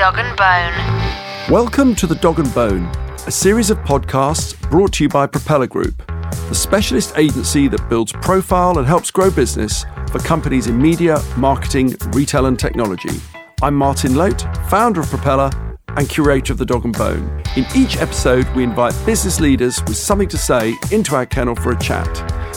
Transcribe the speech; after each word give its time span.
Dog 0.00 0.16
and 0.16 0.34
Bone. 0.34 1.52
Welcome 1.52 1.94
to 1.96 2.06
The 2.06 2.14
Dog 2.14 2.38
and 2.38 2.54
Bone, 2.54 2.86
a 3.26 3.30
series 3.30 3.68
of 3.68 3.76
podcasts 3.80 4.58
brought 4.70 4.94
to 4.94 5.04
you 5.04 5.10
by 5.10 5.26
Propeller 5.26 5.66
Group, 5.66 6.02
the 6.48 6.54
specialist 6.54 7.18
agency 7.18 7.68
that 7.68 7.86
builds 7.90 8.10
profile 8.10 8.78
and 8.78 8.86
helps 8.86 9.10
grow 9.10 9.30
business 9.30 9.84
for 10.10 10.18
companies 10.20 10.68
in 10.68 10.80
media, 10.80 11.22
marketing, 11.36 11.96
retail, 12.12 12.46
and 12.46 12.58
technology. 12.58 13.20
I'm 13.60 13.74
Martin 13.74 14.14
Loat, 14.14 14.46
founder 14.70 15.00
of 15.00 15.10
Propeller 15.10 15.50
and 15.88 16.08
curator 16.08 16.54
of 16.54 16.58
The 16.58 16.64
Dog 16.64 16.86
and 16.86 16.96
Bone. 16.96 17.42
In 17.54 17.66
each 17.76 17.98
episode, 17.98 18.48
we 18.56 18.64
invite 18.64 18.94
business 19.04 19.38
leaders 19.38 19.82
with 19.82 19.98
something 19.98 20.28
to 20.28 20.38
say 20.38 20.76
into 20.90 21.14
our 21.14 21.26
kennel 21.26 21.56
for 21.56 21.72
a 21.72 21.78
chat, 21.78 22.08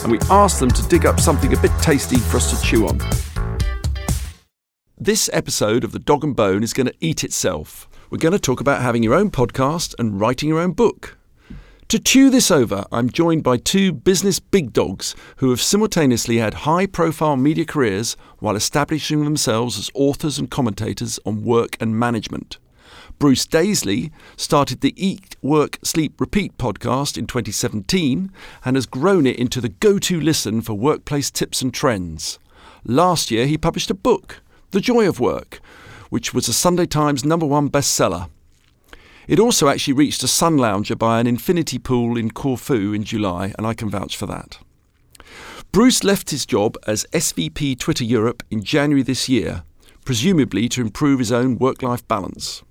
and 0.02 0.10
we 0.10 0.18
ask 0.30 0.60
them 0.60 0.70
to 0.70 0.88
dig 0.88 1.04
up 1.04 1.20
something 1.20 1.52
a 1.52 1.60
bit 1.60 1.72
tasty 1.82 2.16
for 2.16 2.38
us 2.38 2.58
to 2.58 2.66
chew 2.66 2.88
on. 2.88 2.98
This 4.96 5.28
episode 5.32 5.82
of 5.82 5.90
The 5.90 5.98
Dog 5.98 6.22
and 6.22 6.36
Bone 6.36 6.62
is 6.62 6.72
going 6.72 6.86
to 6.86 6.94
eat 7.00 7.24
itself. 7.24 7.88
We're 8.10 8.18
going 8.18 8.30
to 8.30 8.38
talk 8.38 8.60
about 8.60 8.80
having 8.80 9.02
your 9.02 9.14
own 9.14 9.28
podcast 9.28 9.92
and 9.98 10.20
writing 10.20 10.48
your 10.48 10.60
own 10.60 10.70
book. 10.70 11.18
To 11.88 11.98
chew 11.98 12.30
this 12.30 12.48
over, 12.48 12.84
I'm 12.92 13.10
joined 13.10 13.42
by 13.42 13.56
two 13.56 13.92
business 13.92 14.38
big 14.38 14.72
dogs 14.72 15.16
who 15.38 15.50
have 15.50 15.60
simultaneously 15.60 16.36
had 16.36 16.54
high 16.54 16.86
profile 16.86 17.36
media 17.36 17.64
careers 17.64 18.16
while 18.38 18.54
establishing 18.54 19.24
themselves 19.24 19.80
as 19.80 19.90
authors 19.94 20.38
and 20.38 20.48
commentators 20.48 21.18
on 21.26 21.42
work 21.42 21.76
and 21.80 21.98
management. 21.98 22.58
Bruce 23.18 23.46
Daisley 23.46 24.12
started 24.36 24.80
the 24.80 24.94
Eat, 24.96 25.34
Work, 25.42 25.80
Sleep, 25.82 26.20
Repeat 26.20 26.56
podcast 26.56 27.18
in 27.18 27.26
2017 27.26 28.30
and 28.64 28.76
has 28.76 28.86
grown 28.86 29.26
it 29.26 29.40
into 29.40 29.60
the 29.60 29.70
go 29.70 29.98
to 29.98 30.20
listen 30.20 30.60
for 30.60 30.74
workplace 30.74 31.32
tips 31.32 31.62
and 31.62 31.74
trends. 31.74 32.38
Last 32.84 33.32
year, 33.32 33.46
he 33.46 33.58
published 33.58 33.90
a 33.90 33.94
book, 33.94 34.42
The 34.74 34.80
Joy 34.80 35.06
of 35.08 35.20
Work, 35.20 35.60
which 36.10 36.34
was 36.34 36.48
a 36.48 36.52
Sunday 36.52 36.86
Times 36.86 37.24
number 37.24 37.46
one 37.46 37.70
bestseller. 37.70 38.28
It 39.28 39.38
also 39.38 39.68
actually 39.68 39.94
reached 39.94 40.24
a 40.24 40.26
sun 40.26 40.56
lounger 40.56 40.96
by 40.96 41.20
an 41.20 41.28
infinity 41.28 41.78
pool 41.78 42.16
in 42.16 42.32
Corfu 42.32 42.92
in 42.92 43.04
July, 43.04 43.54
and 43.56 43.68
I 43.68 43.74
can 43.74 43.88
vouch 43.88 44.16
for 44.16 44.26
that. 44.26 44.58
Bruce 45.70 46.02
left 46.02 46.30
his 46.30 46.44
job 46.44 46.76
as 46.88 47.06
SVP 47.12 47.78
Twitter 47.78 48.02
Europe 48.02 48.42
in 48.50 48.64
January 48.64 49.04
this 49.04 49.28
year, 49.28 49.62
presumably 50.04 50.68
to 50.70 50.80
improve 50.80 51.20
his 51.20 51.30
own 51.30 51.56
work 51.56 51.80
life 51.80 52.04
balance. 52.08 52.64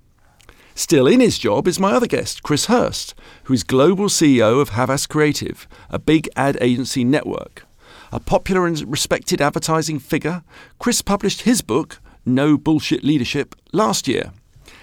Still 0.74 1.06
in 1.06 1.20
his 1.20 1.38
job 1.38 1.66
is 1.66 1.80
my 1.80 1.92
other 1.92 2.06
guest, 2.06 2.42
Chris 2.42 2.66
Hirst, 2.66 3.14
who 3.44 3.54
is 3.54 3.64
global 3.64 4.10
CEO 4.10 4.60
of 4.60 4.68
Havas 4.68 5.06
Creative, 5.06 5.66
a 5.88 5.98
big 5.98 6.28
ad 6.36 6.58
agency 6.60 7.02
network. 7.02 7.64
A 8.14 8.20
popular 8.20 8.64
and 8.64 8.80
respected 8.88 9.40
advertising 9.42 9.98
figure, 9.98 10.44
Chris 10.78 11.02
published 11.02 11.40
his 11.40 11.62
book, 11.62 12.00
No 12.24 12.56
Bullshit 12.56 13.02
Leadership, 13.02 13.56
last 13.72 14.06
year. 14.06 14.30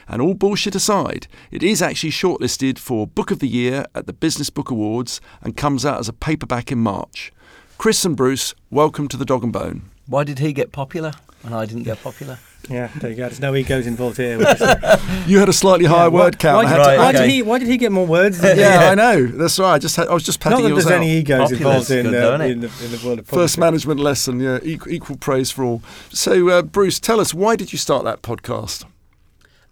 And 0.05 0.21
all 0.21 0.33
bullshit 0.33 0.75
aside, 0.75 1.27
it 1.49 1.63
is 1.63 1.81
actually 1.81 2.09
shortlisted 2.09 2.77
for 2.77 3.07
Book 3.07 3.31
of 3.31 3.39
the 3.39 3.47
Year 3.47 3.85
at 3.95 4.05
the 4.05 4.11
Business 4.11 4.49
Book 4.49 4.69
Awards 4.69 5.21
and 5.41 5.55
comes 5.55 5.85
out 5.85 6.01
as 6.01 6.09
a 6.09 6.13
paperback 6.13 6.73
in 6.73 6.79
March. 6.79 7.31
Chris 7.77 8.03
and 8.03 8.17
Bruce, 8.17 8.53
welcome 8.69 9.07
to 9.07 9.15
the 9.15 9.23
Dog 9.23 9.45
and 9.45 9.53
Bone. 9.53 9.83
Why 10.07 10.25
did 10.25 10.39
he 10.39 10.51
get 10.51 10.73
popular 10.73 11.13
and 11.45 11.55
I 11.55 11.65
didn't 11.65 11.83
get 11.83 12.03
popular? 12.03 12.37
Yeah, 12.69 12.89
there 12.97 13.09
you 13.09 13.15
go. 13.17 13.23
There's 13.23 13.39
no 13.39 13.55
egos 13.55 13.87
involved 13.87 14.17
here. 14.17 14.37
You 15.27 15.39
had 15.39 15.49
a 15.49 15.53
slightly 15.53 15.85
higher 15.85 16.05
Yeah, 16.05 16.07
word 16.09 16.39
count. 16.39 16.65
Why, 16.65 16.71
did, 16.71 16.77
Right, 16.79 16.93
to- 16.95 16.99
why 17.01 17.09
okay. 17.09 17.17
did 17.19 17.29
he? 17.29 17.41
Why 17.43 17.59
did 17.59 17.67
he 17.67 17.77
get 17.77 17.91
more 17.91 18.05
words? 18.07 18.39
Than 18.39 18.57
yeah, 18.59 18.85
you? 18.85 18.91
I 18.91 18.95
know. 18.95 19.25
That's 19.27 19.59
right. 19.59 19.73
I 19.73 19.79
just 19.79 19.95
had, 19.95 20.07
I 20.07 20.13
was 20.13 20.23
just 20.23 20.43
Not 20.43 20.51
patting 20.51 20.63
that 20.65 20.69
yours 20.69 20.85
there's 20.85 20.93
out. 20.95 21.01
any 21.01 21.11
egos 21.17 21.51
Popular's 21.51 21.89
involved 21.89 21.91
in, 21.91 22.05
good, 22.11 22.41
uh, 22.41 22.43
it? 22.43 22.51
in, 22.51 22.59
the, 22.61 22.71
in 22.85 22.91
the 22.91 23.01
world 23.05 23.19
of 23.19 23.27
First 23.27 23.57
management 23.57 23.99
lesson, 23.99 24.39
yeah, 24.39 24.59
equal, 24.63 24.91
equal 24.91 25.17
praise 25.17 25.51
for 25.51 25.63
all. 25.63 25.81
So, 26.09 26.49
uh, 26.49 26.61
Bruce, 26.63 26.99
tell 26.99 27.19
us 27.19 27.33
why 27.33 27.55
did 27.55 27.71
you 27.71 27.77
start 27.79 28.03
that 28.05 28.21
podcast? 28.21 28.85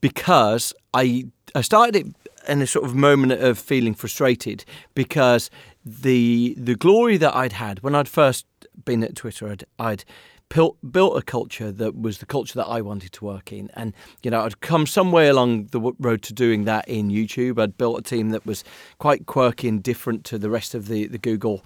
Because 0.02 0.74
I 0.94 1.26
I 1.56 1.62
started 1.62 1.96
it 1.96 2.08
in 2.48 2.62
a 2.62 2.68
sort 2.68 2.86
of 2.86 2.96
moment 2.96 3.34
of 3.34 3.60
feeling 3.60 3.94
frustrated 3.94 4.64
because 4.96 5.50
the 5.86 6.56
the 6.58 6.76
glory 6.76 7.18
that 7.18 7.36
I'd 7.36 7.54
had 7.54 7.82
when 7.84 7.96
I'd 7.96 8.08
first 8.08 8.46
been 8.86 9.04
at 9.04 9.16
Twitter, 9.16 9.50
I'd, 9.50 9.64
I'd 9.78 10.06
built, 10.50 10.78
built 10.92 11.18
a 11.18 11.22
culture 11.22 11.72
that 11.72 12.00
was 12.00 12.18
the 12.18 12.26
culture 12.26 12.56
that 12.56 12.68
I 12.68 12.82
wanted 12.82 13.12
to 13.14 13.26
work 13.26 13.52
in, 13.54 13.70
and 13.76 13.94
you 14.24 14.32
know 14.32 14.42
I'd 14.42 14.62
come 14.62 14.86
some 14.86 15.12
way 15.12 15.28
along 15.28 15.68
the 15.68 15.80
road 16.00 16.22
to 16.24 16.34
doing 16.34 16.66
that 16.66 16.88
in 16.88 17.10
YouTube. 17.10 17.60
I'd 17.60 17.78
built 17.78 18.00
a 18.00 18.02
team 18.02 18.30
that 18.30 18.46
was 18.46 18.64
quite 18.98 19.26
quirky 19.26 19.68
and 19.68 19.82
different 19.82 20.26
to 20.26 20.38
the 20.38 20.50
rest 20.50 20.74
of 20.76 20.88
the 20.88 21.08
the 21.08 21.18
Google 21.20 21.64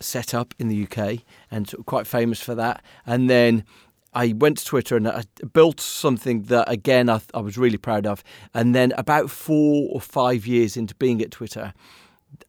set 0.00 0.34
up 0.34 0.54
in 0.58 0.68
the 0.68 0.86
UK 0.86 1.20
and 1.50 1.72
quite 1.86 2.06
famous 2.06 2.40
for 2.40 2.54
that. 2.54 2.82
And 3.06 3.30
then 3.30 3.64
I 4.12 4.34
went 4.36 4.58
to 4.58 4.64
Twitter 4.64 4.96
and 4.96 5.08
I 5.08 5.24
built 5.52 5.80
something 5.80 6.42
that 6.44 6.70
again 6.70 7.08
I, 7.08 7.20
I 7.34 7.40
was 7.40 7.58
really 7.58 7.78
proud 7.78 8.06
of. 8.06 8.22
And 8.54 8.74
then 8.74 8.92
about 8.96 9.30
four 9.30 9.90
or 9.92 10.00
five 10.00 10.46
years 10.46 10.76
into 10.76 10.94
being 10.94 11.20
at 11.22 11.30
Twitter, 11.30 11.74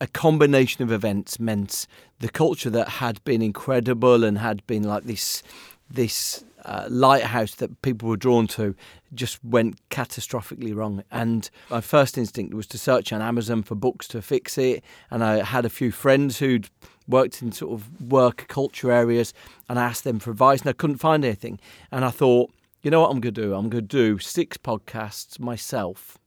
a 0.02 0.08
combination 0.08 0.84
of 0.84 0.92
events 0.92 1.40
meant 1.40 1.88
the 2.20 2.30
culture 2.30 2.70
that 2.70 2.88
had 2.88 3.24
been 3.24 3.42
incredible 3.42 4.24
and 4.24 4.38
had 4.38 4.66
been 4.68 4.84
like 4.84 5.04
this 5.04 5.44
this 5.90 6.44
uh, 6.66 6.86
lighthouse 6.90 7.56
that 7.56 7.82
people 7.82 8.10
were 8.10 8.18
drawn 8.18 8.46
to 8.46 8.76
just 9.14 9.44
went 9.44 9.80
catastrophically 9.90 10.76
wrong. 10.76 11.04
And 11.12 11.50
my 11.70 11.80
first 11.80 12.18
instinct 12.18 12.54
was 12.54 12.68
to 12.68 12.78
search 12.78 13.14
on 13.14 13.22
Amazon 13.22 13.64
for 13.64 13.76
books 13.76 14.08
to 14.10 14.22
fix 14.22 14.58
it. 14.58 14.84
And 15.10 15.24
I 15.24 15.44
had 15.44 15.66
a 15.66 15.70
few 15.70 15.92
friends 15.92 16.40
who'd 16.40 16.70
worked 17.08 17.42
in 17.42 17.54
sort 17.54 17.72
of 17.74 18.12
work 18.12 18.48
culture 18.50 18.92
areas, 18.92 19.34
and 19.70 19.80
I 19.80 19.86
asked 19.86 20.04
them 20.04 20.20
for 20.20 20.32
advice, 20.32 20.62
and 20.62 20.70
I 20.70 20.74
couldn't 20.74 20.98
find 20.98 21.24
anything. 21.24 21.60
And 21.90 22.04
I 22.04 22.10
thought, 22.10 22.52
you 22.82 22.92
know 22.92 23.02
what 23.02 23.12
I'm 23.12 23.22
going 23.22 23.34
to 23.34 23.42
do? 23.42 23.54
I'm 23.54 23.70
going 23.70 23.88
to 23.88 23.88
do 23.88 24.20
six 24.20 24.58
podcasts 24.58 25.40
myself 25.40 26.18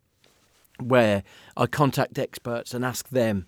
where 0.82 1.22
I 1.56 1.66
contact 1.66 2.18
experts 2.18 2.74
and 2.74 2.84
ask 2.84 3.08
them, 3.08 3.46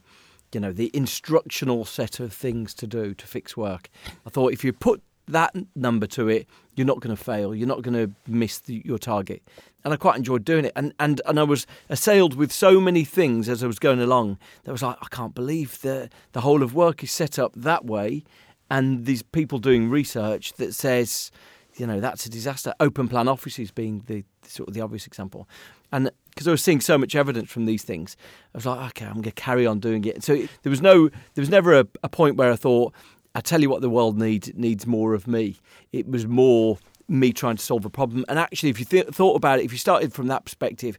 you 0.52 0.60
know, 0.60 0.72
the 0.72 0.90
instructional 0.94 1.84
set 1.84 2.20
of 2.20 2.32
things 2.32 2.74
to 2.74 2.86
do 2.86 3.14
to 3.14 3.26
fix 3.26 3.56
work. 3.56 3.88
I 4.26 4.30
thought 4.30 4.52
if 4.52 4.64
you 4.64 4.72
put 4.72 5.02
that 5.28 5.54
number 5.74 6.06
to 6.08 6.28
it, 6.28 6.46
you're 6.74 6.86
not 6.86 7.00
going 7.00 7.14
to 7.14 7.22
fail. 7.22 7.54
You're 7.54 7.68
not 7.68 7.82
going 7.82 7.94
to 7.94 8.12
miss 8.26 8.58
the, 8.58 8.82
your 8.84 8.98
target. 8.98 9.42
And 9.84 9.92
I 9.92 9.96
quite 9.96 10.16
enjoyed 10.16 10.44
doing 10.44 10.64
it. 10.64 10.72
And, 10.76 10.94
and 11.00 11.20
and 11.26 11.40
I 11.40 11.42
was 11.42 11.66
assailed 11.88 12.34
with 12.34 12.52
so 12.52 12.80
many 12.80 13.04
things 13.04 13.48
as 13.48 13.64
I 13.64 13.66
was 13.66 13.78
going 13.78 14.00
along 14.00 14.38
that 14.64 14.72
was 14.72 14.82
like, 14.82 14.96
I 15.02 15.06
can't 15.10 15.34
believe 15.34 15.80
the 15.80 16.08
the 16.32 16.42
whole 16.42 16.62
of 16.62 16.74
work 16.74 17.02
is 17.02 17.10
set 17.10 17.38
up 17.38 17.52
that 17.56 17.84
way, 17.84 18.24
and 18.70 19.06
these 19.06 19.22
people 19.22 19.58
doing 19.58 19.90
research 19.90 20.52
that 20.54 20.74
says 20.74 21.30
you 21.76 21.86
know 21.86 22.00
that's 22.00 22.26
a 22.26 22.30
disaster. 22.30 22.74
Open 22.80 23.08
plan 23.08 23.28
offices 23.28 23.70
being 23.70 24.02
the 24.06 24.24
sort 24.46 24.68
of 24.68 24.74
the 24.74 24.80
obvious 24.80 25.06
example, 25.06 25.48
and 25.90 26.10
because 26.30 26.48
I 26.48 26.50
was 26.50 26.62
seeing 26.62 26.80
so 26.80 26.96
much 26.96 27.14
evidence 27.14 27.50
from 27.50 27.66
these 27.66 27.82
things, 27.82 28.16
I 28.54 28.58
was 28.58 28.66
like, 28.66 28.90
okay, 28.90 29.04
I'm 29.04 29.14
going 29.14 29.24
to 29.24 29.32
carry 29.32 29.66
on 29.66 29.80
doing 29.80 30.04
it. 30.04 30.22
So 30.22 30.36
there 30.62 30.70
was 30.70 30.80
no, 30.80 31.08
there 31.08 31.42
was 31.42 31.50
never 31.50 31.78
a, 31.78 31.86
a 32.02 32.08
point 32.08 32.36
where 32.36 32.50
I 32.50 32.56
thought, 32.56 32.94
I 33.34 33.40
tell 33.40 33.60
you 33.60 33.68
what, 33.68 33.82
the 33.82 33.90
world 33.90 34.18
needs 34.18 34.48
it 34.48 34.56
needs 34.56 34.86
more 34.86 35.14
of 35.14 35.26
me. 35.26 35.58
It 35.92 36.08
was 36.08 36.26
more 36.26 36.78
me 37.08 37.32
trying 37.32 37.56
to 37.56 37.62
solve 37.62 37.84
a 37.84 37.90
problem. 37.90 38.24
And 38.28 38.38
actually, 38.38 38.70
if 38.70 38.78
you 38.78 38.86
th- 38.86 39.08
thought 39.08 39.36
about 39.36 39.58
it, 39.58 39.64
if 39.64 39.72
you 39.72 39.78
started 39.78 40.12
from 40.12 40.28
that 40.28 40.44
perspective. 40.44 40.98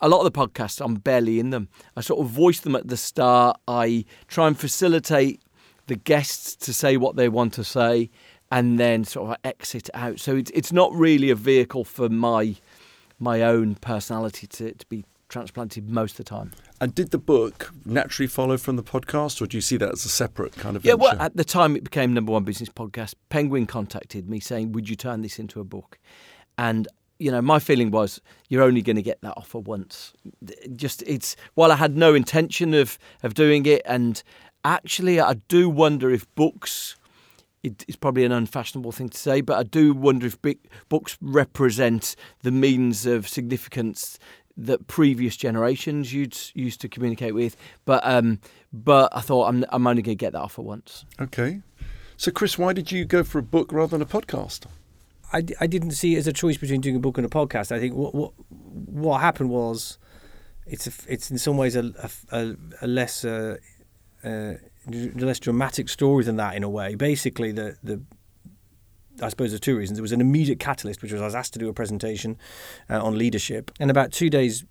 A 0.00 0.08
lot 0.08 0.18
of 0.18 0.24
the 0.24 0.36
podcasts, 0.36 0.84
I'm 0.84 0.96
barely 0.96 1.38
in 1.38 1.50
them. 1.50 1.68
I 1.96 2.00
sort 2.00 2.18
of 2.18 2.26
voice 2.26 2.58
them 2.58 2.74
at 2.74 2.88
the 2.88 2.96
start. 2.96 3.60
I 3.68 4.04
try 4.26 4.48
and 4.48 4.58
facilitate 4.58 5.40
the 5.86 5.94
guests 5.94 6.56
to 6.56 6.74
say 6.74 6.96
what 6.96 7.14
they 7.14 7.28
want 7.28 7.52
to 7.52 7.62
say 7.62 8.10
and 8.50 8.78
then 8.78 9.04
sort 9.04 9.30
of 9.30 9.36
exit 9.44 9.90
out. 9.94 10.20
So 10.20 10.36
it's 10.36 10.50
it's 10.52 10.72
not 10.72 10.92
really 10.92 11.30
a 11.30 11.34
vehicle 11.34 11.84
for 11.84 12.08
my 12.08 12.56
my 13.18 13.42
own 13.42 13.74
personality 13.76 14.46
to, 14.46 14.72
to 14.74 14.86
be 14.86 15.04
transplanted 15.28 15.88
most 15.88 16.12
of 16.12 16.16
the 16.18 16.24
time. 16.24 16.52
And 16.80 16.94
did 16.94 17.10
the 17.10 17.18
book 17.18 17.72
naturally 17.84 18.28
follow 18.28 18.56
from 18.58 18.76
the 18.76 18.82
podcast, 18.82 19.40
or 19.40 19.46
do 19.46 19.56
you 19.56 19.60
see 19.62 19.76
that 19.78 19.90
as 19.90 20.04
a 20.04 20.08
separate 20.08 20.52
kind 20.52 20.76
of 20.76 20.84
Yeah, 20.84 20.92
venture? 20.92 21.16
well, 21.16 21.16
at 21.22 21.36
the 21.36 21.44
time 21.44 21.74
it 21.74 21.82
became 21.84 22.12
number 22.14 22.30
one 22.32 22.44
business 22.44 22.68
podcast, 22.68 23.14
Penguin 23.30 23.66
contacted 23.66 24.28
me 24.28 24.38
saying, 24.40 24.72
"Would 24.72 24.88
you 24.88 24.96
turn 24.96 25.22
this 25.22 25.38
into 25.38 25.58
a 25.60 25.64
book?" 25.64 25.98
And 26.58 26.86
you 27.18 27.30
know, 27.30 27.40
my 27.40 27.58
feeling 27.58 27.90
was 27.90 28.20
you're 28.50 28.62
only 28.62 28.82
going 28.82 28.96
to 28.96 29.02
get 29.02 29.20
that 29.22 29.32
offer 29.38 29.58
once. 29.58 30.12
Just 30.76 31.02
it's 31.06 31.34
while 31.54 31.72
I 31.72 31.76
had 31.76 31.96
no 31.96 32.14
intention 32.14 32.74
of 32.74 32.98
of 33.22 33.32
doing 33.34 33.64
it, 33.66 33.82
and 33.86 34.22
actually 34.64 35.18
I 35.20 35.34
do 35.48 35.68
wonder 35.70 36.10
if 36.10 36.32
books. 36.34 36.96
It- 37.66 37.84
It's 37.88 37.96
probably 37.96 38.24
an 38.24 38.32
unfashionable 38.32 38.92
thing 38.92 39.08
to 39.10 39.18
say, 39.18 39.40
but 39.42 39.56
I 39.58 39.62
do 39.62 39.92
wonder 39.94 40.26
if 40.26 40.40
big 40.42 40.58
books 40.88 41.16
represent 41.20 42.16
the 42.42 42.50
means 42.50 43.06
of 43.06 43.28
significance 43.28 44.18
that 44.58 44.86
previous 44.86 45.36
generations 45.36 46.12
used 46.12 46.52
used 46.54 46.80
to 46.80 46.88
communicate 46.88 47.34
with. 47.34 47.56
But 47.84 48.00
um, 48.04 48.38
but 48.72 49.08
I 49.14 49.20
thought 49.20 49.48
I'm 49.48 49.64
I'm 49.70 49.86
only 49.86 50.02
going 50.02 50.16
to 50.16 50.24
get 50.24 50.32
that 50.32 50.40
offer 50.42 50.62
once. 50.62 51.04
Okay. 51.20 51.60
So, 52.18 52.30
Chris, 52.30 52.56
why 52.58 52.72
did 52.72 52.90
you 52.90 53.04
go 53.04 53.22
for 53.22 53.38
a 53.38 53.42
book 53.42 53.70
rather 53.72 53.90
than 53.98 54.00
a 54.02 54.06
podcast? 54.06 54.64
I, 55.32 55.44
I 55.60 55.66
didn't 55.66 55.90
see 55.90 56.14
it 56.14 56.18
as 56.18 56.26
a 56.26 56.32
choice 56.32 56.56
between 56.56 56.80
doing 56.80 56.96
a 56.96 57.00
book 57.00 57.18
and 57.18 57.26
a 57.26 57.28
podcast. 57.28 57.70
I 57.72 57.78
think 57.80 57.94
what 57.94 58.14
what, 58.14 58.32
what 58.48 59.20
happened 59.20 59.50
was 59.50 59.98
it's 60.66 60.86
a, 60.86 60.92
it's 61.12 61.30
in 61.30 61.36
some 61.38 61.56
ways 61.58 61.76
a 61.76 61.84
a, 62.06 62.10
a, 62.40 62.56
a 62.82 62.86
less 62.86 63.24
uh, 63.24 63.56
uh, 64.24 64.54
less 64.86 65.38
dramatic 65.38 65.88
story 65.88 66.24
than 66.24 66.36
that 66.36 66.54
in 66.54 66.62
a 66.62 66.68
way. 66.68 66.94
Basically, 66.94 67.52
the 67.52 67.76
the 67.82 68.00
I 69.22 69.28
suppose 69.28 69.50
there's 69.50 69.60
two 69.60 69.76
reasons. 69.76 69.96
There 69.98 70.02
was 70.02 70.12
an 70.12 70.20
immediate 70.20 70.58
catalyst, 70.58 71.02
which 71.02 71.12
was 71.12 71.20
I 71.20 71.24
was 71.24 71.34
asked 71.34 71.52
to 71.54 71.58
do 71.58 71.68
a 71.68 71.72
presentation 71.72 72.36
uh, 72.90 73.02
on 73.02 73.16
leadership, 73.16 73.70
and 73.80 73.90
about 73.90 74.12
two 74.12 74.30
days 74.30 74.64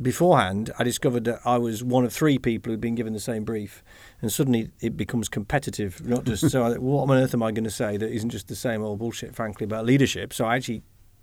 beforehand, 0.00 0.70
I 0.78 0.84
discovered 0.84 1.24
that 1.24 1.40
I 1.44 1.58
was 1.58 1.84
one 1.84 2.04
of 2.04 2.12
three 2.12 2.38
people 2.38 2.72
who'd 2.72 2.80
been 2.80 2.94
given 2.94 3.12
the 3.12 3.20
same 3.20 3.44
brief, 3.44 3.82
and 4.22 4.32
suddenly 4.32 4.70
it 4.80 4.96
becomes 4.96 5.28
competitive. 5.28 6.04
Not 6.06 6.24
just 6.24 6.48
so, 6.50 6.64
I, 6.64 6.78
what 6.78 7.02
on 7.02 7.16
earth 7.16 7.34
am 7.34 7.42
I 7.42 7.52
going 7.52 7.64
to 7.64 7.70
say 7.70 7.96
that 7.96 8.10
isn't 8.10 8.30
just 8.30 8.48
the 8.48 8.56
same 8.56 8.82
old 8.82 8.98
bullshit, 8.98 9.34
frankly, 9.34 9.64
about 9.64 9.84
leadership? 9.84 10.32
So 10.32 10.44
I 10.44 10.56
actually. 10.56 10.82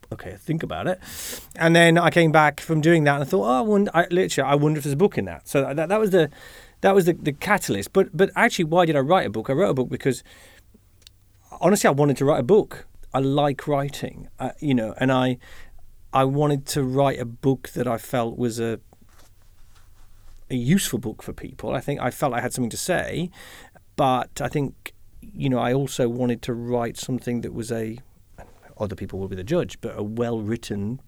Okay, 0.10 0.38
think 0.40 0.64
about 0.64 0.88
it, 0.88 1.02
and 1.58 1.76
then 1.76 1.98
I 1.98 2.10
came 2.12 2.32
back 2.32 2.62
from 2.62 2.80
doing 2.80 3.04
that 3.04 3.16
and 3.16 3.24
I 3.24 3.26
thought, 3.26 3.46
oh, 3.46 3.58
I 3.58 3.60
wonder, 3.60 3.92
I, 3.94 4.08
literally, 4.10 4.50
I 4.50 4.56
wonder 4.56 4.78
if 4.78 4.86
there's 4.86 4.94
a 4.94 4.96
book 4.96 5.18
in 5.18 5.26
that. 5.26 5.50
So 5.50 5.74
that, 5.74 5.90
that 5.90 6.00
was 6.00 6.12
the, 6.12 6.30
that 6.82 6.94
was 6.94 7.06
the, 7.06 7.14
the 7.14 7.34
catalyst. 7.34 7.94
But 7.94 8.16
but 8.16 8.32
actually, 8.36 8.66
why 8.66 8.86
did 8.86 8.96
I 8.96 9.00
write 9.00 9.28
a 9.28 9.30
book? 9.30 9.50
I 9.50 9.54
wrote 9.54 9.70
a 9.70 9.74
book 9.74 9.90
because 9.90 10.24
honestly, 11.60 11.88
I 11.88 11.92
wanted 11.92 12.18
to 12.18 12.26
write 12.26 12.40
a 12.40 12.44
book. 12.44 12.88
I 13.14 13.20
like 13.20 13.68
writing, 13.68 14.28
uh, 14.40 14.52
you 14.60 14.74
know, 14.74 14.94
and 14.98 15.12
I 15.12 15.38
I 16.14 16.24
wanted 16.24 16.66
to 16.68 16.84
write 16.84 17.20
a 17.20 17.26
book 17.26 17.70
that 17.70 17.88
I 17.88 17.98
felt 17.98 18.38
was 18.38 18.60
a 18.60 18.80
a 20.50 20.56
useful 20.56 21.00
book 21.00 21.22
for 21.22 21.34
people. 21.34 21.74
I 21.74 21.80
think 21.82 22.00
I 22.00 22.12
felt 22.12 22.34
I 22.34 22.42
had 22.42 22.54
something 22.54 22.70
to 22.70 22.78
say, 22.78 23.30
but 23.96 24.42
I 24.42 24.48
think 24.48 24.94
you 25.22 25.50
know 25.50 25.60
I 25.60 25.74
also 25.74 26.08
wanted 26.08 26.42
to 26.44 26.54
write 26.54 26.98
something 26.98 27.42
that 27.42 27.54
was 27.54 27.72
a 27.72 27.98
other 28.80 28.96
people 28.96 29.20
will 29.20 29.28
be 29.28 29.36
the 29.36 29.44
judge, 29.44 29.80
but 29.82 29.98
a 29.98 30.04
well 30.04 30.42
written 30.42 31.02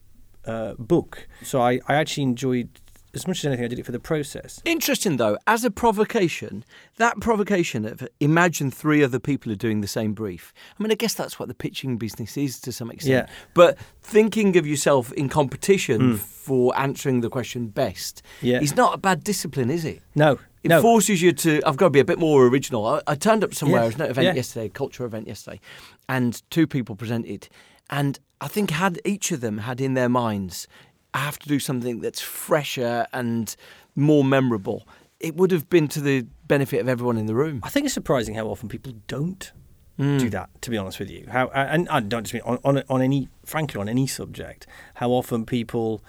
uh, 0.45 0.73
book. 0.77 1.27
So 1.43 1.61
I, 1.61 1.79
I 1.87 1.95
actually 1.95 2.23
enjoyed 2.23 2.69
as 3.13 3.27
much 3.27 3.39
as 3.39 3.45
anything, 3.45 3.65
I 3.65 3.67
did 3.67 3.79
it 3.79 3.85
for 3.85 3.91
the 3.91 3.99
process. 3.99 4.61
Interesting, 4.65 5.17
though, 5.17 5.37
as 5.47 5.63
a 5.63 5.71
provocation, 5.71 6.63
that 6.97 7.19
provocation 7.19 7.85
of 7.85 8.07
imagine 8.19 8.69
three 8.71 9.03
other 9.03 9.19
people 9.19 9.51
are 9.51 9.55
doing 9.55 9.81
the 9.81 9.87
same 9.87 10.13
brief. 10.13 10.53
I 10.79 10.83
mean, 10.83 10.91
I 10.91 10.95
guess 10.95 11.13
that's 11.13 11.39
what 11.39 11.47
the 11.47 11.55
pitching 11.55 11.97
business 11.97 12.37
is 12.37 12.59
to 12.61 12.71
some 12.71 12.91
extent. 12.91 13.27
Yeah. 13.27 13.35
But 13.53 13.77
thinking 14.01 14.57
of 14.57 14.67
yourself 14.67 15.11
in 15.13 15.27
competition 15.29 15.99
Mm. 16.15 16.17
for 16.19 16.77
answering 16.77 17.21
the 17.21 17.29
question 17.29 17.67
best 17.67 18.21
Yeah. 18.41 18.61
is 18.61 18.75
not 18.75 18.93
a 18.93 18.97
bad 18.97 19.23
discipline, 19.23 19.69
is 19.69 19.85
it? 19.85 20.01
No, 20.15 20.39
It 20.63 20.69
no. 20.69 20.81
forces 20.81 21.21
you 21.21 21.31
to. 21.33 21.61
I've 21.65 21.77
got 21.77 21.85
to 21.87 21.89
be 21.91 21.99
a 21.99 22.05
bit 22.05 22.19
more 22.19 22.45
original. 22.47 22.85
I, 22.85 23.01
I 23.07 23.15
turned 23.15 23.43
up 23.43 23.53
somewhere. 23.53 23.79
Yeah, 23.79 23.83
I 23.83 23.87
was 23.87 23.95
at 23.95 24.01
an 24.01 24.11
event 24.11 24.25
yeah. 24.25 24.33
yesterday, 24.33 24.65
a 24.67 24.69
culture 24.69 25.05
event 25.05 25.27
yesterday, 25.27 25.59
and 26.07 26.41
two 26.49 26.67
people 26.67 26.95
presented, 26.95 27.49
and 27.89 28.19
I 28.41 28.47
think 28.47 28.71
had 28.71 28.99
each 29.03 29.31
of 29.31 29.41
them 29.41 29.59
had 29.59 29.81
in 29.81 29.93
their 29.95 30.09
minds, 30.09 30.67
I 31.13 31.19
have 31.19 31.39
to 31.39 31.47
do 31.47 31.59
something 31.59 31.99
that's 32.01 32.21
fresher 32.21 33.07
and 33.13 33.55
more 33.95 34.23
memorable. 34.23 34.87
It 35.19 35.35
would 35.35 35.51
have 35.51 35.69
been 35.69 35.87
to 35.89 36.01
the 36.01 36.25
benefit 36.47 36.79
of 36.79 36.87
everyone 36.87 37.17
in 37.17 37.25
the 37.25 37.35
room. 37.35 37.59
I 37.63 37.69
think 37.69 37.85
it's 37.85 37.93
surprising 37.93 38.35
how 38.35 38.47
often 38.47 38.69
people 38.69 38.93
don't 39.07 39.51
Mm. 39.99 40.17
do 40.17 40.29
that. 40.29 40.49
To 40.61 40.69
be 40.69 40.77
honest 40.77 40.97
with 40.97 41.09
you, 41.09 41.25
how 41.29 41.49
and 41.49 41.89
I 41.89 41.99
don't 41.99 42.23
just 42.23 42.33
mean 42.33 42.43
on, 42.45 42.57
on 42.63 42.81
on 42.89 43.01
any 43.01 43.27
frankly 43.45 43.81
on 43.81 43.89
any 43.89 44.07
subject. 44.07 44.65
How 44.93 45.09
often 45.09 45.45
people 45.45 46.01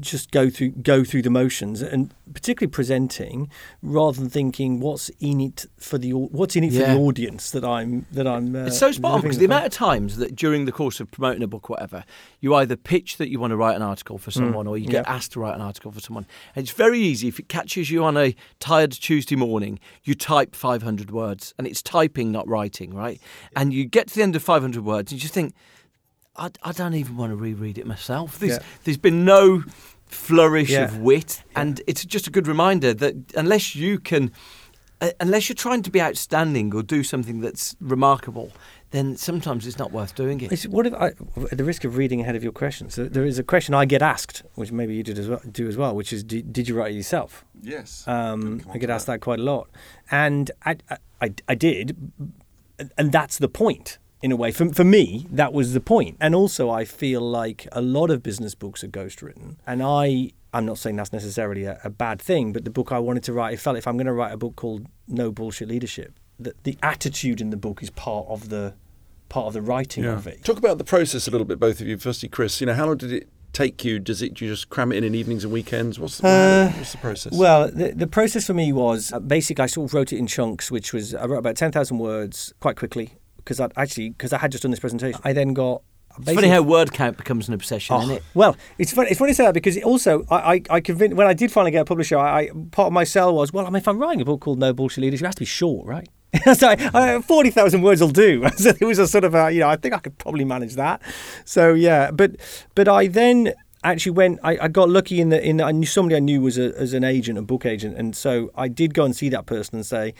just 0.00 0.30
go 0.30 0.48
through 0.48 0.68
go 0.68 1.02
through 1.02 1.22
the 1.22 1.30
motions 1.30 1.82
and 1.82 2.14
particularly 2.32 2.70
presenting 2.70 3.50
rather 3.82 4.20
than 4.20 4.28
thinking 4.28 4.78
what's 4.80 5.08
in 5.18 5.40
it 5.40 5.66
for 5.76 5.98
the 5.98 6.12
what's 6.12 6.54
in 6.54 6.62
it 6.62 6.72
Yeah. 6.72 6.86
for 6.86 6.94
the 6.94 7.00
audience 7.00 7.50
that 7.50 7.64
I'm 7.64 8.06
that 8.12 8.26
I'm 8.26 8.54
uh, 8.54 8.66
It's 8.66 8.78
so 8.78 8.92
spot 8.92 9.12
on 9.12 9.20
because 9.22 9.38
the 9.38 9.44
amount 9.46 9.66
of 9.66 9.72
times 9.72 10.18
that 10.18 10.36
during 10.36 10.64
the 10.66 10.72
course 10.72 11.00
of 11.00 11.10
promoting 11.10 11.42
a 11.42 11.48
book, 11.48 11.68
or 11.68 11.74
whatever, 11.74 12.04
you 12.40 12.54
either 12.54 12.76
pitch 12.76 13.16
that 13.16 13.28
you 13.28 13.40
want 13.40 13.50
to 13.50 13.56
write 13.56 13.74
an 13.76 13.82
article 13.82 14.18
for 14.18 14.30
someone, 14.30 14.66
or 14.66 14.78
you 14.78 14.86
get 14.86 15.06
yeah. 15.06 15.12
asked 15.12 15.32
to 15.32 15.40
write 15.40 15.54
an 15.54 15.60
article 15.60 15.90
for 15.90 16.00
someone. 16.00 16.26
And 16.54 16.62
it's 16.62 16.72
very 16.72 17.00
easy 17.00 17.28
if 17.28 17.38
it 17.40 17.48
catches 17.48 17.90
you 17.90 18.04
on 18.04 18.16
a 18.16 18.36
tired 18.60 18.92
Tuesday 18.92 19.36
morning, 19.36 19.80
you 20.04 20.14
type 20.14 20.54
500 20.54 21.10
words, 21.10 21.54
and 21.58 21.66
it's 21.66 21.82
typing, 21.82 22.30
not 22.30 22.46
writing, 22.46 22.94
right? 22.94 23.20
And 23.56 23.72
you 23.72 23.84
get 23.84 24.08
to 24.08 24.14
the 24.14 24.22
end 24.22 24.36
of 24.36 24.42
500 24.42 24.84
words, 24.84 25.10
and 25.10 25.18
you 25.18 25.22
just 25.22 25.34
think, 25.34 25.54
I, 26.38 26.50
I 26.62 26.72
don't 26.72 26.94
even 26.94 27.16
want 27.16 27.32
to 27.32 27.36
reread 27.36 27.78
it 27.78 27.86
myself. 27.86 28.38
There's, 28.38 28.52
Yeah. 28.58 28.62
there's 28.84 28.96
been 28.96 29.24
no 29.24 29.64
flourish 30.06 30.70
Yeah. 30.70 30.84
of 30.84 30.98
wit, 30.98 31.42
and 31.56 31.80
it's 31.86 32.04
just 32.04 32.26
a 32.26 32.30
good 32.30 32.46
reminder 32.46 32.94
that 32.94 33.14
unless 33.36 33.74
you 33.74 33.98
can, 33.98 34.30
uh, 35.00 35.10
unless 35.20 35.48
you're 35.48 35.56
trying 35.56 35.82
to 35.82 35.90
be 35.90 36.00
outstanding 36.00 36.74
or 36.74 36.82
do 36.82 37.02
something 37.02 37.40
that's 37.40 37.76
remarkable, 37.80 38.50
then 38.90 39.16
sometimes 39.18 39.66
it's 39.66 39.78
not 39.78 39.92
worth 39.92 40.14
doing 40.14 40.40
it. 40.40 40.50
It's, 40.50 40.66
what 40.66 40.86
if 40.86 40.94
I, 40.94 41.08
at 41.52 41.58
the 41.58 41.64
risk 41.64 41.84
of 41.84 41.98
reading 41.98 42.22
ahead 42.22 42.36
of 42.36 42.42
your 42.42 42.52
questions, 42.52 42.94
there- 42.96 43.08
there 43.10 43.26
is 43.26 43.38
a 43.38 43.42
question 43.42 43.74
I 43.74 43.84
get 43.84 44.00
asked, 44.00 44.44
which 44.54 44.72
maybe 44.72 44.94
you 44.94 45.02
did 45.02 45.18
as 45.18 45.28
well, 45.28 45.42
do 45.52 45.68
as 45.68 45.76
well, 45.76 45.94
which 45.94 46.10
is, 46.12 46.24
did, 46.24 46.52
did 46.54 46.68
you 46.68 46.74
write 46.74 46.92
it 46.92 46.96
yourself? 46.96 47.44
Yes. 47.60 48.04
Um, 48.06 48.62
I 48.72 48.78
get 48.78 48.88
asked 48.88 49.06
that 49.08 49.20
quite 49.20 49.40
a 49.40 49.42
lot, 49.42 49.68
and 50.10 50.50
I, 50.64 50.76
I, 51.20 51.34
I 51.48 51.54
did, 51.54 51.94
and 52.96 53.12
that's 53.12 53.36
the 53.38 53.48
point 53.48 53.98
in 54.22 54.32
a 54.32 54.36
way. 54.36 54.50
For, 54.50 54.72
for 54.72 54.84
me, 54.84 55.26
that 55.30 55.52
was 55.52 55.72
the 55.72 55.80
point. 55.80 56.16
And 56.20 56.34
also, 56.34 56.70
I 56.70 56.84
feel 56.84 57.20
like 57.20 57.66
a 57.72 57.80
lot 57.80 58.10
of 58.10 58.22
business 58.22 58.54
books 58.54 58.82
are 58.84 58.88
ghostwritten, 58.88 59.56
and 59.66 59.82
I. 59.82 60.32
I'm 60.50 60.64
not 60.64 60.78
saying 60.78 60.96
that's 60.96 61.12
necessarily 61.12 61.64
a, 61.64 61.78
a 61.84 61.90
bad 61.90 62.22
thing, 62.22 62.54
but 62.54 62.64
the 62.64 62.70
book 62.70 62.90
I 62.90 62.98
wanted 62.98 63.22
to 63.24 63.34
write, 63.34 63.52
I 63.52 63.56
felt 63.56 63.76
if 63.76 63.86
I'm 63.86 63.98
going 63.98 64.06
to 64.06 64.14
write 64.14 64.32
a 64.32 64.38
book 64.38 64.56
called 64.56 64.86
No 65.06 65.30
Bullshit 65.30 65.68
Leadership, 65.68 66.18
that 66.40 66.64
the 66.64 66.78
attitude 66.82 67.42
in 67.42 67.50
the 67.50 67.58
book 67.58 67.82
is 67.82 67.90
part 67.90 68.26
of 68.28 68.48
the 68.48 68.74
part 69.28 69.46
of 69.46 69.52
the 69.52 69.60
writing 69.60 70.06
of 70.06 70.26
it. 70.26 70.42
Talk 70.44 70.56
about 70.56 70.78
the 70.78 70.84
process 70.84 71.28
a 71.28 71.30
little 71.30 71.44
bit, 71.44 71.58
both 71.60 71.82
of 71.82 71.86
you. 71.86 71.98
Firstly, 71.98 72.30
Chris, 72.30 72.62
you 72.62 72.66
know, 72.66 72.72
how 72.72 72.86
long 72.86 72.96
did 72.96 73.12
it 73.12 73.28
take 73.52 73.84
you? 73.84 73.98
Does 73.98 74.22
it 74.22 74.32
do 74.34 74.46
you 74.46 74.52
just 74.52 74.70
cram 74.70 74.90
it 74.90 74.96
in 74.96 75.04
in 75.04 75.14
evenings 75.14 75.44
and 75.44 75.52
weekends? 75.52 76.00
What's 76.00 76.16
the, 76.16 76.28
Uh, 76.28 76.70
what's 76.78 76.92
the 76.92 76.98
process? 76.98 77.32
Well, 77.34 77.70
the, 77.70 77.92
the 77.92 78.06
process 78.06 78.46
for 78.46 78.54
me 78.54 78.72
was 78.72 79.12
uh, 79.12 79.20
basically 79.20 79.64
I 79.64 79.66
sort 79.66 79.90
of 79.90 79.94
wrote 79.94 80.14
it 80.14 80.16
in 80.16 80.26
chunks, 80.26 80.70
which 80.70 80.94
was 80.94 81.14
I 81.14 81.26
wrote 81.26 81.38
about 81.38 81.56
ten 81.56 81.72
thousand 81.72 81.98
words 81.98 82.54
quite 82.60 82.76
quickly 82.76 83.18
because 83.48 83.60
I 83.60 83.68
actually 83.76 84.10
because 84.10 84.32
I 84.32 84.38
had 84.38 84.52
just 84.52 84.62
done 84.62 84.70
this 84.70 84.80
presentation. 84.80 85.20
I 85.24 85.32
then 85.32 85.54
got. 85.54 85.82
It's 86.20 86.32
funny 86.32 86.48
how 86.48 86.62
word 86.62 86.92
count 86.92 87.16
becomes 87.16 87.46
an 87.46 87.54
obsession, 87.54 87.94
Oh, 87.94 88.00
isn't 88.02 88.16
it? 88.16 88.22
Well, 88.34 88.56
it's 88.76 88.92
funny. 88.92 89.08
It's 89.10 89.18
funny 89.20 89.30
to 89.30 89.34
say 89.36 89.44
that 89.44 89.54
because 89.54 89.76
it 89.76 89.84
also 89.84 90.24
I, 90.30 90.54
I, 90.54 90.62
I 90.70 90.80
convinced 90.80 91.16
when 91.16 91.28
I 91.28 91.32
did 91.32 91.52
finally 91.52 91.70
get 91.70 91.82
a 91.82 91.84
publisher. 91.84 92.18
I, 92.18 92.40
I 92.40 92.50
part 92.72 92.88
of 92.88 92.92
my 92.92 93.04
sell 93.04 93.34
was 93.34 93.52
well, 93.52 93.66
I 93.66 93.70
mean, 93.70 93.76
if 93.76 93.88
I'm 93.88 93.98
writing 93.98 94.20
a 94.20 94.24
book 94.24 94.40
called 94.40 94.58
No 94.58 94.72
Bullshit 94.72 95.02
Leaders, 95.02 95.22
it 95.22 95.26
has 95.26 95.36
to 95.36 95.40
be 95.40 95.46
short, 95.46 95.86
right? 95.86 96.08
so 96.54 96.68
I, 96.68 97.20
forty 97.22 97.50
thousand 97.50 97.82
words 97.82 98.00
will 98.00 98.10
do. 98.10 98.48
so 98.56 98.70
it 98.70 98.84
was 98.84 98.98
a 98.98 99.06
sort 99.06 99.24
of 99.24 99.34
a, 99.34 99.50
you 99.50 99.60
know 99.60 99.68
I 99.68 99.76
think 99.76 99.94
I 99.94 99.98
could 99.98 100.18
probably 100.18 100.44
manage 100.44 100.74
that. 100.74 101.00
So 101.44 101.72
yeah, 101.72 102.10
but 102.10 102.32
but 102.74 102.88
I 102.88 103.06
then 103.06 103.54
actually 103.84 104.12
went. 104.12 104.40
I, 104.42 104.58
I 104.62 104.68
got 104.68 104.90
lucky 104.90 105.20
in 105.20 105.28
the 105.28 105.40
in 105.42 105.60
I 105.60 105.70
knew 105.70 105.86
somebody 105.86 106.16
I 106.16 106.20
knew 106.20 106.40
was 106.40 106.58
a, 106.58 106.76
as 106.78 106.94
an 106.94 107.04
agent, 107.04 107.38
a 107.38 107.42
book 107.42 107.64
agent, 107.64 107.96
and 107.96 108.16
so 108.16 108.50
I 108.56 108.68
did 108.68 108.92
go 108.92 109.04
and 109.04 109.14
see 109.14 109.28
that 109.28 109.46
person 109.46 109.76
and 109.76 109.86
say. 109.86 110.14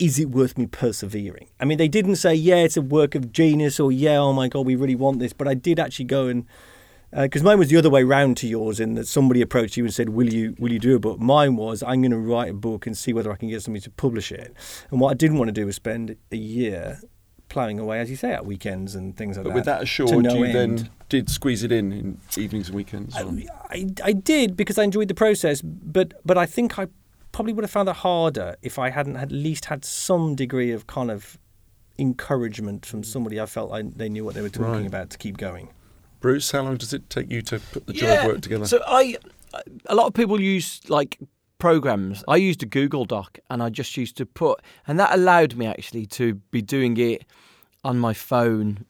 Is 0.00 0.18
it 0.18 0.30
worth 0.30 0.56
me 0.58 0.66
persevering? 0.66 1.46
I 1.60 1.64
mean, 1.66 1.78
they 1.78 1.86
didn't 1.88 2.16
say, 2.16 2.34
yeah, 2.34 2.56
it's 2.56 2.76
a 2.76 2.82
work 2.82 3.14
of 3.14 3.32
genius 3.32 3.78
or, 3.78 3.92
yeah, 3.92 4.16
oh 4.18 4.32
my 4.32 4.48
God, 4.48 4.64
we 4.66 4.74
really 4.74 4.94
want 4.94 5.18
this. 5.18 5.32
But 5.34 5.46
I 5.46 5.54
did 5.54 5.78
actually 5.78 6.06
go 6.06 6.26
and 6.26 6.46
uh, 7.12 7.22
because 7.22 7.42
mine 7.42 7.58
was 7.58 7.68
the 7.68 7.76
other 7.76 7.90
way 7.90 8.02
round 8.04 8.36
to 8.38 8.46
yours 8.46 8.80
in 8.80 8.94
that 8.94 9.06
somebody 9.06 9.42
approached 9.42 9.76
you 9.76 9.84
and 9.84 9.92
said 9.92 10.10
will 10.10 10.32
you 10.32 10.54
will 10.58 10.72
you 10.72 10.78
do 10.78 10.94
a 10.94 10.98
book 11.00 11.18
mine 11.18 11.56
was 11.56 11.82
i'm 11.82 12.00
going 12.02 12.12
to 12.12 12.16
write 12.16 12.48
a 12.50 12.54
book 12.54 12.86
and 12.86 12.96
see 12.96 13.12
whether 13.12 13.32
i 13.32 13.36
can 13.36 13.48
get 13.48 13.60
somebody 13.62 13.82
to 13.82 13.90
publish 13.90 14.30
it 14.30 14.54
and 14.92 15.00
what 15.00 15.10
i 15.10 15.14
didn't 15.14 15.36
want 15.36 15.48
to 15.48 15.52
do 15.52 15.66
was 15.66 15.74
spend 15.74 16.14
a 16.30 16.36
year 16.36 17.00
plowing 17.48 17.80
away 17.80 17.98
as 17.98 18.08
you 18.08 18.14
say 18.16 18.32
at 18.32 18.46
weekends 18.46 18.94
and 18.94 19.16
things 19.16 19.36
like 19.36 19.42
but 19.42 19.50
that 19.50 19.54
with 19.56 19.64
that 19.64 19.82
assured, 19.82 20.22
no 20.22 20.34
you 20.36 20.44
end. 20.44 20.78
then 20.78 20.90
did 21.08 21.28
squeeze 21.28 21.64
it 21.64 21.72
in 21.72 21.92
in 21.92 22.18
evenings 22.38 22.68
and 22.68 22.76
weekends. 22.76 23.20
or- 23.20 23.34
I, 23.68 23.86
I 24.04 24.12
did 24.12 24.56
because 24.56 24.78
I 24.78 24.84
enjoyed 24.84 25.08
the 25.08 25.14
process, 25.14 25.60
but 25.60 26.14
but 26.24 26.38
I 26.38 26.46
think 26.46 26.78
I 26.78 26.86
probably 27.32 27.52
would 27.52 27.64
have 27.64 27.70
found 27.70 27.88
it 27.88 27.96
harder 27.96 28.56
if 28.62 28.78
I 28.78 28.90
hadn't 28.90 29.16
at 29.16 29.30
least 29.30 29.66
had 29.66 29.84
some 29.84 30.34
degree 30.34 30.72
of 30.72 30.86
kind 30.86 31.10
of 31.10 31.38
encouragement 31.98 32.86
from 32.86 33.02
mm. 33.02 33.06
somebody 33.06 33.40
I 33.40 33.46
felt 33.46 33.72
I, 33.72 33.82
they 33.82 34.08
knew 34.08 34.24
what 34.24 34.34
they 34.34 34.42
were 34.42 34.48
talking 34.48 34.72
Right. 34.72 34.86
about 34.86 35.10
to 35.10 35.18
keep 35.18 35.36
going. 35.36 35.70
Bruce, 36.20 36.50
how 36.50 36.62
long 36.62 36.76
does 36.76 36.92
it 36.92 37.08
take 37.08 37.30
you 37.30 37.42
to 37.42 37.60
put 37.72 37.86
the 37.86 37.92
joy 37.92 38.18
of 38.18 38.24
work 38.26 38.40
together? 38.42 38.66
So 38.66 38.82
I, 38.86 39.16
a 39.86 39.94
lot 39.94 40.06
of 40.06 40.14
people 40.14 40.40
use 40.40 40.80
like 40.88 41.18
programs. 41.58 42.22
I 42.28 42.36
used 42.36 42.62
a 42.62 42.66
Google 42.66 43.04
Doc, 43.04 43.38
and 43.48 43.62
I 43.62 43.70
just 43.70 43.96
used 43.96 44.16
to 44.18 44.26
put, 44.26 44.60
and 44.86 44.98
that 44.98 45.14
allowed 45.14 45.56
me 45.56 45.66
actually 45.66 46.06
to 46.06 46.34
be 46.34 46.60
doing 46.60 46.96
it 46.96 47.24
on 47.84 47.98
my 47.98 48.12
phone 48.12 48.84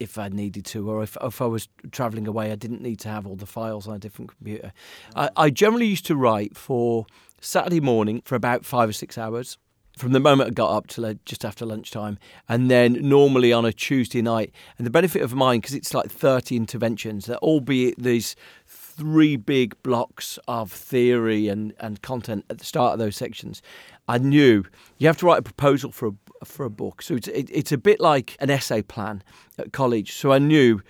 if 0.00 0.18
I 0.18 0.28
needed 0.28 0.64
to, 0.66 0.88
or 0.90 1.02
if, 1.02 1.16
if 1.22 1.42
I 1.42 1.46
was 1.46 1.68
travelling 1.90 2.26
away, 2.26 2.52
I 2.52 2.56
didn't 2.56 2.80
need 2.80 3.00
to 3.00 3.08
have 3.08 3.26
all 3.26 3.36
the 3.36 3.46
files 3.46 3.88
on 3.88 3.94
a 3.94 3.98
different 3.98 4.36
computer. 4.36 4.72
I, 5.16 5.30
I 5.36 5.50
generally 5.50 5.86
used 5.86 6.06
to 6.06 6.16
write 6.16 6.56
for 6.56 7.06
Saturday 7.40 7.80
morning 7.80 8.22
for 8.24 8.34
about 8.34 8.64
five 8.64 8.88
or 8.88 8.92
six 8.92 9.18
hours. 9.18 9.58
From 9.96 10.12
the 10.12 10.20
moment 10.20 10.50
I 10.50 10.52
got 10.52 10.70
up 10.70 10.86
till 10.86 11.12
just 11.24 11.44
after 11.44 11.66
lunchtime, 11.66 12.18
and 12.48 12.70
then 12.70 12.92
normally 13.08 13.52
on 13.52 13.64
a 13.64 13.72
Tuesday 13.72 14.22
night. 14.22 14.52
And 14.76 14.86
the 14.86 14.92
benefit 14.92 15.22
of 15.22 15.34
mine, 15.34 15.58
because 15.58 15.74
it's 15.74 15.92
like 15.92 16.08
30 16.08 16.54
interventions, 16.54 17.26
that 17.26 17.38
albeit 17.38 18.00
these 18.00 18.36
three 18.64 19.34
big 19.34 19.80
blocks 19.82 20.38
of 20.46 20.70
theory 20.70 21.48
and, 21.48 21.72
and 21.80 22.00
content 22.00 22.44
at 22.48 22.58
the 22.58 22.64
start 22.64 22.92
of 22.92 23.00
those 23.00 23.16
sections, 23.16 23.60
I 24.06 24.18
knew 24.18 24.64
you 24.98 25.08
have 25.08 25.16
to 25.18 25.26
write 25.26 25.40
a 25.40 25.42
proposal 25.42 25.90
for 25.90 26.08
a, 26.08 26.12
for 26.44 26.64
a 26.64 26.70
book. 26.70 27.02
So 27.02 27.14
it's, 27.14 27.28
it, 27.28 27.48
it's 27.52 27.72
a 27.72 27.78
bit 27.78 28.00
like 28.00 28.36
an 28.40 28.50
essay 28.50 28.82
plan 28.82 29.22
at 29.58 29.72
college. 29.72 30.12
So 30.12 30.32
I 30.32 30.38
knew 30.38 30.82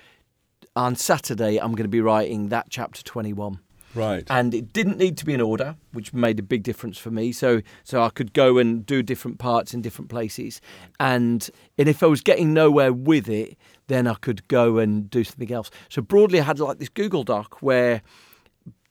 on 0.77 0.95
Saturday 0.97 1.59
I'm 1.59 1.73
going 1.73 1.85
to 1.85 1.89
be 1.89 2.01
writing 2.01 2.49
that 2.49 2.67
chapter 2.71 3.03
21. 3.03 3.61
Right. 3.95 4.25
And 4.29 4.55
it 4.55 4.73
didn't 4.73 4.99
need 4.99 5.17
to 5.19 5.25
be 5.25 5.35
in 5.35 5.41
order, 5.41 5.77
which 5.93 6.13
made 6.13 6.39
a 6.39 6.43
big 6.43 6.63
difference 6.63 6.99
for 6.99 7.11
me. 7.11 7.33
So 7.33 7.63
so 7.85 8.03
I 8.03 8.11
could 8.11 8.33
go 8.33 8.59
and 8.59 8.85
do 8.85 9.03
different 9.03 9.39
parts 9.39 9.73
in 9.73 9.81
different 9.81 10.11
places. 10.11 10.61
And 11.01 11.49
and 11.79 11.89
if 11.89 12.03
I 12.03 12.07
was 12.07 12.21
getting 12.21 12.53
nowhere 12.53 12.93
with 12.93 13.29
it, 13.29 13.57
then 13.87 14.07
I 14.07 14.15
could 14.15 14.47
go 14.49 14.79
and 14.79 15.09
do 15.09 15.25
something 15.25 15.51
else. 15.51 15.71
So 15.89 16.03
broadly 16.03 16.41
I 16.41 16.45
had 16.45 16.61
like 16.61 16.79
this 16.79 16.91
Google 16.91 17.25
Doc 17.25 17.63
where 17.63 18.03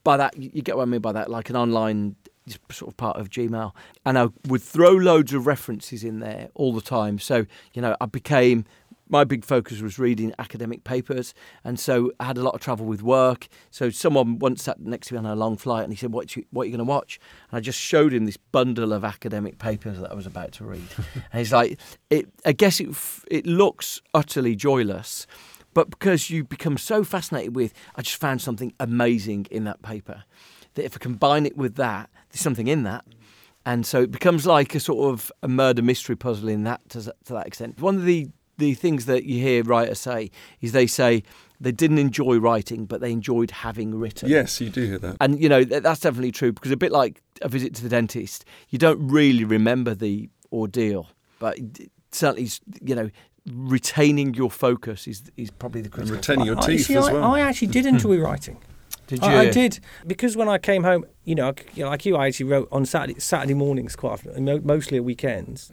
by 0.04 0.18
that 0.18 0.36
you 0.38 0.62
get 0.62 0.76
what 0.76 0.84
I 0.84 0.86
mean 0.86 1.02
by 1.02 1.12
that, 1.12 1.30
like 1.30 1.50
an 1.50 1.56
online 1.56 2.16
sort 2.72 2.92
of 2.92 2.98
part 2.98 3.18
of 3.18 3.30
Gmail, 3.30 3.74
and 4.06 4.18
I 4.18 4.30
would 4.48 4.62
throw 4.62 4.92
loads 4.92 5.34
of 5.34 5.48
references 5.48 6.04
in 6.04 6.20
there 6.20 6.50
all 6.56 6.74
the 6.74 6.82
time. 6.82 7.20
So 7.20 7.46
you 7.74 7.82
know, 7.82 7.96
I 8.00 8.06
became 8.06 8.66
my 9.10 9.24
big 9.24 9.46
focus 9.46 9.82
was 9.82 9.98
reading 9.98 10.34
academic 10.39 10.84
papers, 10.84 11.34
and 11.63 11.80
so 11.80 12.12
I 12.20 12.25
had 12.25 12.38
a 12.38 12.44
lot 12.44 12.56
of 12.56 12.62
travel 12.62 12.86
with 12.86 13.01
work. 13.01 13.48
So 13.72 13.89
someone 13.89 14.39
once 14.39 14.63
sat 14.63 14.80
next 14.80 15.08
to 15.08 15.13
me 15.13 15.20
on 15.20 15.25
a 15.25 15.36
long 15.36 15.58
flight, 15.58 15.84
and 15.84 15.94
he 15.94 15.98
said, 15.98 16.12
"What 16.12 16.36
you, 16.36 16.46
what 16.51 16.63
are 16.63 16.66
you 16.66 16.72
going 16.72 16.86
to 16.86 16.92
watch?" 16.92 17.20
And 17.50 17.58
I 17.58 17.62
just 17.62 17.80
showed 17.80 18.13
him 18.13 18.25
this 18.25 18.38
bundle 18.38 18.94
of 18.94 19.04
academic 19.04 19.60
papers 19.60 20.00
that 20.00 20.12
I 20.12 20.16
was 20.16 20.25
about 20.25 20.51
to 20.54 20.66
read, 20.66 20.88
and 21.13 21.39
he's 21.39 21.54
like, 21.54 21.80
"It, 22.10 22.30
I 22.46 22.51
guess 22.51 22.80
it, 22.80 22.89
it 23.30 23.46
looks 23.46 24.01
utterly 24.13 24.56
joyless." 24.56 25.27
But 25.74 25.92
because 25.92 26.32
you 26.32 26.44
become 26.44 26.77
so 26.77 27.04
fascinated 27.04 27.56
with, 27.56 27.72
I 27.96 28.01
just 28.01 28.18
found 28.18 28.42
something 28.42 28.74
amazing 28.80 29.46
in 29.51 29.63
that 29.66 29.84
paper 29.84 30.24
that 30.74 30.86
if 30.86 30.96
I 30.96 30.98
combine 30.98 31.46
it 31.46 31.56
with 31.56 31.75
that, 31.75 32.10
something 32.39 32.67
in 32.67 32.84
that. 32.84 33.06
And 33.65 33.86
so 33.86 34.01
it 34.01 34.12
becomes 34.12 34.46
like 34.46 34.75
a 34.75 34.79
sort 34.79 35.12
of 35.13 35.32
a 35.44 35.48
murder 35.48 35.82
mystery 35.82 36.15
puzzle 36.15 36.48
in 36.48 36.63
that 36.63 36.88
to, 36.89 37.01
to 37.03 37.34
that 37.34 37.48
extent. 37.48 37.82
One 37.82 37.96
of 37.96 38.06
the, 38.06 38.29
the 38.58 38.74
things 38.74 39.06
that 39.08 39.25
you 39.25 39.41
hear 39.41 39.63
writers 39.63 40.00
say 40.00 40.32
is 40.62 40.72
they 40.72 40.88
say 40.88 41.24
they 41.60 41.74
didn't 41.74 41.98
enjoy 41.98 42.38
writing, 42.38 42.86
but 42.86 43.01
they 43.01 43.12
enjoyed 43.12 43.51
having 43.51 43.94
written. 43.94 44.29
Yes, 44.29 44.62
you 44.62 44.70
do 44.70 44.86
hear 44.86 45.00
that. 45.00 45.17
And, 45.20 45.41
you 45.41 45.50
know, 45.50 45.65
that's 45.65 46.00
definitely 46.00 46.32
true 46.32 46.53
because 46.53 46.72
a 46.72 46.77
bit 46.77 46.94
like 46.94 47.22
a 47.41 47.50
visit 47.50 47.75
to 47.75 47.84
the 47.84 47.89
dentist, 47.89 48.46
you 48.70 48.79
don't 48.79 49.06
really 49.06 49.44
remember 49.44 49.94
the 49.94 50.29
ordeal, 50.51 51.10
but 51.39 51.58
certainly, 52.12 52.50
you 52.82 52.96
know, 52.96 53.10
retaining 53.51 54.34
your 54.34 54.51
focus 54.51 55.08
is 55.08 55.24
is 55.38 55.51
probably 55.51 55.82
the 55.82 55.89
critical. 55.89 56.15
And 56.15 56.25
retaining 56.25 56.46
your 56.46 56.58
oh, 56.58 56.65
teeth 56.65 56.86
see, 56.86 56.96
as 56.96 57.08
I. 57.08 57.13
I 57.13 57.39
actually 57.41 57.70
did 57.70 57.86
enjoy 57.94 58.17
writing. 58.17 58.58
Did 59.08 59.24
you? 59.24 59.28
I, 59.28 59.40
I 59.40 59.50
did 59.50 59.80
because 60.06 60.36
when 60.38 60.50
I 60.50 60.58
came 60.58 60.84
home, 60.84 61.06
you 61.24 61.36
know, 61.36 61.54
like 61.78 62.06
you, 62.06 62.16
I 62.16 62.28
actually 62.28 62.46
wrote 62.46 62.68
on 62.72 62.86
Saturday 62.86 63.20
Saturday 63.20 63.54
mornings 63.54 63.96
quite 63.96 64.12
often, 64.12 64.62
mostly 64.66 64.98
at 64.98 65.04
weekends. 65.04 65.72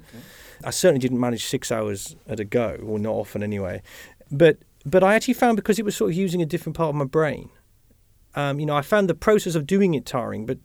I 0.62 0.70
certainly 0.70 1.00
didn't 1.00 1.20
manage 1.20 1.44
six 1.44 1.70
hours 1.70 2.16
at 2.28 2.40
a 2.40 2.44
go, 2.44 2.78
or 2.82 2.98
not 2.98 3.12
often 3.12 3.42
anyway. 3.42 3.82
But 4.30 4.58
but 4.86 5.02
I 5.02 5.14
actually 5.14 5.34
found 5.34 5.56
because 5.56 5.78
it 5.78 5.84
was 5.84 5.96
sort 5.96 6.12
of 6.12 6.16
using 6.16 6.40
a 6.40 6.46
different 6.46 6.76
part 6.76 6.90
of 6.90 6.94
my 6.94 7.04
brain. 7.04 7.50
Um, 8.36 8.58
you 8.58 8.66
know, 8.66 8.76
I 8.76 8.82
found 8.82 9.08
the 9.08 9.14
process 9.14 9.54
of 9.54 9.66
doing 9.66 9.94
it 9.94 10.06
tiring, 10.06 10.46
but 10.46 10.58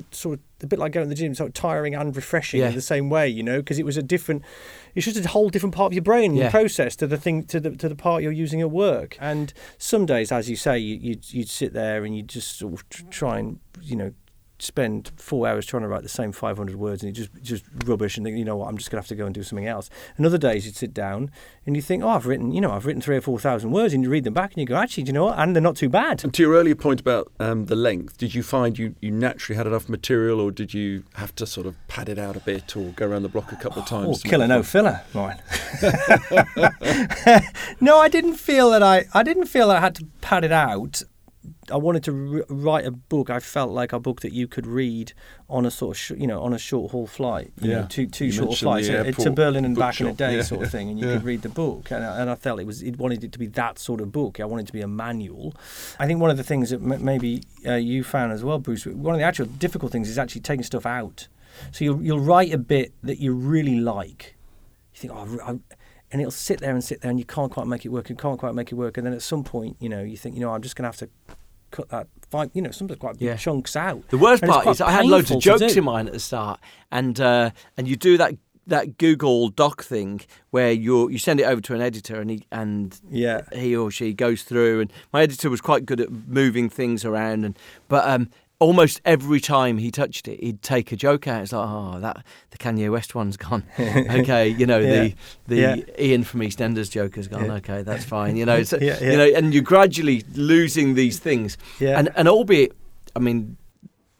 but 0.00 0.14
sort 0.14 0.34
of 0.38 0.40
a 0.62 0.66
bit 0.66 0.78
like 0.78 0.92
going 0.92 1.04
to 1.04 1.08
the 1.08 1.14
gym, 1.14 1.34
sort 1.34 1.48
of 1.48 1.54
tiring 1.54 1.94
and 1.94 2.14
refreshing 2.16 2.60
Yeah. 2.60 2.68
in 2.70 2.74
the 2.74 2.80
same 2.80 3.10
way, 3.10 3.28
you 3.28 3.42
know, 3.42 3.58
because 3.58 3.78
it 3.78 3.84
was 3.84 3.96
a 3.96 4.02
different, 4.02 4.42
it's 4.94 5.04
just 5.06 5.18
a 5.24 5.28
whole 5.28 5.48
different 5.50 5.74
part 5.74 5.90
of 5.90 5.94
your 5.94 6.02
brain 6.02 6.34
Yeah. 6.34 6.50
process 6.50 6.96
to 6.96 7.06
the 7.06 7.16
thing 7.16 7.44
to 7.44 7.60
the 7.60 7.70
to 7.76 7.88
the 7.88 7.94
part 7.96 8.22
you're 8.22 8.32
using 8.32 8.60
at 8.60 8.70
work. 8.70 9.16
And 9.20 9.52
some 9.78 10.06
days, 10.06 10.32
as 10.32 10.48
you 10.50 10.56
say, 10.56 10.78
you 10.78 10.96
you'd, 10.96 11.32
you'd 11.32 11.48
sit 11.48 11.72
there 11.72 12.04
and 12.04 12.16
you 12.16 12.22
just 12.22 12.58
sort 12.58 12.72
of 12.74 12.88
try 13.10 13.38
and 13.38 13.58
you 13.82 13.96
know 13.96 14.12
spend 14.58 15.10
four 15.16 15.46
hours 15.46 15.66
trying 15.66 15.82
to 15.82 15.88
write 15.88 16.02
the 16.02 16.08
same 16.08 16.32
500 16.32 16.76
words 16.76 17.02
and 17.02 17.16
you 17.16 17.24
just 17.24 17.42
just 17.42 17.64
rubbish 17.84 18.16
and 18.16 18.24
think 18.24 18.38
you 18.38 18.44
know 18.44 18.56
what 18.56 18.68
I'm 18.68 18.78
just 18.78 18.90
gonna 18.90 19.00
have 19.00 19.08
to 19.08 19.14
go 19.14 19.26
and 19.26 19.34
do 19.34 19.42
something 19.42 19.66
else. 19.66 19.90
And 20.16 20.26
other 20.26 20.38
days 20.38 20.66
you'd 20.66 20.76
sit 20.76 20.94
down 20.94 21.30
and 21.66 21.76
you 21.76 21.82
think 21.82 22.02
oh 22.02 22.08
I've 22.08 22.26
written 22.26 22.52
you 22.52 22.60
know 22.60 22.72
I've 22.72 22.86
written 22.86 23.02
three 23.02 23.16
or 23.16 23.20
four 23.20 23.38
thousand 23.38 23.70
words 23.70 23.92
and 23.94 24.02
you 24.02 24.10
read 24.10 24.24
them 24.24 24.34
back 24.34 24.52
and 24.52 24.60
you 24.60 24.66
go 24.66 24.76
actually 24.76 25.04
do 25.04 25.08
you 25.08 25.14
know 25.14 25.26
what 25.26 25.38
and 25.38 25.54
they're 25.54 25.62
not 25.62 25.76
too 25.76 25.88
bad. 25.88 26.24
And 26.24 26.34
to 26.34 26.42
your 26.42 26.54
earlier 26.54 26.74
point 26.74 27.00
about 27.00 27.30
um, 27.38 27.66
the 27.66 27.76
length, 27.76 28.18
did 28.18 28.34
you 28.34 28.42
find 28.42 28.78
you, 28.78 28.94
you 29.00 29.10
naturally 29.10 29.56
had 29.56 29.66
enough 29.66 29.88
material, 29.88 30.40
or 30.40 30.50
did 30.50 30.74
you 30.74 31.04
have 31.14 31.34
to 31.36 31.46
sort 31.46 31.66
of 31.66 31.76
pad 31.88 32.08
it 32.08 32.18
out 32.18 32.36
a 32.36 32.40
bit, 32.40 32.76
or 32.76 32.90
go 32.90 33.06
around 33.06 33.22
the 33.22 33.28
block 33.28 33.52
a 33.52 33.56
couple 33.56 33.82
of 33.82 33.88
times? 33.88 34.22
Oh, 34.24 34.28
killer 34.28 34.46
no 34.46 34.62
filler, 34.62 35.02
mine. 35.14 35.40
no, 37.80 37.98
I 37.98 38.08
didn't 38.08 38.34
feel 38.34 38.70
that 38.70 38.82
I. 38.82 39.04
I 39.14 39.22
didn't 39.22 39.46
feel 39.46 39.68
that 39.68 39.78
I 39.78 39.80
had 39.80 39.94
to 39.96 40.06
pad 40.20 40.44
it 40.44 40.52
out. 40.52 41.02
I 41.70 41.76
wanted 41.76 42.04
to 42.04 42.12
r- 42.38 42.44
write 42.48 42.84
a 42.86 42.90
book. 42.90 43.30
I 43.30 43.40
felt 43.40 43.70
like 43.70 43.92
a 43.92 43.98
book 44.00 44.20
that 44.20 44.32
you 44.32 44.46
could 44.46 44.66
read 44.66 45.12
on 45.48 45.66
a 45.66 45.70
sort 45.70 45.96
of, 45.96 45.98
sh- 46.00 46.10
you 46.16 46.26
know, 46.26 46.42
on 46.42 46.52
a 46.52 46.58
short 46.58 46.92
haul 46.92 47.06
flight. 47.06 47.52
You 47.60 47.70
Yeah. 47.70 47.80
know, 47.80 47.86
two 47.88 48.06
two 48.06 48.26
You 48.26 48.32
short 48.32 48.56
flights 48.56 48.88
the 48.88 49.00
uh, 49.08 49.12
to 49.12 49.30
Berlin 49.30 49.64
and 49.64 49.76
back 49.76 50.00
in 50.00 50.06
a 50.06 50.12
day, 50.12 50.36
Yeah, 50.36 50.42
sort 50.42 50.62
of 50.64 50.70
thing, 50.70 50.88
and 50.90 50.98
you 50.98 51.06
yeah. 51.06 51.14
could 51.14 51.24
read 51.24 51.42
the 51.42 51.48
book. 51.48 51.90
And 51.90 52.04
I, 52.04 52.20
and 52.20 52.30
I 52.30 52.34
felt 52.34 52.60
it 52.60 52.66
was. 52.66 52.82
It 52.82 52.98
wanted 52.98 53.24
it 53.24 53.32
to 53.32 53.38
be 53.38 53.46
that 53.48 53.78
sort 53.78 54.00
of 54.00 54.12
book. 54.12 54.38
I 54.40 54.44
wanted 54.44 54.64
it 54.64 54.66
to 54.68 54.72
be 54.72 54.80
a 54.82 54.88
manual. 54.88 55.54
I 55.98 56.06
think 56.06 56.20
one 56.20 56.30
of 56.30 56.36
the 56.36 56.44
things 56.44 56.70
that 56.70 56.80
m- 56.82 57.04
maybe 57.04 57.42
uh, 57.66 57.74
you 57.74 58.04
found 58.04 58.32
as 58.32 58.44
well, 58.44 58.58
Bruce. 58.58 58.86
One 58.86 59.14
of 59.14 59.18
the 59.18 59.24
actual 59.26 59.46
difficult 59.46 59.92
things 59.92 60.08
is 60.08 60.18
actually 60.18 60.42
taking 60.42 60.64
stuff 60.64 60.86
out. 60.86 61.28
So 61.72 61.84
you'll 61.84 62.02
you'll 62.02 62.20
write 62.20 62.52
a 62.52 62.58
bit 62.58 62.92
that 63.02 63.18
you 63.18 63.32
really 63.34 63.80
like. 63.80 64.36
You 64.94 65.00
think, 65.00 65.12
oh, 65.14 65.38
I, 65.44 65.50
and 66.12 66.20
it'll 66.22 66.30
sit 66.30 66.60
there 66.60 66.72
and 66.72 66.84
sit 66.84 67.00
there, 67.00 67.10
and 67.10 67.18
you 67.18 67.24
can't 67.26 67.50
quite 67.50 67.66
make 67.66 67.84
it 67.84 67.88
work, 67.88 68.08
and 68.10 68.18
can't 68.18 68.38
quite 68.38 68.54
make 68.54 68.70
it 68.70 68.76
work, 68.76 68.96
and 68.96 69.04
then 69.06 69.12
at 69.12 69.22
some 69.22 69.42
point, 69.42 69.76
you 69.80 69.88
know, 69.88 70.02
you 70.02 70.16
think, 70.16 70.34
you 70.36 70.40
know, 70.40 70.52
I'm 70.54 70.62
just 70.62 70.76
going 70.76 70.84
to 70.84 70.88
have 70.88 70.96
to 70.98 71.08
cut 71.70 71.88
that 71.90 72.06
five, 72.30 72.50
you 72.54 72.62
know, 72.62 72.70
sometimes 72.70 72.98
quite 72.98 73.14
big 73.18 73.22
Yeah. 73.26 73.36
chunks 73.36 73.76
out. 73.76 74.08
The 74.08 74.18
worst 74.18 74.42
And 74.42 74.50
part 74.52 74.66
is 74.66 74.80
I 74.80 74.90
had 74.90 75.06
loads 75.06 75.30
of 75.30 75.40
jokes 75.40 75.76
in 75.76 75.84
mine 75.84 76.06
at 76.06 76.12
the 76.12 76.20
start, 76.20 76.60
and 76.90 77.20
uh, 77.20 77.50
and 77.76 77.86
you 77.88 77.96
do 77.96 78.16
that 78.18 78.34
that 78.68 78.98
Google 78.98 79.48
Doc 79.48 79.84
thing 79.84 80.22
where 80.50 80.72
you 80.72 81.08
you 81.08 81.18
send 81.18 81.38
it 81.38 81.44
over 81.44 81.60
to 81.60 81.74
an 81.74 81.80
editor 81.80 82.20
and 82.20 82.30
he 82.30 82.42
and 82.50 82.98
Yeah. 83.10 83.42
he 83.54 83.76
or 83.76 83.92
she 83.92 84.12
goes 84.12 84.42
through 84.42 84.80
and 84.80 84.92
my 85.12 85.22
editor 85.22 85.48
was 85.50 85.60
quite 85.60 85.86
good 85.86 86.00
at 86.00 86.10
moving 86.10 86.68
things 86.68 87.04
around 87.04 87.44
and 87.44 87.56
but 87.88 88.08
um 88.08 88.28
almost 88.58 89.00
every 89.04 89.38
time 89.40 89.76
he 89.78 89.90
touched 89.90 90.26
it 90.28 90.42
he'd 90.42 90.62
take 90.62 90.90
a 90.90 90.96
joke 90.96 91.28
out 91.28 91.42
it's 91.42 91.52
like 91.52 91.68
oh 91.68 92.00
that 92.00 92.24
the 92.50 92.58
Kanye 92.58 92.90
West 92.90 93.14
one's 93.14 93.36
gone 93.36 93.62
okay 93.78 94.48
you 94.48 94.64
know 94.66 94.78
Yeah. 94.78 95.02
the 95.02 95.14
the 95.46 95.56
Yeah. 95.56 95.76
Ian 95.98 96.24
from 96.24 96.40
EastEnders 96.40 96.90
joke 96.90 97.16
has 97.16 97.28
gone 97.28 97.44
Yeah. 97.46 97.52
okay 97.54 97.82
that's 97.82 98.04
fine 98.04 98.36
you 98.36 98.46
know 98.46 98.56
it's, 98.56 98.72
Yeah, 98.72 98.78
yeah. 99.00 99.10
you 99.10 99.16
know 99.18 99.30
and 99.36 99.52
you're 99.52 99.62
gradually 99.62 100.24
losing 100.34 100.94
these 100.94 101.18
things 101.18 101.58
Yeah. 101.80 101.98
and 101.98 102.08
and 102.16 102.28
albeit 102.28 102.72
I 103.14 103.18
mean 103.18 103.58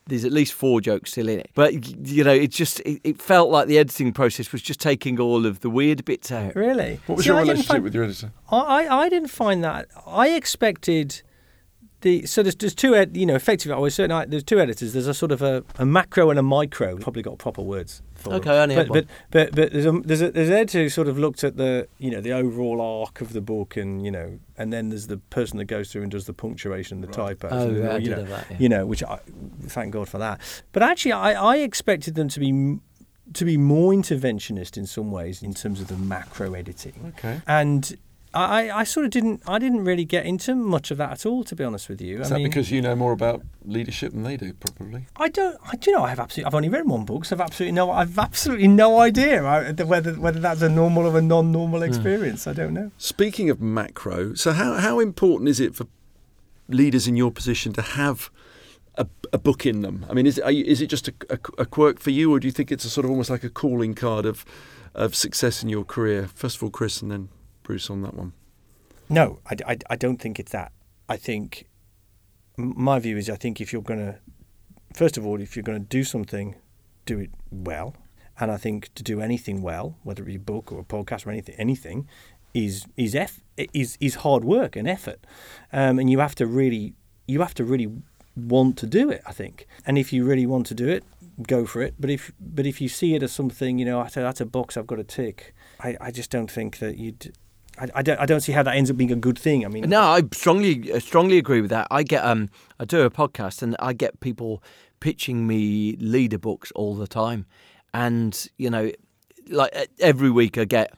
there's 0.09 0.25
at 0.25 0.31
least 0.33 0.53
four 0.53 0.81
jokes 0.81 1.11
still 1.11 1.29
in 1.29 1.41
it. 1.41 1.51
But 1.57 1.73
you 2.07 2.23
know, 2.23 2.33
it 2.33 2.53
just 2.53 2.79
it, 2.81 3.01
it 3.03 3.21
felt 3.21 3.51
like 3.51 3.67
the 3.67 3.77
editing 3.77 4.13
process 4.13 4.53
was 4.53 4.63
just 4.63 4.79
taking 4.79 5.19
all 5.19 5.45
of 5.45 5.63
the 5.63 5.69
weird 5.69 6.05
bits 6.05 6.31
out. 6.31 6.55
Really? 6.55 7.01
What 7.07 7.17
was 7.17 7.25
See, 7.25 7.31
your 7.31 7.39
I 7.39 7.41
relationship 7.41 7.69
find- 7.73 7.83
with 7.83 7.93
your 7.93 8.05
editor? 8.05 8.31
I, 8.49 8.57
I 8.87 8.99
I 9.01 9.09
didn't 9.09 9.31
find 9.31 9.65
that. 9.65 9.89
I 10.07 10.29
expected 10.29 11.23
the 12.07 12.27
so 12.27 12.43
there's, 12.43 12.57
there's 12.57 12.75
two 12.75 12.95
ed, 12.95 13.17
you 13.17 13.27
know 13.27 13.35
effectively 13.35 13.73
oh, 13.75 13.79
I 13.79 13.81
was 13.81 13.95
certain 13.95 14.31
there's 14.31 14.45
two 14.45 14.61
editors. 14.61 14.93
There's 14.95 15.07
a 15.09 15.15
sort 15.15 15.33
of 15.33 15.43
a, 15.43 15.65
a 15.79 15.85
macro 15.85 16.31
and 16.31 16.39
a 16.39 16.43
micro. 16.43 16.97
Probably 16.97 17.23
got 17.23 17.39
proper 17.39 17.63
words. 17.63 18.03
For 18.15 18.33
Okay, 18.35 18.51
them. 18.51 18.55
I 18.55 18.63
only 18.63 18.75
but, 18.77 18.89
one. 18.89 19.07
but 19.31 19.51
but 19.53 19.55
but 19.57 19.73
there's 19.73 19.87
a 19.87 19.93
there's 20.09 20.23
a 20.23 20.31
there's 20.31 20.49
an 20.49 20.55
editor 20.55 20.83
who 20.85 20.89
sort 20.89 21.09
of 21.09 21.19
looked 21.19 21.43
at 21.45 21.57
the 21.57 21.89
you 21.99 22.11
know 22.11 22.21
the 22.21 22.33
overall 22.33 22.81
arc 22.81 23.21
of 23.21 23.33
the 23.33 23.41
book 23.41 23.77
and 23.77 24.05
you 24.05 24.11
know 24.11 24.39
and 24.57 24.73
then 24.73 24.89
there's 24.91 25.07
the 25.09 25.19
person 25.19 25.59
that 25.59 25.67
goes 25.67 25.91
through 25.93 26.03
and 26.03 26.11
does 26.11 26.25
the 26.27 26.33
punctuation, 26.33 27.01
the 27.03 27.07
typos, 27.09 27.53
Oh, 27.53 27.69
and, 27.69 27.79
yeah, 27.79 27.91
I 27.91 27.97
you 27.99 28.05
did 28.09 28.17
know 28.19 28.25
that, 28.25 28.47
yeah. 28.51 28.57
you 28.59 28.69
know 28.69 28.87
which 28.87 29.03
I 29.03 29.19
thank 29.77 29.93
God 29.93 30.09
for 30.09 30.19
that. 30.19 30.41
But 30.73 30.83
actually, 30.83 31.13
I 31.13 31.33
I 31.53 31.57
expected 31.59 32.15
them 32.15 32.29
to 32.29 32.41
be. 32.41 32.79
To 33.35 33.45
be 33.45 33.57
more 33.57 33.93
interventionist 33.93 34.77
in 34.77 34.87
some 34.87 35.11
ways 35.11 35.43
in 35.43 35.53
terms 35.53 35.81
of 35.81 35.89
the 35.89 35.97
macro 35.97 36.55
editing, 36.55 37.13
Okay. 37.19 37.41
and 37.49 37.83
I, 38.37 38.81
I 38.81 38.85
sort 38.85 39.07
of 39.07 39.11
didn't 39.11 39.43
I 39.47 39.59
didn't 39.59 39.85
really 39.85 40.05
get 40.05 40.27
into 40.27 40.55
much 40.55 40.91
of 40.91 40.99
that 40.99 41.11
at 41.11 41.27
all 41.27 41.45
to 41.45 41.57
be 41.57 41.65
honest 41.65 41.89
with 41.89 42.01
you. 42.01 42.21
Is 42.21 42.27
I 42.27 42.35
that 42.35 42.35
mean, 42.37 42.49
because 42.49 42.71
you 42.71 42.83
know 42.83 42.95
more 42.95 43.13
about 43.13 43.43
leadership 43.65 44.13
than 44.13 44.23
they 44.23 44.37
do, 44.37 44.53
probably? 44.55 45.07
I 45.17 45.29
don't 45.29 45.59
I 45.71 45.77
do 45.77 45.91
you 45.91 45.97
know 45.97 46.05
I 46.05 46.11
have 46.11 46.21
absolutely 46.21 46.47
I've 46.47 46.55
only 46.55 46.69
read 46.69 46.87
one 46.87 47.05
book, 47.05 47.25
so 47.25 47.37
I've 47.37 47.41
absolutely 47.41 47.73
no 47.73 47.91
I've 47.91 48.19
absolutely 48.19 48.69
no 48.69 49.01
idea 49.01 49.43
whether 49.85 50.15
whether 50.15 50.41
that's 50.41 50.63
a 50.63 50.69
normal 50.69 51.07
or 51.07 51.19
a 51.19 51.23
non-normal 51.23 51.81
hmm. 51.81 51.87
experience. 51.87 52.47
I 52.47 52.53
don't 52.53 52.75
know. 52.75 52.91
Speaking 52.99 53.51
of 53.51 53.61
macro, 53.61 54.35
so 54.35 54.53
how, 54.53 54.75
how 54.75 55.01
important 55.01 55.49
is 55.49 55.61
it 55.61 55.75
for 55.75 55.87
leaders 56.69 57.07
in 57.07 57.17
your 57.17 57.31
position 57.31 57.73
to 57.75 57.83
have 57.83 58.31
a, 58.97 59.07
a 59.33 59.39
book 59.39 59.67
in 59.67 59.83
them? 59.83 60.05
I 60.11 60.15
mean, 60.15 60.27
is 60.27 60.39
it, 60.39 60.45
are 60.45 60.51
you, 60.51 60.65
is 60.65 60.81
it 60.81 60.89
just 60.89 61.09
a, 61.09 61.15
a, 61.31 61.39
a 61.59 61.67
quirk 61.67 62.01
for 62.01 62.11
you, 62.11 62.33
or 62.33 62.41
do 62.41 62.47
you 62.47 62.53
think 62.53 62.71
it's 62.71 62.85
a 62.85 62.91
sort 62.91 63.05
of 63.05 63.11
almost 63.11 63.31
like 63.31 63.45
a 63.45 63.51
calling 63.51 63.95
card 63.95 64.27
of, 64.27 64.45
of 64.95 65.15
success 65.15 65.63
in 65.63 65.69
your 65.69 65.85
career? 65.85 66.29
First 66.35 66.57
of 66.57 66.63
all, 66.63 66.71
Chris, 66.71 67.03
and 67.03 67.11
then 67.11 67.29
Bruce 67.67 67.91
on 67.91 68.03
that 68.03 68.15
one. 68.15 68.33
No, 69.09 69.41
I, 69.51 69.57
I, 69.67 69.77
I 69.91 69.97
don't 69.97 70.19
think 70.19 70.39
it's 70.39 70.53
that. 70.53 70.71
I 71.09 71.17
think 71.17 71.67
my 72.57 73.01
view 73.01 73.17
is 73.17 73.29
I 73.29 73.35
think 73.35 73.61
if 73.61 73.73
you're 73.73 73.83
going 73.83 73.99
to, 73.99 74.19
first 74.95 75.17
of 75.17 75.27
all, 75.27 75.41
if 75.41 75.57
you're 75.57 75.65
going 75.65 75.81
to 75.81 75.85
do 75.85 76.05
something, 76.05 76.55
do 77.07 77.19
it 77.19 77.31
well. 77.51 77.97
And 78.39 78.53
I 78.53 78.57
think 78.57 78.95
to 78.95 79.03
do 79.03 79.21
anything 79.21 79.63
well, 79.63 79.97
whether 80.05 80.23
it 80.23 80.27
be 80.27 80.37
a 80.37 80.39
book 80.39 80.71
or 80.71 80.79
a 80.79 80.85
podcast 80.85 81.27
or 81.27 81.31
anything, 81.31 81.57
anything, 81.59 82.09
is 82.55 82.87
is 82.97 83.15
eff- 83.15 83.43
is 83.57 83.99
is 84.01 84.17
hard 84.17 84.45
work 84.45 84.77
and 84.77 84.87
effort, 84.89 85.27
um, 85.73 85.99
and 85.99 86.11
you 86.11 86.21
have 86.21 86.35
to 86.37 86.47
really 86.47 86.95
you 87.27 87.41
have 87.41 87.55
to 87.55 87.65
really 87.65 87.91
want 88.37 88.77
to 88.79 88.87
do 88.87 89.11
it. 89.11 89.23
I 89.27 89.33
think, 89.33 89.67
and 89.87 89.99
if 89.99 90.13
you 90.13 90.25
really 90.25 90.47
want 90.47 90.67
to 90.67 90.75
do 90.75 90.87
it, 90.87 91.03
go 91.47 91.67
for 91.67 91.83
it. 91.83 91.95
But 91.99 92.11
if 92.11 92.33
but 92.39 92.67
if 92.67 92.81
you 92.81 92.89
see 92.89 93.15
it 93.15 93.23
as 93.23 93.33
something, 93.33 93.79
you 93.79 93.85
know, 93.87 94.01
I 94.01 94.09
say 94.09 94.23
that's 94.23 94.41
a 94.41 94.47
box 94.47 94.77
I've 94.77 94.87
got 94.87 94.97
to 94.97 95.05
tick. 95.05 95.55
I, 95.81 95.97
I 96.01 96.11
just 96.11 96.31
don't 96.31 96.51
think 96.51 96.79
that 96.79 96.99
you'd 96.99 97.33
I, 97.79 97.89
I, 97.97 98.03
don't, 98.03 98.21
I 98.21 98.27
don't 98.27 98.41
see 98.41 98.53
how 98.53 98.63
that 98.63 98.75
ends 98.75 98.91
up 98.91 98.97
being 98.97 99.13
a 99.13 99.17
good 99.17 99.39
thing. 99.39 99.65
I 99.65 99.69
mean, 99.69 99.89
no, 99.89 100.01
I 100.01 100.23
strongly 100.33 100.93
uh, 100.93 101.01
strongly 101.01 101.39
agree 101.39 101.61
with 101.61 101.71
that. 101.71 101.87
I 101.91 102.03
get 102.03 102.25
um, 102.25 102.49
I 102.79 102.85
do 102.85 103.03
a 103.03 103.11
podcast 103.11 103.63
and 103.63 103.77
I 103.79 103.93
get 103.93 104.21
people 104.21 104.63
pitching 105.01 105.47
me 105.47 105.97
leader 105.97 106.39
books 106.39 106.73
all 106.73 106.95
the 106.95 107.07
time, 107.07 107.47
and 107.93 108.49
you 108.57 108.71
know, 108.71 108.91
like 109.49 109.89
every 110.01 110.31
week 110.31 110.59
I 110.59 110.65
get 110.65 110.95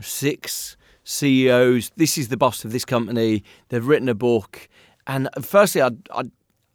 six 0.00 0.76
CEOs. 1.04 1.90
This 1.96 2.18
is 2.18 2.28
the 2.28 2.36
boss 2.36 2.64
of 2.64 2.72
this 2.72 2.84
company. 2.84 3.44
They've 3.68 3.86
written 3.86 4.08
a 4.08 4.14
book, 4.14 4.68
and 5.06 5.28
firstly, 5.40 5.82
I, 5.82 5.90
I 6.10 6.24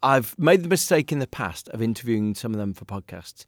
I've 0.02 0.38
made 0.38 0.64
the 0.64 0.70
mistake 0.70 1.12
in 1.12 1.20
the 1.20 1.28
past 1.28 1.70
of 1.70 1.82
interviewing 1.82 2.36
some 2.36 2.54
of 2.54 2.60
them 2.60 2.74
for 2.74 2.86
podcasts, 2.86 3.46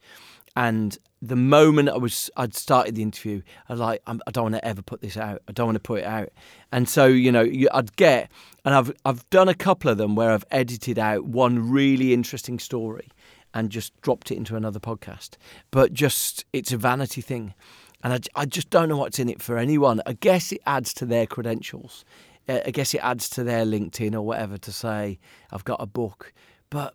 and 0.56 0.98
the 1.22 1.36
moment 1.36 1.90
I 1.90 1.98
was 1.98 2.30
I'd 2.38 2.54
started 2.54 2.96
the 2.96 3.02
interview, 3.02 3.42
I 3.68 3.74
was 3.74 3.80
like 3.80 4.02
I'm, 4.08 4.22
I 4.28 4.32
do 4.32 4.40
not 4.40 4.44
want 4.44 4.56
to 4.56 4.66
ever 4.66 4.82
put 4.82 5.02
this 5.02 5.18
out. 5.18 5.42
I 5.48 5.52
don't 5.52 5.68
want 5.68 5.76
to 5.76 5.82
put 5.82 6.00
it 6.00 6.06
out. 6.06 6.30
And 6.72 6.88
so 6.88 7.06
you 7.06 7.32
know 7.32 7.50
I'd 7.74 7.96
get 7.96 8.32
and 8.64 8.74
I've 8.74 8.94
I've 9.04 9.30
done 9.30 9.50
a 9.50 9.56
couple 9.56 9.90
of 9.90 9.98
them 9.98 10.16
where 10.16 10.32
I've 10.32 10.46
edited 10.52 11.00
out 11.00 11.26
one 11.26 11.70
really 11.70 12.14
interesting 12.14 12.60
story 12.60 13.10
and 13.54 13.70
just 13.70 14.00
dropped 14.02 14.32
it 14.32 14.36
into 14.36 14.56
another 14.56 14.80
podcast. 14.80 15.38
But 15.72 15.94
just 15.94 16.46
it's 16.54 16.72
a 16.72 16.78
vanity 16.78 17.22
thing, 17.22 17.54
and 18.04 18.14
I, 18.14 18.20
I 18.42 18.46
just 18.46 18.70
don't 18.70 18.90
know 18.90 18.98
what's 18.98 19.20
in 19.20 19.30
it 19.30 19.42
for 19.42 19.58
anyone. 19.58 20.02
I 20.06 20.14
guess 20.14 20.52
it 20.52 20.62
adds 20.66 20.94
to 20.96 21.06
their 21.06 21.26
credentials. 21.26 22.06
Uh, 22.48 22.60
I 22.66 22.72
guess 22.72 22.94
it 22.94 23.00
adds 23.00 23.30
to 23.32 23.44
their 23.44 23.66
LinkedIn 23.66 24.14
or 24.14 24.22
whatever 24.22 24.58
to 24.58 24.72
say 24.72 25.18
I've 25.52 25.64
got 25.64 25.82
a 25.82 25.88
book, 25.88 26.34
but 26.70 26.94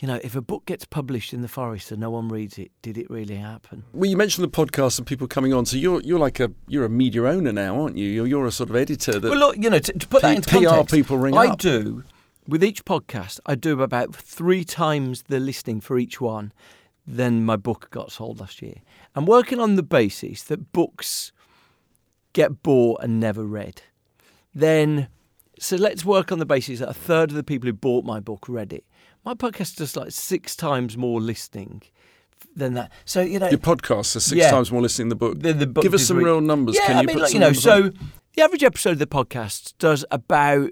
you 0.00 0.08
know, 0.08 0.18
if 0.24 0.34
a 0.34 0.40
book 0.40 0.64
gets 0.64 0.86
published 0.86 1.34
in 1.34 1.42
the 1.42 1.48
forest 1.48 1.92
and 1.92 2.00
no 2.00 2.08
one 2.08 2.28
reads 2.28 2.58
it, 2.58 2.70
did 2.80 2.96
it 2.96 3.10
really 3.10 3.34
happen? 3.36 3.84
Well, 3.92 4.08
you 4.08 4.16
mentioned 4.16 4.44
the 4.44 4.50
podcast 4.50 4.96
and 4.96 5.06
people 5.06 5.28
coming 5.28 5.52
on. 5.52 5.66
So 5.66 5.76
you're 5.76 6.00
you're 6.00 6.18
like 6.18 6.40
a 6.40 6.50
you're 6.68 6.86
a 6.86 6.88
media 6.88 7.24
owner 7.24 7.52
now, 7.52 7.82
aren't 7.82 7.98
you? 7.98 8.08
You're, 8.08 8.26
you're 8.26 8.46
a 8.46 8.50
sort 8.52 8.70
of 8.70 8.76
editor. 8.76 9.20
That 9.20 9.28
well, 9.28 9.38
look, 9.38 9.56
you 9.58 9.68
know, 9.68 9.78
to, 9.78 9.92
to 9.92 10.08
put 10.08 10.22
P- 10.22 10.28
that 10.28 10.36
into 10.36 10.48
PR 10.48 10.68
context, 10.68 10.94
people 10.94 11.18
ring 11.18 11.34
up. 11.34 11.40
I 11.40 11.46
up. 11.48 11.58
do 11.58 12.04
with 12.48 12.64
each 12.64 12.86
podcast. 12.86 13.40
I 13.44 13.54
do 13.54 13.82
about 13.82 14.14
three 14.14 14.64
times 14.64 15.24
the 15.28 15.38
listening 15.38 15.82
for 15.82 15.98
each 15.98 16.18
one 16.18 16.54
than 17.06 17.44
my 17.44 17.56
book 17.56 17.88
got 17.90 18.10
sold 18.10 18.40
last 18.40 18.62
year. 18.62 18.76
I'm 19.14 19.26
working 19.26 19.60
on 19.60 19.76
the 19.76 19.82
basis 19.82 20.42
that 20.44 20.72
books 20.72 21.30
get 22.32 22.62
bought 22.62 23.02
and 23.02 23.20
never 23.20 23.44
read. 23.44 23.82
Then, 24.54 25.08
so 25.58 25.76
let's 25.76 26.06
work 26.06 26.32
on 26.32 26.38
the 26.38 26.46
basis 26.46 26.78
that 26.78 26.88
a 26.88 26.94
third 26.94 27.30
of 27.30 27.36
the 27.36 27.42
people 27.42 27.66
who 27.66 27.72
bought 27.74 28.04
my 28.04 28.18
book 28.18 28.46
read 28.48 28.72
it 28.72 28.84
my 29.24 29.34
podcast 29.34 29.76
does 29.76 29.96
like 29.96 30.12
six 30.12 30.56
times 30.56 30.96
more 30.96 31.20
listening 31.20 31.82
than 32.54 32.74
that. 32.74 32.92
So 33.04 33.20
you 33.20 33.38
know, 33.38 33.48
your 33.48 33.58
podcast 33.58 34.16
is 34.16 34.24
six 34.24 34.38
yeah. 34.38 34.50
times 34.50 34.72
more 34.72 34.82
listening 34.82 35.08
than 35.08 35.18
the 35.18 35.26
book. 35.26 35.40
The, 35.40 35.52
the 35.52 35.66
book 35.66 35.82
Give 35.82 35.94
us 35.94 36.06
some 36.06 36.18
re- 36.18 36.24
real 36.24 36.40
numbers. 36.40 36.76
Yeah, 36.76 36.86
Can 36.86 36.96
I 36.96 37.00
you 37.02 37.06
mean, 37.06 37.16
put 37.16 37.22
like, 37.24 37.34
you 37.34 37.40
know, 37.40 37.52
so 37.52 37.84
on? 37.84 37.98
the 38.34 38.42
average 38.42 38.64
episode 38.64 38.92
of 38.92 38.98
the 38.98 39.06
podcast 39.06 39.74
does 39.78 40.04
about 40.10 40.70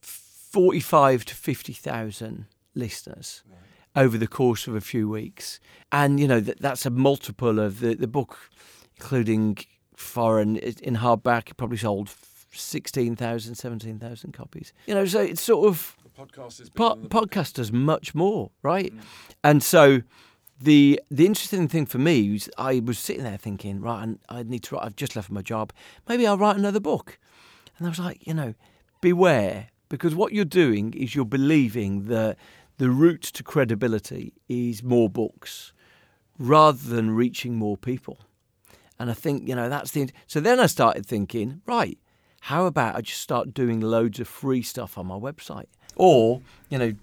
forty-five 0.00 1.24
to 1.26 1.34
fifty 1.34 1.72
thousand 1.72 2.46
listeners. 2.74 3.42
Right. 3.48 3.56
Over 3.96 4.18
the 4.18 4.28
course 4.28 4.68
of 4.68 4.76
a 4.76 4.80
few 4.80 5.08
weeks, 5.08 5.58
and 5.90 6.20
you 6.20 6.28
know 6.28 6.40
that 6.40 6.60
that's 6.60 6.86
a 6.86 6.90
multiple 6.90 7.58
of 7.58 7.80
the 7.80 7.94
the 7.94 8.06
book, 8.06 8.38
including 8.96 9.58
foreign 9.96 10.56
in 10.56 10.96
hardback. 10.96 11.50
It 11.50 11.56
probably 11.56 11.76
sold 11.76 12.10
16,000, 12.52 13.54
17,000 13.54 14.32
copies. 14.32 14.72
You 14.86 14.94
know, 14.94 15.04
so 15.04 15.20
it's 15.20 15.42
sort 15.42 15.68
of 15.68 15.96
podcast 16.20 16.60
is 16.60 16.68
po- 16.70 16.96
podcast 16.96 17.54
does 17.54 17.72
much 17.72 18.14
more, 18.14 18.50
right? 18.62 18.94
Mm. 18.94 19.00
And 19.44 19.62
so 19.62 20.02
the 20.60 21.00
the 21.10 21.26
interesting 21.26 21.68
thing 21.68 21.86
for 21.86 21.98
me 21.98 22.32
was 22.32 22.48
I 22.58 22.80
was 22.80 22.98
sitting 22.98 23.24
there 23.24 23.38
thinking, 23.38 23.80
right, 23.80 24.16
I 24.28 24.42
need 24.42 24.62
to. 24.64 24.76
Write, 24.76 24.84
I've 24.84 24.96
just 24.96 25.16
left 25.16 25.30
my 25.30 25.42
job. 25.42 25.72
Maybe 26.08 26.26
I'll 26.26 26.38
write 26.38 26.56
another 26.56 26.80
book. 26.80 27.18
And 27.78 27.86
I 27.86 27.90
was 27.90 27.98
like, 27.98 28.26
you 28.26 28.34
know, 28.34 28.54
beware 29.00 29.68
because 29.88 30.14
what 30.14 30.32
you're 30.32 30.44
doing 30.44 30.92
is 30.94 31.14
you're 31.14 31.24
believing 31.24 32.04
that 32.04 32.36
the 32.76 32.90
route 32.90 33.22
to 33.22 33.42
credibility 33.42 34.34
is 34.48 34.82
more 34.82 35.08
books 35.08 35.72
rather 36.38 36.88
than 36.88 37.10
reaching 37.10 37.54
more 37.54 37.76
people. 37.76 38.18
And 38.98 39.10
I 39.10 39.14
think 39.14 39.48
you 39.48 39.54
know 39.54 39.70
that's 39.70 39.92
the. 39.92 40.10
So 40.26 40.40
then 40.40 40.60
I 40.60 40.66
started 40.66 41.06
thinking, 41.06 41.62
right, 41.66 41.98
how 42.40 42.66
about 42.66 42.96
I 42.96 43.00
just 43.00 43.20
start 43.20 43.54
doing 43.54 43.80
loads 43.80 44.20
of 44.20 44.28
free 44.28 44.62
stuff 44.62 44.98
on 44.98 45.06
my 45.06 45.18
website? 45.18 45.68
Or, 45.96 46.40
you 46.68 46.78
know, 46.78 46.94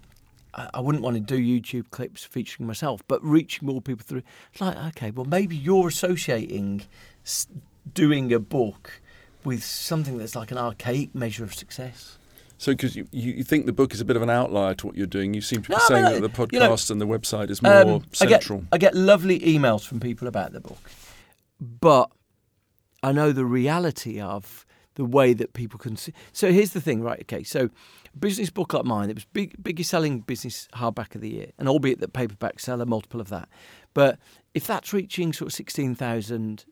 I 0.73 0.79
wouldn't 0.79 1.03
want 1.03 1.15
to 1.15 1.19
do 1.19 1.37
YouTube 1.37 1.91
clips 1.91 2.23
featuring 2.23 2.65
myself, 2.65 3.01
but 3.07 3.23
reaching 3.23 3.67
more 3.67 3.81
people 3.81 4.03
through. 4.03 4.23
It's 4.51 4.61
like, 4.61 4.75
okay, 4.87 5.11
well, 5.11 5.25
maybe 5.25 5.55
you're 5.55 5.87
associating 5.87 6.83
doing 7.93 8.33
a 8.33 8.39
book 8.39 9.01
with 9.43 9.63
something 9.63 10.17
that's 10.17 10.35
like 10.35 10.51
an 10.51 10.57
archaic 10.57 11.13
measure 11.13 11.43
of 11.43 11.53
success. 11.53 12.17
So, 12.57 12.71
because 12.71 12.95
you, 12.95 13.07
you 13.11 13.43
think 13.43 13.67
the 13.67 13.71
book 13.71 13.93
is 13.93 14.01
a 14.01 14.05
bit 14.05 14.15
of 14.15 14.23
an 14.23 14.31
outlier 14.31 14.73
to 14.75 14.87
what 14.87 14.95
you're 14.97 15.05
doing, 15.05 15.35
you 15.35 15.41
seem 15.41 15.61
to 15.61 15.69
be 15.69 15.75
No, 15.75 15.83
I 15.83 15.87
saying 15.87 16.05
mean, 16.05 16.21
that 16.21 16.21
the 16.21 16.29
podcast 16.29 16.53
you 16.53 16.59
know, 16.59 16.75
and 16.89 17.01
the 17.01 17.05
website 17.05 17.51
is 17.51 17.61
more 17.61 17.73
Um, 17.73 18.03
I 18.19 18.25
get, 18.25 18.41
central. 18.41 18.65
I 18.71 18.79
get 18.79 18.95
lovely 18.95 19.39
emails 19.41 19.85
from 19.85 19.99
people 19.99 20.27
about 20.27 20.53
the 20.53 20.59
book, 20.59 20.89
but 21.59 22.09
I 23.03 23.11
know 23.11 23.31
the 23.31 23.45
reality 23.45 24.19
of 24.19 24.65
the 24.95 25.05
way 25.05 25.33
that 25.33 25.53
people 25.53 25.77
can 25.77 25.95
see. 25.95 26.13
So 26.33 26.51
here's 26.51 26.71
the 26.71 26.81
thing, 26.81 27.03
right? 27.03 27.21
Okay, 27.21 27.43
so 27.43 27.69
business 28.19 28.49
book 28.49 28.73
like 28.73 28.85
mine, 28.85 29.09
it 29.09 29.15
was 29.15 29.25
big, 29.25 29.55
biggest 29.63 29.89
selling 29.89 30.19
business 30.21 30.67
hardback 30.73 31.15
of 31.15 31.21
the 31.21 31.29
year, 31.29 31.51
and 31.57 31.67
albeit 31.67 31.99
the 31.99 32.07
paperback 32.07 32.59
seller, 32.59 32.85
multiple 32.85 33.21
of 33.21 33.29
that. 33.29 33.49
But 33.93 34.19
if 34.53 34.67
that's 34.67 34.93
reaching 34.93 35.33
sort 35.33 35.47
of 35.49 35.53
sixteen 35.53 35.95
thousand 35.95 36.65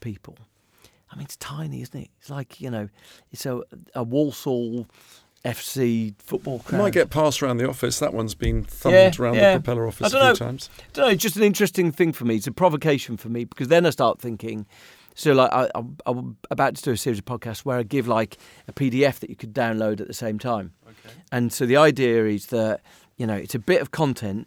people, 0.00 0.36
I 1.10 1.16
mean, 1.16 1.24
it's 1.24 1.36
tiny, 1.36 1.82
isn't 1.82 2.00
it? 2.00 2.10
It's 2.20 2.30
like 2.30 2.60
you 2.60 2.70
know, 2.70 2.88
it's 3.32 3.46
a 3.46 3.60
a 3.94 4.02
Walsall 4.02 4.86
FC 5.44 6.14
football 6.18 6.58
crowd. 6.60 6.78
You 6.78 6.82
might 6.84 6.92
get 6.92 7.10
passed 7.10 7.42
around 7.42 7.58
the 7.58 7.68
office. 7.68 7.98
That 8.00 8.12
one's 8.12 8.34
been 8.34 8.64
thumbed 8.64 8.94
Yeah, 8.94 9.10
around 9.18 9.34
yeah. 9.34 9.52
the 9.54 9.60
propeller 9.60 9.86
office 9.86 10.08
a 10.08 10.10
few 10.10 10.18
know. 10.18 10.34
times. 10.34 10.70
I 10.78 10.82
don't 10.92 11.06
know, 11.06 11.12
it's 11.12 11.22
just 11.22 11.36
an 11.36 11.44
interesting 11.44 11.92
thing 11.92 12.12
for 12.12 12.24
me. 12.24 12.36
It's 12.36 12.46
a 12.48 12.52
provocation 12.52 13.16
for 13.16 13.28
me 13.28 13.44
because 13.44 13.68
then 13.68 13.86
I 13.86 13.90
start 13.90 14.20
thinking. 14.20 14.66
So, 15.16 15.32
like, 15.32 15.50
I, 15.50 15.70
I'm, 15.74 15.96
I'm 16.04 16.36
about 16.50 16.76
to 16.76 16.82
do 16.82 16.90
a 16.92 16.96
series 16.96 17.18
of 17.18 17.24
podcasts 17.24 17.60
where 17.60 17.78
I 17.78 17.82
give 17.82 18.06
like 18.06 18.36
a 18.68 18.72
PDF 18.72 19.18
that 19.20 19.30
you 19.30 19.34
could 19.34 19.54
download 19.54 19.98
at 20.00 20.06
the 20.06 20.14
same 20.14 20.38
time. 20.38 20.74
Okay. 20.86 21.16
And 21.32 21.50
so 21.50 21.64
the 21.64 21.78
idea 21.78 22.26
is 22.26 22.46
that 22.46 22.82
you 23.16 23.26
know 23.26 23.34
it's 23.34 23.54
a 23.54 23.58
bit 23.58 23.80
of 23.80 23.90
content, 23.90 24.46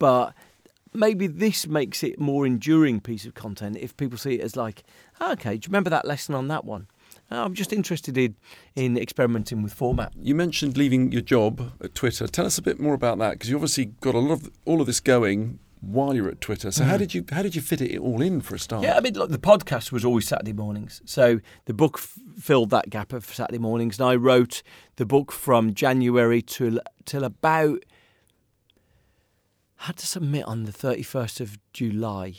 but 0.00 0.34
maybe 0.92 1.28
this 1.28 1.68
makes 1.68 2.02
it 2.02 2.18
more 2.18 2.44
enduring 2.44 3.00
piece 3.00 3.26
of 3.26 3.34
content 3.34 3.76
if 3.80 3.96
people 3.96 4.18
see 4.18 4.34
it 4.34 4.40
as 4.40 4.56
like, 4.56 4.82
"Oh, 5.20 5.32
okay, 5.32 5.56
do 5.56 5.66
you 5.66 5.70
remember 5.70 5.90
that 5.90 6.04
lesson 6.04 6.34
on 6.34 6.48
that 6.48 6.64
one? 6.64 6.88
Oh, 7.30 7.44
I'm 7.44 7.54
just 7.54 7.72
interested 7.72 8.18
in 8.18 8.34
in 8.74 8.98
experimenting 8.98 9.62
with 9.62 9.72
format. 9.72 10.12
You 10.20 10.34
mentioned 10.34 10.76
leaving 10.76 11.12
your 11.12 11.22
job 11.22 11.74
at 11.80 11.94
Twitter. 11.94 12.26
Tell 12.26 12.46
us 12.46 12.58
a 12.58 12.62
bit 12.62 12.80
more 12.80 12.94
about 12.94 13.18
that 13.18 13.32
because 13.32 13.50
you 13.50 13.56
obviously 13.56 13.86
got 14.00 14.16
a 14.16 14.18
lot 14.18 14.32
of 14.32 14.50
all 14.64 14.80
of 14.80 14.88
this 14.88 14.98
going 14.98 15.60
while 15.80 16.14
you're 16.14 16.28
at 16.28 16.40
Twitter. 16.40 16.70
So 16.70 16.84
how 16.84 16.96
did 16.96 17.14
you 17.14 17.24
how 17.30 17.42
did 17.42 17.54
you 17.54 17.62
fit 17.62 17.80
it 17.80 17.98
all 17.98 18.20
in 18.20 18.40
for 18.40 18.54
a 18.54 18.58
start? 18.58 18.82
Mm. 18.82 18.86
Yeah, 18.86 18.96
I 18.96 19.00
mean, 19.00 19.14
look, 19.14 19.30
the 19.30 19.38
podcast 19.38 19.92
was 19.92 20.04
always 20.04 20.26
Saturday 20.26 20.52
mornings. 20.52 21.00
So 21.04 21.40
the 21.66 21.74
book 21.74 21.96
f- 21.98 22.18
filled 22.40 22.70
that 22.70 22.90
gap 22.90 23.12
of 23.12 23.24
Saturday 23.24 23.58
mornings. 23.58 23.98
And 23.98 24.08
I 24.08 24.16
wrote 24.16 24.62
the 24.96 25.06
book 25.06 25.32
from 25.32 25.74
January 25.74 26.42
till, 26.42 26.80
till 27.04 27.24
about, 27.24 27.84
I 29.80 29.86
had 29.86 29.96
to 29.98 30.06
submit 30.06 30.44
on 30.46 30.64
the 30.64 30.72
31st 30.72 31.40
of 31.40 31.58
July. 31.72 32.34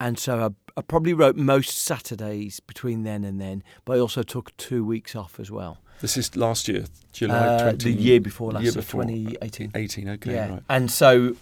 And 0.00 0.18
so 0.18 0.38
I, 0.76 0.78
I 0.78 0.82
probably 0.82 1.14
wrote 1.14 1.36
most 1.36 1.78
Saturdays 1.78 2.60
between 2.60 3.04
then 3.04 3.24
and 3.24 3.40
then, 3.40 3.62
but 3.84 3.96
I 3.96 4.00
also 4.00 4.22
took 4.22 4.56
two 4.56 4.84
weeks 4.84 5.14
off 5.14 5.38
as 5.38 5.50
well. 5.50 5.78
This 6.00 6.16
is 6.16 6.36
last 6.36 6.66
year, 6.66 6.84
July 7.12 7.36
Uh, 7.38 7.62
20, 7.70 7.94
the 7.94 8.02
year 8.02 8.20
before 8.20 8.50
last, 8.50 8.64
year 8.64 8.72
before, 8.72 9.04
2018. 9.04 9.70
18, 9.74 10.08
okay, 10.10 10.34
yeah. 10.34 10.50
right. 10.50 10.62
And 10.68 10.90
so 10.90 11.36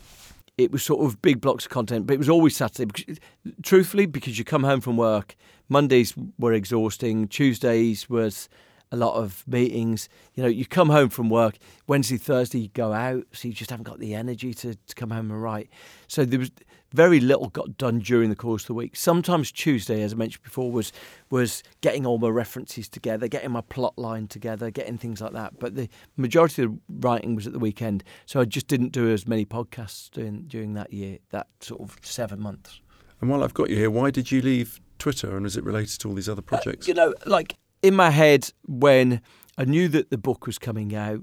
it 0.65 0.73
was 0.73 0.83
sort 0.83 1.05
of 1.05 1.21
big 1.23 1.41
blocks 1.41 1.65
of 1.65 1.71
content, 1.71 2.07
but 2.07 2.15
it 2.15 2.19
was 2.19 2.29
always 2.29 2.57
Saturday. 2.57 2.85
Because, 2.87 3.19
truthfully, 3.63 4.07
because 4.07 4.39
you 4.39 4.45
come 4.45 4.65
home 4.65 4.81
from 4.81 4.97
work, 4.97 5.37
Mondays 5.69 6.15
were 6.39 6.53
exhausting, 6.53 7.29
Tuesdays 7.29 8.09
was 8.09 8.49
a 8.93 8.97
lot 8.97 9.15
of 9.15 9.43
meetings. 9.49 10.09
You 10.35 10.45
know, 10.45 10.49
you 10.49 10.67
come 10.67 10.91
home 10.91 11.09
from 11.09 11.31
work, 11.31 11.57
Wednesday, 11.87 12.19
Thursday, 12.19 12.61
you 12.61 12.69
go 12.69 12.93
out, 12.93 13.27
so 13.33 13.49
you 13.49 13.55
just 13.55 13.71
haven't 13.71 13.85
got 13.85 13.99
the 13.99 14.15
energy 14.15 14.55
to, 14.55 14.75
to 14.75 14.95
come 14.95 15.11
home 15.11 15.31
and 15.31 15.43
write. 15.43 15.71
So 16.07 16.25
there 16.25 16.39
was 16.39 16.51
very 16.93 17.21
little 17.21 17.49
got 17.49 17.79
done 17.79 18.01
during 18.01 18.29
the 18.29 18.37
course 18.37 18.65
of 18.65 18.67
the 18.69 18.75
week. 18.75 18.95
Sometimes 18.95 19.51
Tuesday, 19.51 20.03
as 20.03 20.13
I 20.13 20.17
mentioned 20.17 20.45
before, 20.45 20.71
was 20.71 20.93
was 21.31 21.63
getting 21.81 22.05
all 22.07 22.19
my 22.19 22.29
references 22.29 22.89
together, 22.89 23.29
getting 23.29 23.51
my 23.51 23.63
plot 23.63 23.97
line 23.97 24.29
together, 24.29 24.71
getting 24.71 24.99
things 24.99 25.21
like 25.21 25.33
that. 25.33 25.59
But 25.59 25.75
the 25.75 25.89
majority 26.19 26.63
of 26.63 26.73
the 26.73 26.79
writing 27.01 27.35
was 27.35 27.47
at 27.47 27.55
the 27.55 27.59
weekend, 27.59 28.05
so 28.27 28.41
I 28.41 28.45
just 28.45 28.69
didn't 28.69 28.93
do 28.93 29.11
as 29.11 29.27
many 29.27 29.47
podcasts 29.47 30.11
during 30.11 30.43
during 30.43 30.75
that 30.75 30.93
year, 30.93 31.19
that 31.31 31.47
sort 31.61 31.81
of 31.81 31.97
seven 32.03 32.41
months. 32.41 32.81
And 33.23 33.31
while 33.31 33.43
I've 33.43 33.55
got 33.55 33.71
you 33.71 33.77
here, 33.77 33.91
why 33.91 34.11
did 34.11 34.31
you 34.31 34.43
leave 34.43 34.81
Twitter 34.99 35.37
and 35.37 35.47
is 35.47 35.57
it 35.57 35.65
related 35.65 36.01
to 36.01 36.09
all 36.09 36.15
these 36.15 36.29
other 36.29 36.43
projects? 36.43 36.87
Uh, 36.87 36.91
you 36.91 36.95
know, 36.95 37.15
like 37.25 37.57
in 37.83 37.95
my 37.95 38.11
head 38.11 38.51
when 38.67 39.21
I 39.59 39.65
knew 39.65 39.89
that 39.89 40.11
the 40.11 40.19
book 40.19 40.47
was 40.47 40.59
coming 40.59 40.95
out, 40.95 41.21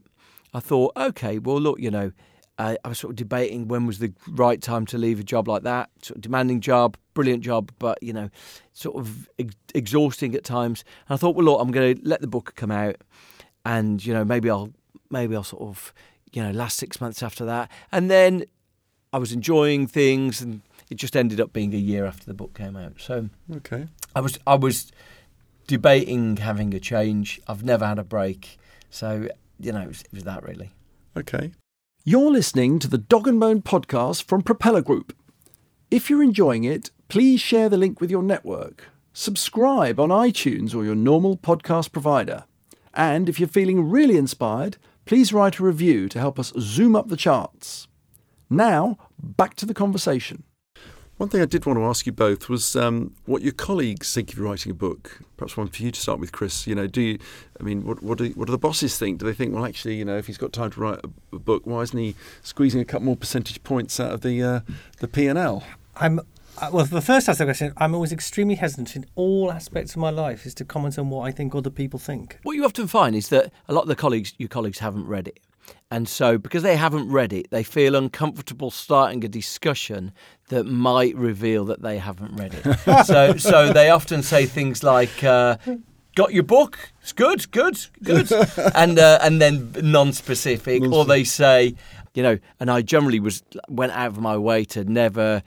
I 0.54 0.60
thought, 0.60 0.94
okay, 0.98 1.40
well, 1.40 1.60
look, 1.60 1.80
you 1.80 1.92
know, 1.92 2.12
uh, 2.58 2.76
I 2.84 2.90
was 2.90 3.00
sort 3.00 3.12
of 3.12 3.16
debating 3.16 3.68
when 3.70 3.86
was 3.86 4.00
the 4.00 4.12
right 4.28 4.62
time 4.62 4.86
to 4.88 4.98
leave 4.98 5.20
a 5.20 5.24
job 5.24 5.48
like 5.48 5.64
that. 5.64 5.90
Sort 6.02 6.18
of 6.18 6.22
demanding 6.22 6.60
job, 6.60 6.98
brilliant 7.14 7.42
job, 7.44 7.72
but 7.80 8.02
you 8.04 8.12
know, 8.12 8.30
sort 8.74 8.98
of 8.98 9.30
ex- 9.40 9.56
exhausting 9.74 10.36
at 10.36 10.44
times. 10.44 10.84
And 11.08 11.14
I 11.16 11.18
thought, 11.18 11.36
well, 11.36 11.46
look, 11.46 11.62
I'm 11.62 11.72
going 11.72 11.96
to 11.96 12.02
let 12.08 12.20
the 12.20 12.28
book 12.28 12.54
come 12.56 12.72
out, 12.72 12.98
and 13.66 14.06
you 14.06 14.14
know, 14.14 14.26
maybe 14.26 14.50
I'll 14.50 14.72
maybe 15.10 15.36
I'll 15.36 15.44
sort 15.44 15.62
of 15.64 15.94
you 16.34 16.44
know 16.44 16.52
last 16.52 16.78
six 16.78 17.00
months 17.00 17.24
after 17.24 17.46
that, 17.46 17.72
and 17.94 18.12
then 18.12 18.44
I 19.14 19.20
was 19.20 19.32
enjoying 19.32 19.88
things, 19.88 20.42
and 20.42 20.62
it 20.90 20.96
just 20.96 21.16
ended 21.16 21.40
up 21.40 21.54
being 21.54 21.74
a 21.74 21.78
year 21.78 22.06
after 22.06 22.26
the 22.26 22.34
book 22.34 22.54
came 22.54 22.76
out. 22.76 22.94
So 23.00 23.30
Okay. 23.56 23.88
I 24.14 24.20
was 24.20 24.38
I 24.46 24.56
was 24.56 24.92
debating 25.70 26.38
having 26.38 26.74
a 26.74 26.80
change. 26.80 27.40
I've 27.48 27.64
never 27.64 27.86
had 27.86 28.00
a 28.00 28.04
break, 28.04 28.58
so 28.90 29.30
you 29.60 29.72
know, 29.72 29.82
it 29.82 29.88
was, 29.88 30.02
it 30.02 30.14
was 30.14 30.24
that 30.24 30.44
really. 30.44 30.72
Okay. 31.16 31.52
You're 32.04 32.32
listening 32.32 32.80
to 32.80 32.88
the 32.88 32.98
Dog 32.98 33.28
and 33.28 33.40
Bone 33.40 33.62
podcast 33.62 34.24
from 34.24 34.42
Propeller 34.42 34.82
Group. 34.82 35.16
If 35.92 36.10
you're 36.10 36.24
enjoying 36.24 36.64
it, 36.64 36.90
please 37.08 37.40
share 37.40 37.70
the 37.70 37.78
link 37.78 38.02
with 38.02 38.10
your 38.10 38.24
network. 38.24 38.90
Subscribe 39.14 40.00
on 40.00 40.10
iTunes 40.10 40.74
or 40.74 40.84
your 40.84 40.96
normal 40.96 41.38
podcast 41.38 41.92
provider. 41.92 42.46
And 42.96 43.30
if 43.30 43.40
you're 43.40 43.48
feeling 43.48 43.92
really 43.92 44.18
inspired, 44.18 44.78
please 45.06 45.32
write 45.32 45.60
a 45.60 45.64
review 45.64 46.10
to 46.10 46.20
help 46.20 46.40
us 46.40 46.52
zoom 46.60 46.96
up 46.96 47.10
the 47.10 47.16
charts. 47.16 47.88
Now, 48.50 48.98
back 49.22 49.54
to 49.58 49.68
the 49.68 49.76
conversation. 49.76 50.44
One 51.20 51.28
thing 51.28 51.42
I 51.42 51.46
did 51.46 51.66
want 51.66 51.78
to 51.78 51.84
ask 51.84 52.06
you 52.06 52.14
both 52.14 52.48
was 52.48 52.78
um, 52.78 53.14
what 53.26 53.42
your 53.42 53.52
colleagues 53.52 54.14
think 54.14 54.32
of 54.32 54.40
you 54.40 54.46
writing 54.46 54.72
a 54.72 54.74
book. 54.74 55.20
Perhaps 55.36 55.58
one 55.58 55.68
for 55.68 55.84
you 55.84 55.92
to 55.92 56.00
start 56.00 56.18
with, 56.18 56.32
Chris. 56.32 56.66
You 56.66 56.76
know, 56.76 56.88
do 56.88 57.02
you? 57.02 57.20
I 57.60 57.64
mean, 57.64 57.84
what 57.86 58.02
what 58.02 58.20
do, 58.20 58.30
what 58.30 58.46
do 58.46 58.52
the 58.54 58.58
bosses 58.58 58.98
think? 58.98 59.20
Do 59.20 59.26
they 59.26 59.34
think, 59.34 59.54
well, 59.54 59.66
actually, 59.66 59.96
you 59.96 60.06
know, 60.06 60.16
if 60.16 60.28
he's 60.28 60.38
got 60.38 60.54
time 60.54 60.72
to 60.72 60.80
write 60.80 61.00
a, 61.04 61.36
a 61.36 61.40
book, 61.40 61.64
why 61.66 61.82
isn't 61.82 62.00
he 62.00 62.16
squeezing 62.42 62.80
a 62.80 62.86
couple 62.86 63.06
more 63.06 63.18
percentage 63.18 63.62
points 63.66 64.00
out 64.00 64.14
of 64.14 64.22
the 64.22 64.42
uh, 64.42 64.60
the 65.00 65.10
P 65.10 65.28
and 65.28 65.38
L? 65.38 65.66
I'm 65.98 66.20
uh, 66.20 66.70
well. 66.72 66.86
The 66.86 67.02
first 67.02 67.28
answer 67.28 67.44
of 67.44 67.48
the 67.48 67.54
question, 67.54 67.74
I'm 67.76 67.94
always 67.94 68.14
extremely 68.14 68.56
hesitant 68.56 68.96
in 68.96 69.06
all 69.16 69.52
aspects 69.52 69.96
of 69.96 69.98
my 69.98 70.12
life 70.12 70.46
is 70.46 70.54
to 70.54 70.64
comment 70.64 70.98
on 70.98 71.10
what 71.10 71.24
I 71.24 71.32
think 71.34 71.54
other 71.54 71.70
people 71.70 72.00
think. 72.00 72.40
What 72.44 72.54
you 72.54 72.64
often 72.64 72.88
find 72.88 73.14
is 73.14 73.28
that 73.28 73.52
a 73.68 73.74
lot 73.74 73.82
of 73.82 73.88
the 73.90 73.96
colleagues, 73.98 74.36
your 74.38 74.48
colleagues, 74.48 74.80
haven't 74.80 75.06
read 75.06 75.28
it. 75.28 75.42
And 75.92 76.08
so, 76.08 76.38
because 76.38 76.62
they 76.62 76.76
haven't 76.76 77.10
read 77.10 77.34
it, 77.34 77.50
they 77.50 77.64
feel 77.64 77.96
uncomfortable 77.96 78.70
starting 78.70 79.24
a 79.24 79.28
discussion 79.28 80.12
that 80.50 80.66
might 80.66 81.16
reveal 81.16 81.66
that 81.66 81.82
they 81.82 81.98
haven't 81.98 82.36
read 82.36 82.54
it. 82.54 83.06
so, 83.06 83.38
so 83.38 83.74
they 83.74 83.90
often 83.90 84.22
say 84.22 84.46
things 84.46 84.84
like, 84.84 85.24
uh, 85.24 85.58
"Got 86.16 86.34
your 86.34 86.44
book? 86.44 86.78
It's 87.02 87.12
good, 87.12 87.50
good, 87.52 87.80
good," 88.04 88.32
and 88.76 89.00
uh, 89.00 89.20
and 89.24 89.42
then 89.42 89.72
non-specific, 89.82 90.84
or 90.84 91.06
they 91.06 91.24
say, 91.24 91.76
you 92.14 92.24
know, 92.24 92.38
and 92.60 92.70
I 92.70 92.82
generally 92.82 93.20
was 93.20 93.44
went 93.68 93.92
out 93.94 94.08
of 94.08 94.20
my 94.20 94.38
way 94.38 94.66
to 94.66 94.84
never, 94.84 95.42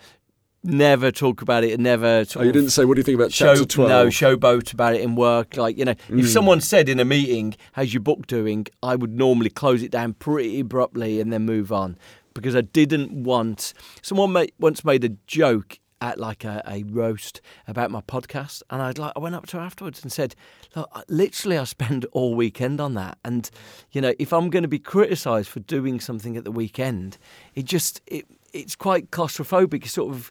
never 0.64 1.10
talk 1.10 1.42
about 1.42 1.64
it 1.64 1.72
and 1.72 1.82
never. 1.82 2.24
Oh, 2.36 2.42
you 2.42 2.52
didn't 2.52 2.70
say 2.70 2.84
what 2.84 2.94
do 2.94 3.00
you 3.00 3.04
think 3.04 3.16
about 3.18 3.32
show 3.32 3.54
chapter 3.54 3.64
twelve? 3.66 3.90
no 3.90 4.06
showboat 4.06 4.72
about 4.72 4.94
it 4.94 5.00
in 5.00 5.14
work. 5.16 5.56
Like 5.56 5.76
you 5.78 5.84
know, 5.84 5.94
Mm. 6.08 6.20
if 6.20 6.28
someone 6.30 6.60
said 6.60 6.88
in 6.88 7.00
a 7.00 7.04
meeting, 7.04 7.54
"How's 7.72 7.92
your 7.92 8.02
book 8.02 8.26
doing?" 8.26 8.66
I 8.82 8.96
would 8.96 9.12
normally 9.12 9.50
close 9.50 9.82
it 9.82 9.90
down 9.90 10.14
pretty 10.14 10.60
abruptly 10.60 11.20
and 11.20 11.32
then 11.32 11.44
move 11.44 11.72
on 11.72 11.96
because 12.34 12.54
I 12.56 12.60
didn't 12.62 13.10
want. 13.24 13.72
Someone 14.02 14.32
ma- 14.32 14.44
once 14.58 14.84
made 14.84 15.04
a 15.04 15.10
joke 15.26 15.78
at 16.00 16.18
like 16.18 16.42
a, 16.44 16.60
a 16.66 16.82
roast 16.82 17.40
about 17.68 17.88
my 17.92 18.00
podcast, 18.00 18.60
and 18.70 18.82
I'd 18.82 18.98
like 18.98 19.12
I 19.14 19.20
went 19.20 19.34
up 19.36 19.46
to 19.48 19.56
her 19.58 19.62
afterwards 19.62 20.02
and 20.02 20.10
said, 20.10 20.34
"Look, 20.74 20.90
literally, 21.08 21.58
I 21.58 21.64
spend 21.64 22.06
all 22.12 22.34
weekend 22.34 22.80
on 22.80 22.94
that, 22.94 23.18
and 23.24 23.48
you 23.92 24.00
know, 24.00 24.12
if 24.18 24.32
I'm 24.32 24.50
going 24.50 24.62
to 24.64 24.68
be 24.68 24.78
criticised 24.80 25.48
for 25.48 25.60
doing 25.60 26.00
something 26.00 26.36
at 26.36 26.44
the 26.44 26.50
weekend, 26.52 27.18
it 27.54 27.66
just 27.66 28.00
it 28.06 28.26
it's 28.52 28.76
quite 28.76 29.10
claustrophobic. 29.10 29.88
Sort 29.88 30.14
of, 30.14 30.30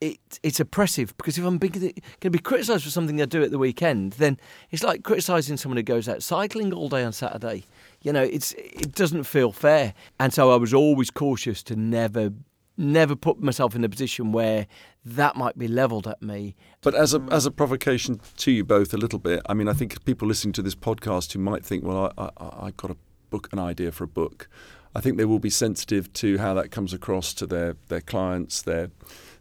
it 0.00 0.18
it's 0.42 0.60
oppressive 0.60 1.16
because 1.16 1.38
if 1.38 1.44
I'm 1.44 1.58
going 1.58 1.92
to 2.20 2.30
be 2.30 2.38
criticised 2.38 2.84
for 2.84 2.90
something 2.90 3.20
I 3.20 3.24
do 3.24 3.42
at 3.42 3.50
the 3.50 3.58
weekend, 3.58 4.14
then 4.14 4.38
it's 4.70 4.82
like 4.82 5.02
criticising 5.02 5.56
someone 5.56 5.76
who 5.76 5.82
goes 5.82 6.08
out 6.08 6.22
cycling 6.22 6.72
all 6.72 6.88
day 6.88 7.04
on 7.04 7.12
Saturday. 7.12 7.64
You 8.02 8.12
know, 8.12 8.22
it's 8.22 8.52
it 8.52 8.94
doesn't 8.94 9.24
feel 9.24 9.52
fair, 9.52 9.94
and 10.20 10.32
so 10.32 10.52
I 10.52 10.56
was 10.56 10.74
always 10.74 11.10
cautious 11.10 11.62
to 11.64 11.76
never 11.76 12.30
never 12.76 13.14
put 13.14 13.40
myself 13.40 13.76
in 13.76 13.84
a 13.84 13.88
position 13.88 14.32
where 14.32 14.66
that 15.04 15.36
might 15.36 15.56
be 15.56 15.68
levelled 15.68 16.08
at 16.08 16.20
me. 16.22 16.56
But 16.82 16.94
as 16.94 17.14
a 17.14 17.22
as 17.30 17.46
a 17.46 17.50
provocation 17.50 18.20
to 18.38 18.50
you 18.50 18.64
both, 18.64 18.92
a 18.92 18.98
little 18.98 19.18
bit. 19.18 19.40
I 19.46 19.54
mean, 19.54 19.68
I 19.68 19.72
think 19.72 20.04
people 20.04 20.28
listening 20.28 20.52
to 20.54 20.62
this 20.62 20.74
podcast 20.74 21.32
who 21.32 21.38
might 21.38 21.64
think, 21.64 21.84
well, 21.84 22.12
I, 22.18 22.30
I, 22.36 22.66
I 22.66 22.70
got 22.76 22.90
a 22.90 22.96
book, 23.30 23.48
an 23.52 23.58
idea 23.58 23.92
for 23.92 24.04
a 24.04 24.08
book. 24.08 24.48
I 24.94 25.00
think 25.00 25.16
they 25.16 25.24
will 25.24 25.38
be 25.40 25.50
sensitive 25.50 26.12
to 26.14 26.38
how 26.38 26.54
that 26.54 26.70
comes 26.70 26.92
across 26.92 27.34
to 27.34 27.46
their 27.46 27.76
their 27.88 28.00
clients, 28.00 28.62
their 28.62 28.90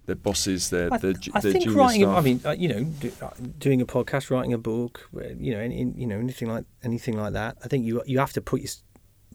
their 0.06 0.16
bosses, 0.16 0.70
their 0.70 0.94
I, 0.94 0.98
their, 0.98 1.14
I 1.34 1.40
their 1.40 1.54
think 1.54 1.76
writing. 1.76 2.02
staff. 2.02 2.18
I 2.18 2.22
mean, 2.22 2.42
uh, 2.46 2.52
you 2.52 2.68
know, 2.68 2.84
do, 2.84 3.12
uh, 3.22 3.30
doing 3.58 3.82
a 3.82 3.86
podcast, 3.86 4.30
writing 4.30 4.54
a 4.54 4.58
book, 4.58 5.10
you 5.40 5.54
know, 5.54 5.60
any, 5.60 5.94
you 5.96 6.08
know, 6.08 6.18
anything 6.18 6.50
like 6.50 6.66
anything 6.84 7.18
like 7.18 7.34
that. 7.34 7.58
I 7.64 7.68
think 7.68 7.86
you 7.86 8.02
you 8.06 8.20
have 8.20 8.34
to 8.34 8.42
put 8.42 8.62
your, 8.62 8.70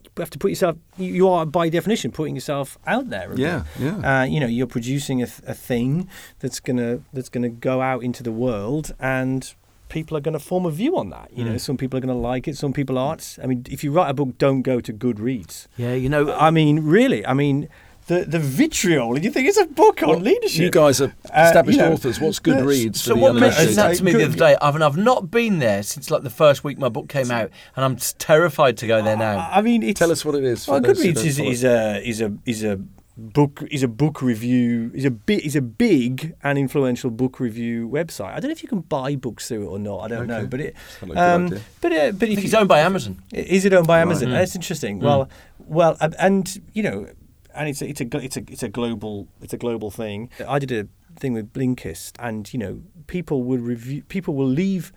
you 0.03 0.21
have 0.21 0.29
to 0.29 0.37
put 0.37 0.49
yourself. 0.49 0.77
You, 0.97 1.29
are 1.29 1.45
by 1.45 1.69
definition 1.69 2.11
putting 2.11 2.35
yourself 2.35 2.77
out 2.85 3.09
there. 3.09 3.29
bit. 3.29 3.39
yeah, 3.39 3.63
yeah. 3.79 4.21
Uh, 4.21 4.23
you 4.25 4.39
know, 4.39 4.47
you're 4.47 4.67
producing 4.67 5.21
a, 5.21 5.27
th- 5.27 5.41
a 5.47 5.53
thing 5.53 6.07
that's 6.39 6.59
gonna 6.59 7.01
that's 7.13 7.29
gonna 7.29 7.49
go 7.49 7.81
out 7.81 8.03
into 8.03 8.23
the 8.23 8.31
world, 8.31 8.93
and 8.99 9.53
people 9.89 10.15
are 10.15 10.21
gonna 10.21 10.39
form 10.39 10.65
a 10.65 10.71
view 10.71 10.97
on 10.97 11.09
that. 11.09 11.29
You 11.35 11.43
know, 11.43 11.53
Mm. 11.55 11.59
some 11.59 11.77
people 11.77 11.97
are 11.97 12.01
gonna 12.01 12.17
like 12.17 12.47
it, 12.47 12.55
some 12.57 12.71
people 12.73 12.97
aren't. 12.97 13.37
I 13.43 13.47
mean, 13.47 13.65
if 13.69 13.83
you 13.83 13.91
write 13.91 14.09
a 14.09 14.13
book, 14.13 14.37
don't 14.37 14.61
go 14.61 14.79
to 14.79 14.93
Goodreads. 14.93 15.67
Yeah, 15.77 15.93
you 15.93 16.07
know, 16.09 16.31
I 16.33 16.49
mean, 16.51 16.79
really, 16.81 17.25
I 17.25 17.33
mean. 17.33 17.67
The, 18.07 18.25
the 18.25 18.39
vitriol, 18.39 19.13
and 19.13 19.23
you 19.23 19.29
think 19.29 19.47
it's 19.47 19.59
a 19.59 19.65
book 19.67 20.01
on 20.01 20.23
leadership. 20.23 20.61
You 20.61 20.71
guys 20.71 20.99
are 20.99 21.13
Uh, 21.31 21.43
established 21.45 21.77
you 21.77 21.85
know, 21.85 21.93
authors. 21.93 22.19
What's 22.19 22.39
Goodreads? 22.39 22.61
uh, 22.63 22.65
reads? 22.65 23.01
So 23.03 23.13
what 23.15 23.35
mentioned 23.35 23.77
uninitiated? 23.77 23.77
that 23.77 23.95
to 23.97 24.03
me 24.03 24.11
the 24.13 24.25
other 24.25 24.35
day, 24.35 24.57
I've, 24.59 24.73
and 24.73 24.83
I've 24.83 24.97
not 24.97 25.29
been 25.29 25.59
there 25.59 25.83
since 25.83 26.09
like 26.09 26.23
the 26.23 26.31
first 26.31 26.63
week 26.63 26.79
my 26.79 26.89
book 26.89 27.07
came 27.07 27.29
out, 27.29 27.51
and 27.75 27.85
I'm 27.85 27.97
terrified 27.97 28.77
to 28.77 28.87
go 28.87 29.03
there 29.03 29.15
now. 29.15 29.47
I 29.51 29.61
mean, 29.61 29.83
it's, 29.83 29.99
Tell 29.99 30.09
us 30.11 30.25
what 30.25 30.33
it 30.33 30.43
is. 30.43 30.65
for 30.65 30.71
Well, 30.71 30.81
those 30.81 31.03
who 31.03 31.11
Goodreads 31.13 31.23
is, 31.23 31.39
is 31.39 31.63
a 31.63 32.01
is 32.09 32.19
a 32.21 32.33
is 32.47 32.63
a 32.63 32.79
book 33.19 33.63
is 33.69 33.83
a 33.83 33.87
book 33.87 34.21
review 34.21 34.91
is 34.93 35.05
a 35.05 35.11
big 35.11 35.45
is 35.45 35.55
a 35.55 35.61
big 35.61 36.33
and 36.41 36.57
influential 36.57 37.11
book 37.11 37.39
review 37.39 37.87
website. 37.87 38.33
I 38.33 38.39
don't 38.39 38.49
know 38.49 38.51
if 38.51 38.63
you 38.63 38.69
can 38.69 38.81
buy 38.81 39.15
books 39.15 39.47
through 39.47 39.63
it 39.63 39.67
or 39.67 39.77
not. 39.77 39.99
I 39.99 40.07
don't 40.07 40.27
know, 40.27 40.47
but 40.47 40.61
it 40.61 40.75
a 41.01 41.05
good 41.05 41.17
um, 41.17 41.45
idea. 41.47 41.61
but 41.81 41.91
uh, 41.91 42.11
but 42.13 42.29
if 42.29 42.43
it's 42.43 42.53
owned 42.53 42.69
by 42.69 42.79
Amazon. 42.79 43.21
is 43.31 43.65
it 43.65 43.73
owned 43.73 43.87
by 43.87 43.97
Right. 43.97 44.01
Amazon? 44.03 44.29
Mm. 44.29 44.31
That's 44.33 44.55
interesting. 44.55 44.99
Mm. 44.99 45.03
Well, 45.03 45.29
well, 45.59 45.97
uh, 45.99 46.09
and 46.19 46.61
you 46.73 46.81
know, 46.81 47.07
and 47.53 47.69
it's 47.69 47.81
a, 47.81 47.89
it's 47.89 48.01
a 48.01 48.17
it's 48.17 48.37
a 48.37 48.43
it's 48.49 48.63
a 48.63 48.69
global 48.69 49.27
it's 49.41 49.53
a 49.53 49.57
global 49.57 49.91
thing. 49.91 50.29
I 50.47 50.57
did 50.59 50.71
a 50.71 50.87
thing 51.19 51.33
with 51.33 51.51
Blinkist, 51.53 52.13
and 52.19 52.51
you 52.53 52.59
know, 52.59 52.81
people 53.07 53.43
will 53.43 53.59
review, 53.59 54.03
people 54.03 54.33
will 54.35 54.47
leave. 54.47 54.91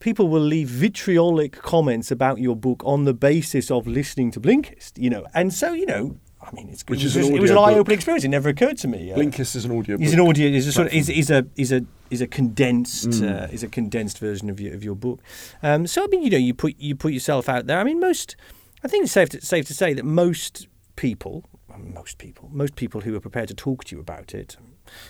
People 0.00 0.28
will 0.28 0.42
leave 0.42 0.68
vitriolic 0.68 1.50
comments 1.60 2.12
about 2.12 2.38
your 2.38 2.54
book 2.54 2.82
on 2.84 3.04
the 3.04 3.12
basis 3.12 3.68
of 3.68 3.88
listening 3.88 4.30
to 4.30 4.40
Blinkist, 4.40 4.92
you 4.96 5.10
know, 5.10 5.26
and 5.34 5.52
so 5.52 5.72
you 5.72 5.86
know, 5.86 6.16
I 6.50 6.54
mean, 6.54 6.68
it's 6.70 6.82
Which 6.86 7.02
it 7.02 7.06
is 7.06 7.16
was, 7.16 7.28
an 7.28 7.36
it 7.36 7.40
was 7.42 7.50
an 7.50 7.58
eye-opening 7.58 7.96
experience. 7.96 8.24
It 8.24 8.28
never 8.28 8.48
occurred 8.48 8.78
to 8.78 8.88
me. 8.88 9.12
Uh, 9.12 9.16
Blinkist 9.16 9.54
is 9.54 9.64
an 9.64 9.76
audio. 9.78 9.96
is 9.96 10.10
book. 10.12 10.20
an 10.20 10.26
audio 10.28 10.48
is 10.48 10.66
a 10.66 10.72
sort 10.72 10.86
of 10.86 10.94
is, 10.94 11.08
is 11.08 11.30
a 11.30 11.46
is 11.56 11.72
a 11.72 11.84
is 12.10 12.20
a 12.22 12.26
condensed 12.26 13.10
Mm. 13.10 13.44
uh, 13.44 13.46
is 13.52 13.62
a 13.62 13.68
condensed 13.68 14.18
version 14.18 14.48
of 14.48 14.58
your 14.60 14.74
of 14.74 14.82
your 14.82 14.94
book. 14.94 15.20
Um, 15.62 15.86
so 15.86 16.04
I 16.04 16.06
mean, 16.06 16.22
you 16.22 16.30
know, 16.30 16.38
you 16.38 16.54
put 16.54 16.74
you 16.78 16.94
put 16.96 17.12
yourself 17.12 17.48
out 17.48 17.66
there. 17.66 17.78
I 17.78 17.84
mean, 17.84 18.00
most 18.00 18.36
I 18.82 18.88
think 18.88 19.04
it's 19.04 19.12
safe 19.12 19.28
to, 19.30 19.40
safe 19.40 19.66
to 19.66 19.74
say 19.74 19.92
that 19.94 20.04
most 20.04 20.68
people, 20.96 21.44
most 21.76 22.18
people, 22.18 22.48
most 22.52 22.76
people 22.76 23.02
who 23.02 23.14
are 23.14 23.20
prepared 23.20 23.48
to 23.48 23.54
talk 23.54 23.84
to 23.84 23.96
you 23.96 24.00
about 24.00 24.34
it 24.34 24.56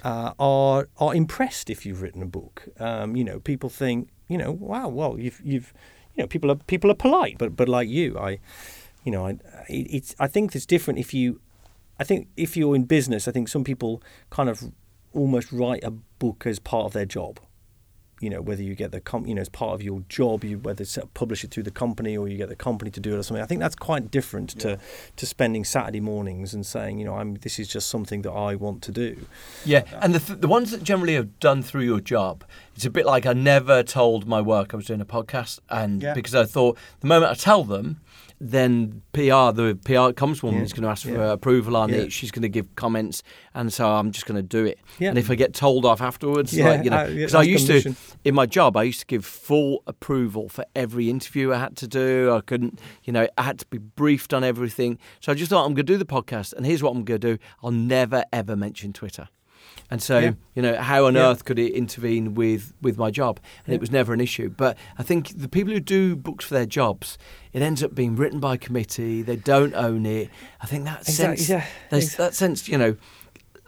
uh, 0.02 0.32
are 0.38 0.88
are 0.98 1.14
impressed 1.14 1.70
if 1.70 1.86
you've 1.86 2.02
written 2.02 2.22
a 2.22 2.26
book. 2.26 2.68
Um, 2.80 3.14
you 3.14 3.24
know, 3.24 3.38
people 3.40 3.70
think, 3.70 4.08
you 4.28 4.38
know, 4.38 4.50
wow, 4.50 4.88
well, 4.88 5.18
you've 5.18 5.40
you've 5.44 5.72
you 6.16 6.22
know, 6.24 6.26
people 6.26 6.50
are 6.50 6.56
people 6.56 6.90
are 6.90 6.94
polite, 6.94 7.38
but 7.38 7.54
but 7.54 7.68
like 7.68 7.88
you, 7.88 8.18
I, 8.18 8.38
you 9.08 9.12
know, 9.14 9.24
I 9.26 9.30
it, 9.78 9.86
it's 9.96 10.10
I 10.26 10.28
think 10.34 10.54
it's 10.56 10.66
different 10.66 10.98
if 10.98 11.10
you 11.14 11.40
I 11.98 12.04
think 12.04 12.28
if 12.36 12.50
you're 12.58 12.76
in 12.76 12.84
business, 12.84 13.26
I 13.28 13.32
think 13.32 13.48
some 13.48 13.64
people 13.64 13.92
kind 14.30 14.48
of 14.52 14.56
almost 15.14 15.48
write 15.50 15.82
a 15.82 15.92
book 16.24 16.46
as 16.46 16.58
part 16.58 16.84
of 16.88 16.92
their 16.92 17.06
job. 17.18 17.40
You 18.20 18.30
know, 18.30 18.42
whether 18.48 18.64
you 18.68 18.74
get 18.74 18.90
the 18.90 19.00
com- 19.00 19.26
you 19.28 19.34
know 19.36 19.40
as 19.42 19.48
part 19.48 19.74
of 19.76 19.80
your 19.88 20.00
job, 20.18 20.42
you 20.44 20.58
whether 20.58 20.82
it's 20.82 20.98
publish 21.14 21.44
it 21.44 21.50
through 21.52 21.62
the 21.70 21.76
company 21.84 22.16
or 22.18 22.26
you 22.28 22.36
get 22.36 22.48
the 22.48 22.56
company 22.68 22.90
to 22.90 23.00
do 23.06 23.14
it 23.14 23.18
or 23.18 23.22
something. 23.22 23.44
I 23.44 23.46
think 23.46 23.60
that's 23.60 23.76
quite 23.76 24.10
different 24.10 24.50
to 24.62 24.70
to 25.18 25.24
spending 25.34 25.64
Saturday 25.64 26.00
mornings 26.00 26.52
and 26.52 26.66
saying, 26.66 26.98
you 26.98 27.04
know, 27.04 27.14
I'm 27.20 27.30
this 27.46 27.58
is 27.60 27.68
just 27.76 27.88
something 27.88 28.22
that 28.22 28.32
I 28.50 28.56
want 28.56 28.82
to 28.88 28.92
do. 28.92 29.10
Yeah, 29.64 29.82
and 30.02 30.10
the 30.16 30.18
th- 30.26 30.40
the 30.40 30.48
ones 30.48 30.72
that 30.72 30.82
generally 30.82 31.16
are 31.16 31.28
done 31.48 31.62
through 31.62 31.84
your 31.92 32.00
job, 32.00 32.42
it's 32.74 32.84
a 32.84 32.90
bit 32.90 33.06
like 33.06 33.24
I 33.24 33.34
never 33.34 33.84
told 33.84 34.26
my 34.26 34.40
work 34.40 34.74
I 34.74 34.76
was 34.76 34.86
doing 34.86 35.00
a 35.00 35.06
podcast, 35.16 35.60
and 35.70 36.02
Yeah. 36.02 36.14
because 36.14 36.34
I 36.34 36.44
thought 36.44 36.76
the 37.00 37.06
moment 37.06 37.30
I 37.30 37.34
tell 37.36 37.62
them, 37.62 38.00
then 38.40 39.02
PR, 39.12 39.50
the 39.52 39.78
PR 39.84 40.12
comms 40.14 40.42
woman 40.42 40.60
Yeah, 40.60 40.64
is 40.66 40.72
going 40.72 40.84
to 40.84 40.88
ask 40.90 41.02
for 41.04 41.10
yeah. 41.10 41.32
approval 41.32 41.76
on 41.76 41.90
Yeah. 41.90 41.96
it. 42.02 42.12
She's 42.12 42.30
going 42.30 42.42
to 42.42 42.48
give 42.48 42.74
comments, 42.76 43.22
and 43.54 43.72
so 43.72 43.88
I'm 43.88 44.12
just 44.12 44.26
going 44.26 44.36
to 44.36 44.42
do 44.42 44.64
it. 44.64 44.78
And 45.00 45.18
if 45.18 45.30
I 45.30 45.34
get 45.34 45.54
told 45.54 45.84
off 45.84 46.00
afterwards, 46.00 46.56
like 46.56 46.84
you 46.84 46.90
know, 46.90 47.06
because 47.12 47.34
I 47.34 47.38
that's 47.44 47.48
used 47.48 47.66
to, 47.84 47.94
in 48.24 48.34
my 48.34 48.46
job, 48.46 48.76
I 48.76 48.84
used 48.84 49.00
to 49.00 49.06
give 49.06 49.24
full 49.24 49.82
approval 49.86 50.48
for 50.48 50.64
every 50.76 51.10
interview 51.10 51.52
I 51.52 51.58
had 51.58 51.76
to 51.78 51.88
do. 51.88 52.32
I 52.32 52.40
couldn't, 52.40 52.78
you 53.04 53.12
know, 53.12 53.26
I 53.36 53.42
had 53.42 53.58
to 53.60 53.66
be 53.66 53.78
briefed 53.78 54.32
on 54.32 54.44
everything. 54.44 54.98
So 55.20 55.32
I 55.32 55.34
just 55.34 55.50
thought 55.50 55.64
I'm 55.64 55.74
going 55.74 55.86
to 55.86 55.92
do 55.92 55.96
the 55.96 56.04
podcast, 56.06 56.52
and 56.52 56.64
here's 56.64 56.82
what 56.82 56.90
I'm 56.90 57.04
going 57.04 57.20
to 57.20 57.36
do: 57.36 57.42
I'll 57.62 57.70
never 57.70 58.24
ever 58.32 58.54
mention 58.56 58.92
Twitter. 58.92 59.28
And 59.90 60.02
so, 60.02 60.18
Yeah. 60.18 60.32
you 60.54 60.62
know, 60.62 60.76
how 60.76 61.06
on 61.06 61.14
Yeah. 61.14 61.30
earth 61.30 61.44
could 61.44 61.58
it 61.58 61.72
intervene 61.72 62.34
with, 62.34 62.72
with 62.82 62.96
my 62.98 63.10
job? 63.10 63.40
And 63.64 63.72
Yeah. 63.72 63.74
it 63.76 63.80
was 63.80 63.90
never 63.90 64.12
an 64.12 64.20
issue. 64.20 64.48
But 64.48 64.76
I 64.98 65.02
think 65.02 65.28
the 65.36 65.48
people 65.48 65.72
who 65.72 65.80
do 65.80 66.16
books 66.16 66.44
for 66.44 66.54
their 66.54 66.66
jobs, 66.66 67.18
it 67.52 67.62
ends 67.62 67.82
up 67.82 67.94
being 67.94 68.16
written 68.16 68.40
by 68.40 68.56
committee. 68.56 69.22
They 69.22 69.36
don't 69.36 69.74
own 69.74 70.06
it. 70.06 70.30
I 70.60 70.66
think 70.66 70.84
that 70.84 71.00
Exactly, 71.08 71.44
sense, 71.44 71.48
yeah, 71.48 71.64
that 72.16 72.34
sense, 72.34 72.68
you 72.68 72.78
know. 72.78 72.96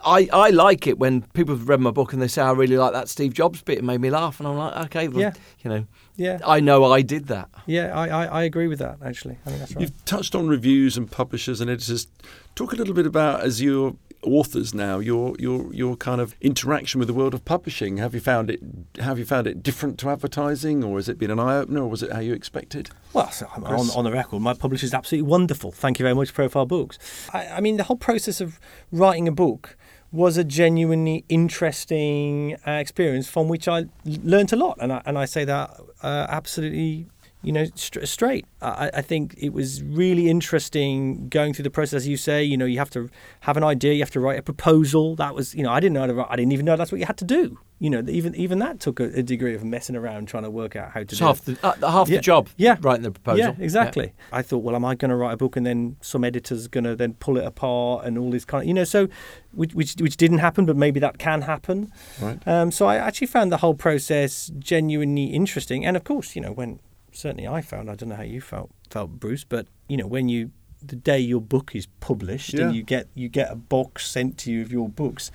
I, 0.03 0.31
I 0.33 0.49
like 0.49 0.87
it 0.87 0.99
when 0.99 1.23
people 1.35 1.55
have 1.55 1.69
read 1.69 1.79
my 1.81 1.91
book 1.91 2.15
and 2.15 2.23
they 2.23 2.27
say 2.29 2.41
I 2.41 2.53
really 2.53 2.79
like 2.79 2.95
that 2.95 3.07
Steve 3.11 3.35
Jobs 3.35 3.61
bit. 3.61 3.77
It 3.77 3.85
made 3.85 4.01
me 4.01 4.09
laugh, 4.09 4.41
and 4.41 4.49
I'm 4.49 4.57
like, 4.57 4.75
okay, 4.87 5.09
well, 5.09 5.21
Yeah. 5.21 5.33
you 5.63 5.69
know, 5.71 5.87
Yeah, 6.17 6.39
I 6.47 6.61
know 6.61 6.91
I 6.91 7.03
did 7.03 7.27
that. 7.27 7.51
yeah, 7.67 7.95
I, 7.95 8.09
I, 8.09 8.25
I 8.25 8.43
agree 8.45 8.67
with 8.67 8.79
that. 8.79 8.97
Actually, 9.05 9.37
I 9.45 9.49
think 9.51 9.59
that's 9.61 9.75
right. 9.75 9.83
You've 9.83 10.05
touched 10.07 10.35
on 10.35 10.49
reviews 10.49 10.97
and 10.97 11.11
publishers 11.11 11.61
and 11.61 11.69
editors. 11.69 12.07
Talk 12.55 12.73
a 12.73 12.77
little 12.77 12.95
bit 12.95 13.05
about 13.07 13.43
as 13.43 13.61
your 13.61 13.95
authors 14.23 14.75
now, 14.75 14.99
your 14.99 15.35
your 15.39 15.73
your 15.73 15.97
kind 15.97 16.21
of 16.21 16.35
interaction 16.41 16.99
with 16.99 17.09
the 17.09 17.15
world 17.15 17.35
of 17.35 17.45
publishing. 17.45 17.97
Have 17.99 18.15
you 18.15 18.21
found 18.21 18.51
it 18.51 18.61
have 18.99 19.19
you 19.19 19.25
found 19.25 19.47
it 19.47 19.63
different 19.63 19.99
to 20.01 20.11
advertising, 20.11 20.85
or 20.85 20.97
has 20.97 21.09
it 21.09 21.19
been 21.19 21.31
an 21.31 21.41
eye 21.41 21.57
opener, 21.57 21.83
or 21.83 21.89
was 21.89 22.03
it 22.03 22.13
how 22.13 22.21
you 22.21 22.35
expected? 22.35 22.91
Well, 23.13 23.31
so 23.31 23.47
on, 23.55 23.91
on 23.91 24.05
the 24.05 24.13
record, 24.13 24.41
my 24.41 24.55
publisher 24.55 24.87
is 24.87 24.95
absolutely 24.95 25.29
wonderful. 25.29 25.73
Thank 25.73 25.99
you 25.99 26.05
very 26.05 26.15
much, 26.15 26.33
Profile 26.35 26.67
Books. 26.67 26.99
I, 27.33 27.47
I 27.49 27.61
mean, 27.61 27.77
the 27.77 27.85
whole 27.85 27.97
process 27.97 28.41
of 28.41 28.61
writing 28.93 29.27
a 29.27 29.33
book 29.33 29.77
was 30.13 30.37
a 30.37 30.45
genuinely 30.45 31.25
interesting 31.29 32.57
uh, 32.67 32.73
experience 32.73 33.29
from 33.29 33.49
which 33.49 33.69
I 33.69 33.87
learnt 34.05 34.53
a 34.53 34.57
lot, 34.57 34.79
and 34.81 34.93
I, 34.93 35.03
and 35.07 35.19
I 35.19 35.25
say 35.25 35.45
that 35.45 35.71
uh, 36.03 36.27
absolutely. 36.29 37.07
You 37.43 37.53
know, 37.53 37.65
str- 37.75 38.05
straight. 38.05 38.45
I, 38.61 38.91
I 38.95 39.01
think 39.03 39.35
it 39.39 39.55
was 39.55 39.83
really 39.83 40.29
interesting 40.29 41.29
going 41.31 41.55
through 41.55 41.63
the 41.63 41.71
process. 41.71 41.95
As 42.03 42.09
you 42.09 42.19
say, 42.19 42.45
you 42.45 42.57
know, 42.59 42.67
you 42.67 42.79
have 42.79 42.91
to 42.91 43.09
have 43.41 43.57
an 43.57 43.65
idea, 43.65 43.95
you 43.95 44.01
have 44.01 44.11
to 44.11 44.21
write 44.21 44.39
a 44.39 44.43
proposal. 44.43 45.17
That 45.17 45.35
was, 45.35 45.55
you 45.55 45.63
know, 45.63 45.71
I 45.71 45.81
didn't 45.81 45.95
know. 45.95 46.01
How 46.01 46.07
to 46.09 46.15
write, 46.15 46.27
I 46.29 46.37
didn't 46.37 46.53
even 46.53 46.67
know 46.67 46.77
that's 46.77 46.93
what 46.93 46.99
you 47.01 47.07
had 47.07 47.17
to 47.17 47.25
do. 47.25 47.59
You 47.79 47.89
know, 47.89 48.03
even 48.11 48.35
even 48.35 48.59
that 48.59 48.79
took 48.79 49.01
a, 49.01 49.05
a 49.19 49.23
degree 49.23 49.55
of 49.55 49.65
messing 49.65 49.97
around 49.97 50.29
trying 50.29 50.43
to 50.43 50.51
work 50.51 50.77
out 50.77 50.89
how 50.91 51.01
to 51.01 51.05
It's 51.05 51.19
do 51.19 51.25
half 51.25 51.49
it. 51.49 51.59
the 51.63 51.67
uh, 51.87 51.91
half 51.91 52.11
Yeah. 52.11 52.17
the 52.19 52.23
job. 52.23 52.49
Yeah. 52.59 52.77
writing 52.83 53.05
the 53.05 53.11
proposal. 53.11 53.39
Yeah, 53.39 53.55
exactly. 53.59 54.13
I 54.33 54.43
thought, 54.43 54.59
well, 54.59 54.77
am 54.77 54.85
I 54.85 54.95
going 54.95 55.09
to 55.09 55.17
write 55.17 55.33
a 55.33 55.37
book 55.39 55.57
and 55.57 55.65
then 55.65 55.97
some 56.03 56.23
editor's 56.25 56.69
going 56.69 56.85
to 56.85 56.95
then 56.95 57.15
pull 57.15 57.39
it 57.39 57.45
apart 57.47 58.05
and 58.05 58.19
all 58.19 58.31
this 58.31 58.45
kind 58.45 58.63
of, 58.65 58.69
you 58.69 58.75
know, 58.75 58.85
so 58.85 59.09
which 59.53 59.73
which, 59.75 59.95
which 59.99 60.19
didn't 60.19 60.39
happen, 60.39 60.67
but 60.67 60.77
maybe 60.77 61.01
that 61.01 61.17
can 61.17 61.41
happen. 61.43 61.91
Right. 62.21 62.47
Um, 62.47 62.71
so 62.71 62.85
I 62.87 62.97
actually 62.97 63.29
found 63.29 63.51
the 63.51 63.57
whole 63.59 63.75
process 63.75 64.53
genuinely 64.59 65.25
interesting, 65.27 65.87
and 65.87 65.97
of 65.97 66.05
course, 66.05 66.37
you 66.37 66.43
know, 66.43 66.53
when 66.53 66.81
certainly 67.13 67.47
I 67.49 67.61
found, 67.61 67.91
I 67.91 67.95
don't 67.95 68.09
know 68.09 68.17
how 68.17 68.23
you 68.23 68.41
felt, 68.41 68.71
felt 68.91 69.11
Bruce, 69.21 69.45
but 69.45 69.67
you 69.89 69.97
know, 69.97 70.07
when 70.07 70.29
you 70.29 70.51
the 70.83 70.97
day 70.97 71.19
your 71.19 71.43
book 71.43 71.75
is 71.75 71.87
published 72.01 72.55
Yeah. 72.55 72.67
and 72.67 72.75
you 72.75 72.83
get 72.83 73.09
you 73.15 73.29
get 73.29 73.51
a 73.53 73.57
box 73.57 74.07
sent 74.07 74.39
to 74.39 74.51
you 74.51 74.63
of 74.63 74.73
your 74.73 74.89
books. 74.89 75.31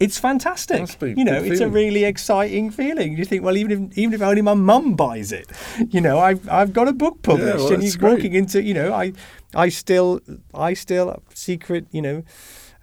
It's 0.00 0.16
fantastic. 0.18 0.78
You 1.02 1.24
know, 1.24 1.42
it's 1.42 1.60
a 1.60 1.68
really 1.68 2.04
exciting 2.04 2.70
feeling. 2.70 3.16
You 3.18 3.24
think, 3.24 3.42
well, 3.42 3.56
even 3.56 3.70
if 3.90 3.98
even 3.98 4.14
if 4.14 4.22
only 4.22 4.42
my 4.42 4.54
mum 4.54 4.94
buys 4.94 5.32
it, 5.32 5.48
you 5.90 6.00
know, 6.00 6.18
I've 6.20 6.48
I've 6.48 6.72
got 6.72 6.86
a 6.88 6.92
book 6.92 7.22
published, 7.22 7.56
well, 7.58 7.72
and 7.72 7.82
you're 7.82 7.96
great. 7.96 8.12
walking 8.14 8.34
into, 8.34 8.62
you 8.62 8.74
know, 8.74 8.92
I 8.92 9.12
I 9.54 9.68
still 9.70 10.20
I 10.54 10.74
still 10.74 11.20
secret, 11.34 11.86
you 11.90 12.02
know, 12.02 12.22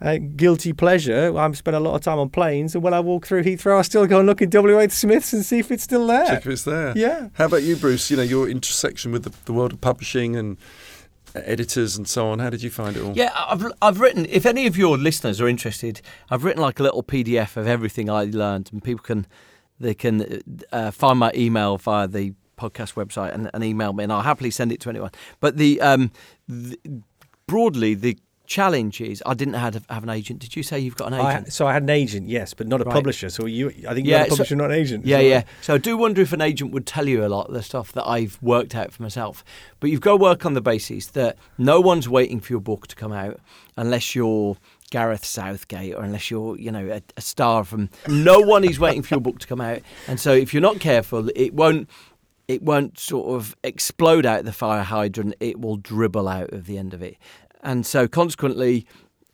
uh, 0.00 0.18
guilty 0.18 0.72
pleasure. 0.72 1.36
I've 1.36 1.56
spent 1.56 1.76
a 1.76 1.80
lot 1.80 1.94
of 1.94 2.00
time 2.02 2.18
on 2.18 2.30
planes, 2.30 2.74
and 2.74 2.84
when 2.84 2.94
I 2.94 3.00
walk 3.00 3.26
through 3.26 3.44
Heathrow, 3.44 3.78
I 3.78 3.82
still 3.82 4.06
go 4.06 4.18
and 4.18 4.26
look 4.26 4.42
in 4.42 4.50
W.H. 4.50 4.92
Smiths 4.92 5.32
and 5.32 5.44
see 5.44 5.58
if 5.58 5.70
it's 5.70 5.82
still 5.82 6.06
there. 6.06 6.26
Check 6.26 6.46
if 6.46 6.52
it's 6.52 6.64
there. 6.64 6.92
Yeah. 6.96 7.28
How 7.34 7.46
about 7.46 7.62
you, 7.62 7.76
Bruce? 7.76 8.10
You 8.10 8.16
know 8.16 8.22
your 8.22 8.48
intersection 8.48 9.12
with 9.12 9.24
the, 9.24 9.32
the 9.46 9.52
world 9.52 9.72
of 9.72 9.80
publishing 9.80 10.36
and 10.36 10.58
editors 11.34 11.96
and 11.96 12.08
so 12.08 12.28
on. 12.28 12.38
How 12.38 12.50
did 12.50 12.62
you 12.62 12.70
find 12.70 12.96
it 12.96 13.02
all? 13.02 13.12
Yeah, 13.12 13.30
I've, 13.34 13.64
I've 13.82 14.00
written, 14.00 14.26
if 14.28 14.46
any 14.46 14.66
of 14.66 14.76
your 14.76 14.96
listeners 14.96 15.40
are 15.40 15.48
interested, 15.48 16.00
I've 16.30 16.44
written 16.44 16.62
like 16.62 16.80
a 16.80 16.82
little 16.82 17.02
PDF 17.02 17.56
of 17.56 17.66
everything 17.66 18.08
I 18.10 18.24
learned, 18.24 18.70
and 18.72 18.82
people 18.82 19.02
can 19.02 19.26
they 19.78 19.94
can 19.94 20.42
uh, 20.72 20.90
find 20.90 21.18
my 21.18 21.30
email 21.34 21.76
via 21.76 22.08
the 22.08 22.32
podcast 22.58 22.94
website 22.94 23.34
and, 23.34 23.50
and 23.52 23.62
email 23.62 23.92
me, 23.92 24.04
and 24.04 24.12
I'll 24.12 24.22
happily 24.22 24.50
send 24.50 24.72
it 24.72 24.80
to 24.80 24.90
anyone. 24.90 25.10
But 25.40 25.58
the, 25.58 25.80
um, 25.82 26.10
the 26.48 26.78
broadly, 27.46 27.94
the 27.94 28.16
challenge 28.46 29.00
is 29.00 29.22
I 29.26 29.34
didn't 29.34 29.54
have, 29.54 29.84
have 29.88 30.02
an 30.02 30.10
agent. 30.10 30.40
Did 30.40 30.56
you 30.56 30.62
say 30.62 30.78
you've 30.78 30.96
got 30.96 31.08
an 31.08 31.14
I, 31.14 31.32
agent? 31.32 31.52
so 31.52 31.66
I 31.66 31.72
had 31.72 31.82
an 31.82 31.90
agent, 31.90 32.28
yes, 32.28 32.54
but 32.54 32.66
not 32.66 32.80
a 32.80 32.84
Right. 32.84 32.92
publisher. 32.94 33.28
So 33.30 33.46
you, 33.46 33.68
I 33.88 33.94
think 33.94 34.06
Yeah, 34.06 34.18
you're 34.18 34.20
a 34.20 34.24
so- 34.24 34.30
publisher, 34.36 34.56
not 34.56 34.70
an 34.70 34.76
agent. 34.78 35.06
Yeah, 35.06 35.18
yeah. 35.20 35.34
right? 35.36 35.44
So 35.62 35.74
I 35.74 35.78
do 35.78 35.96
wonder 35.96 36.22
if 36.22 36.32
an 36.32 36.40
agent 36.40 36.72
would 36.72 36.86
tell 36.86 37.08
you 37.08 37.24
a 37.24 37.28
lot 37.28 37.48
of 37.48 37.54
the 37.54 37.62
stuff 37.62 37.92
that 37.92 38.06
I've 38.06 38.38
worked 38.40 38.74
out 38.74 38.92
for 38.92 39.02
myself. 39.02 39.44
But 39.80 39.90
you've 39.90 40.00
got 40.00 40.12
to 40.12 40.16
work 40.22 40.46
on 40.46 40.54
the 40.54 40.60
basis 40.60 41.06
that 41.08 41.36
no 41.58 41.80
one's 41.80 42.08
waiting 42.08 42.40
for 42.40 42.52
your 42.52 42.60
book 42.60 42.86
to 42.88 42.96
come 42.96 43.12
out 43.12 43.40
unless 43.76 44.14
you're 44.14 44.56
Gareth 44.90 45.24
Southgate 45.24 45.94
or 45.94 46.02
unless 46.04 46.30
you're, 46.30 46.56
you 46.58 46.70
know, 46.70 46.88
a, 46.88 47.02
a 47.16 47.20
star 47.20 47.64
from. 47.64 47.90
No 48.06 48.38
one 48.40 48.62
is 48.64 48.78
waiting 48.78 49.02
for 49.02 49.14
your 49.14 49.20
book 49.20 49.40
to 49.40 49.46
come 49.46 49.60
out, 49.60 49.80
and 50.06 50.20
so 50.20 50.32
if 50.32 50.54
you're 50.54 50.60
not 50.62 50.78
careful, 50.80 51.28
it 51.34 51.54
won't. 51.54 51.90
It 52.48 52.62
won't 52.62 52.96
sort 52.96 53.26
of 53.34 53.56
explode 53.64 54.24
out 54.24 54.44
the 54.44 54.52
fire 54.52 54.84
hydrant. 54.84 55.34
It 55.40 55.60
will 55.60 55.78
dribble 55.78 56.28
out 56.28 56.52
of 56.52 56.66
the 56.66 56.78
end 56.78 56.94
of 56.94 57.02
it, 57.02 57.16
and 57.66 57.84
so 57.84 58.08
consequently, 58.08 58.86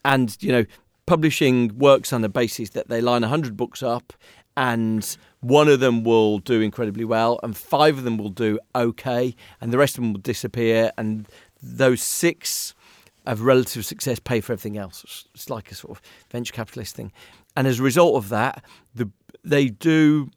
and 0.04 0.36
you 0.40 0.50
know, 0.50 0.64
publishing 1.06 1.78
works 1.78 2.12
on 2.12 2.22
the 2.22 2.28
basis 2.28 2.70
that 2.70 2.88
they 2.88 3.00
line 3.00 3.22
hundred 3.22 3.56
books 3.56 3.82
up, 3.82 4.12
and 4.56 5.16
one 5.40 5.68
of 5.68 5.78
them 5.80 6.02
will 6.02 6.38
do 6.38 6.60
incredibly 6.60 7.04
well, 7.04 7.38
and 7.44 7.56
five 7.56 7.98
of 7.98 8.04
them 8.04 8.16
will 8.18 8.30
do 8.30 8.58
okay, 8.74 9.36
and 9.60 9.72
the 9.72 9.78
rest 9.78 9.96
of 9.96 10.02
them 10.02 10.12
will 10.14 10.20
disappear, 10.20 10.90
and 10.98 11.28
those 11.62 12.02
six 12.02 12.74
of 13.24 13.42
relative 13.42 13.84
success 13.86 14.18
pay 14.18 14.40
for 14.40 14.52
everything 14.52 14.76
else. 14.76 15.04
It's- 15.04 15.24
It's 15.34 15.48
like 15.48 15.70
a 15.70 15.76
sort 15.76 15.96
of 15.96 16.02
venture 16.30 16.52
capitalist 16.52 16.96
thing, 16.96 17.12
and 17.56 17.68
as 17.68 17.78
a 17.78 17.82
result 17.82 18.16
of 18.16 18.28
that, 18.30 18.64
the 18.94 19.10
they 19.44 19.66
do 19.68 20.30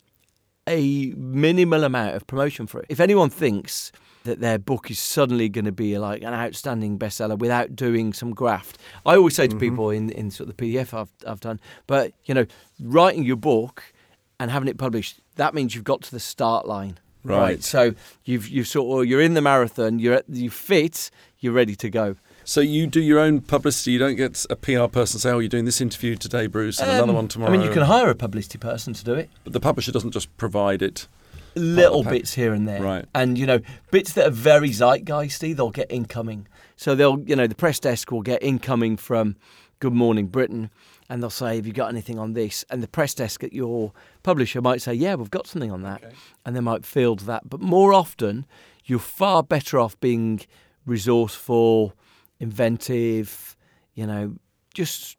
a 0.67 1.13
minimal 1.15 1.83
amount 1.83 2.15
of 2.15 2.25
promotion 2.27 2.67
for 2.67 2.79
it. 2.81 2.87
If 2.89 2.99
anyone 2.99 3.29
thinks 3.29 3.91
that 4.25 4.41
their 4.41 4.59
book 4.59 4.91
is 4.91 4.99
suddenly 4.99 5.49
going 5.49 5.65
to 5.65 5.71
be 5.71 5.97
like 5.97 6.21
an 6.21 6.33
outstanding 6.33 6.99
bestseller 6.99 7.37
without 7.37 7.75
doing 7.75 8.13
some 8.13 8.31
graft, 8.31 8.77
I 9.05 9.15
always 9.15 9.35
say 9.35 9.47
to 9.47 9.55
people 9.55 9.89
in, 9.89 10.09
in 10.09 10.29
sort 10.29 10.49
of 10.49 10.57
the 10.57 10.63
PDF 10.63 10.93
I've, 10.93 11.09
I've 11.25 11.39
done, 11.39 11.59
but 11.87 12.13
you 12.25 12.33
know, 12.33 12.45
writing 12.79 13.23
your 13.23 13.37
book 13.37 13.93
and 14.39 14.51
having 14.51 14.67
it 14.67 14.77
published, 14.77 15.21
that 15.37 15.53
means 15.53 15.73
you've 15.73 15.83
got 15.83 16.01
to 16.03 16.11
the 16.11 16.19
start 16.19 16.67
line. 16.67 16.99
Right. 17.23 17.63
So 17.63 17.95
you've 18.23 18.47
you've 18.47 18.67
sort 18.67 19.01
of 19.01 19.09
you're 19.09 19.21
in 19.21 19.33
the 19.33 19.41
marathon, 19.41 19.97
you're 19.97 20.15
at, 20.15 20.25
you 20.29 20.51
fit, 20.51 21.09
you're 21.39 21.53
ready 21.53 21.75
to 21.77 21.89
go. 21.89 22.17
So 22.43 22.61
you 22.61 22.85
do 22.85 23.01
your 23.01 23.17
own 23.17 23.41
publicity. 23.41 23.93
You 23.93 23.99
don't 23.99 24.15
get 24.15 24.45
a 24.51 24.55
PR 24.55 24.85
person 24.85 25.19
say, 25.19 25.31
"Oh, 25.31 25.39
you're 25.39 25.49
doing 25.49 25.65
this 25.65 25.81
interview 25.81 26.15
today, 26.15 26.45
Bruce, 26.45 26.79
and 26.79 26.91
another 26.91 27.09
Um, 27.09 27.15
one 27.15 27.27
tomorrow." 27.27 27.51
I 27.51 27.57
mean, 27.57 27.65
you 27.65 27.73
can 27.73 27.81
hire 27.81 28.09
a 28.09 28.15
publicity 28.15 28.59
person 28.59 28.93
to 28.93 29.03
do 29.03 29.15
it. 29.15 29.29
But 29.43 29.53
the 29.53 29.59
publisher 29.59 29.91
doesn't 29.91 30.11
just 30.11 30.35
provide 30.37 30.83
it. 30.83 31.07
Little 31.55 32.03
bits 32.03 32.33
here 32.33 32.53
and 32.53 32.67
there. 32.67 32.81
Right. 32.81 33.05
And, 33.13 33.37
you 33.37 33.45
know, 33.45 33.59
bits 33.91 34.13
that 34.13 34.27
are 34.27 34.31
very 34.31 34.69
zeitgeisty, 34.69 35.55
they'll 35.55 35.69
get 35.69 35.91
incoming. 35.91 36.47
So 36.75 36.95
they'll, 36.95 37.21
you 37.21 37.35
know, 37.35 37.47
the 37.47 37.55
press 37.55 37.79
desk 37.79 38.11
will 38.11 38.21
get 38.21 38.43
incoming 38.43 38.97
from 38.97 39.35
Good 39.79 39.93
Morning 39.93 40.27
Britain 40.27 40.69
and 41.09 41.21
they'll 41.21 41.29
say, 41.29 41.57
Have 41.57 41.67
you 41.67 41.73
got 41.73 41.89
anything 41.89 42.17
on 42.17 42.33
this? 42.33 42.65
And 42.69 42.81
the 42.81 42.87
press 42.87 43.13
desk 43.13 43.43
at 43.43 43.53
your 43.53 43.93
publisher 44.23 44.61
might 44.61 44.81
say, 44.81 44.93
Yeah, 44.93 45.15
we've 45.15 45.29
got 45.29 45.47
something 45.47 45.71
on 45.71 45.83
that. 45.83 46.01
And 46.45 46.55
they 46.55 46.61
might 46.61 46.85
field 46.85 47.21
that. 47.21 47.49
But 47.49 47.61
more 47.61 47.93
often, 47.93 48.45
you're 48.83 48.99
far 48.99 49.43
better 49.43 49.79
off 49.79 49.99
being 49.99 50.41
resourceful, 50.85 51.93
inventive, 52.39 53.55
you 53.93 54.05
know, 54.05 54.35
just 54.73 55.17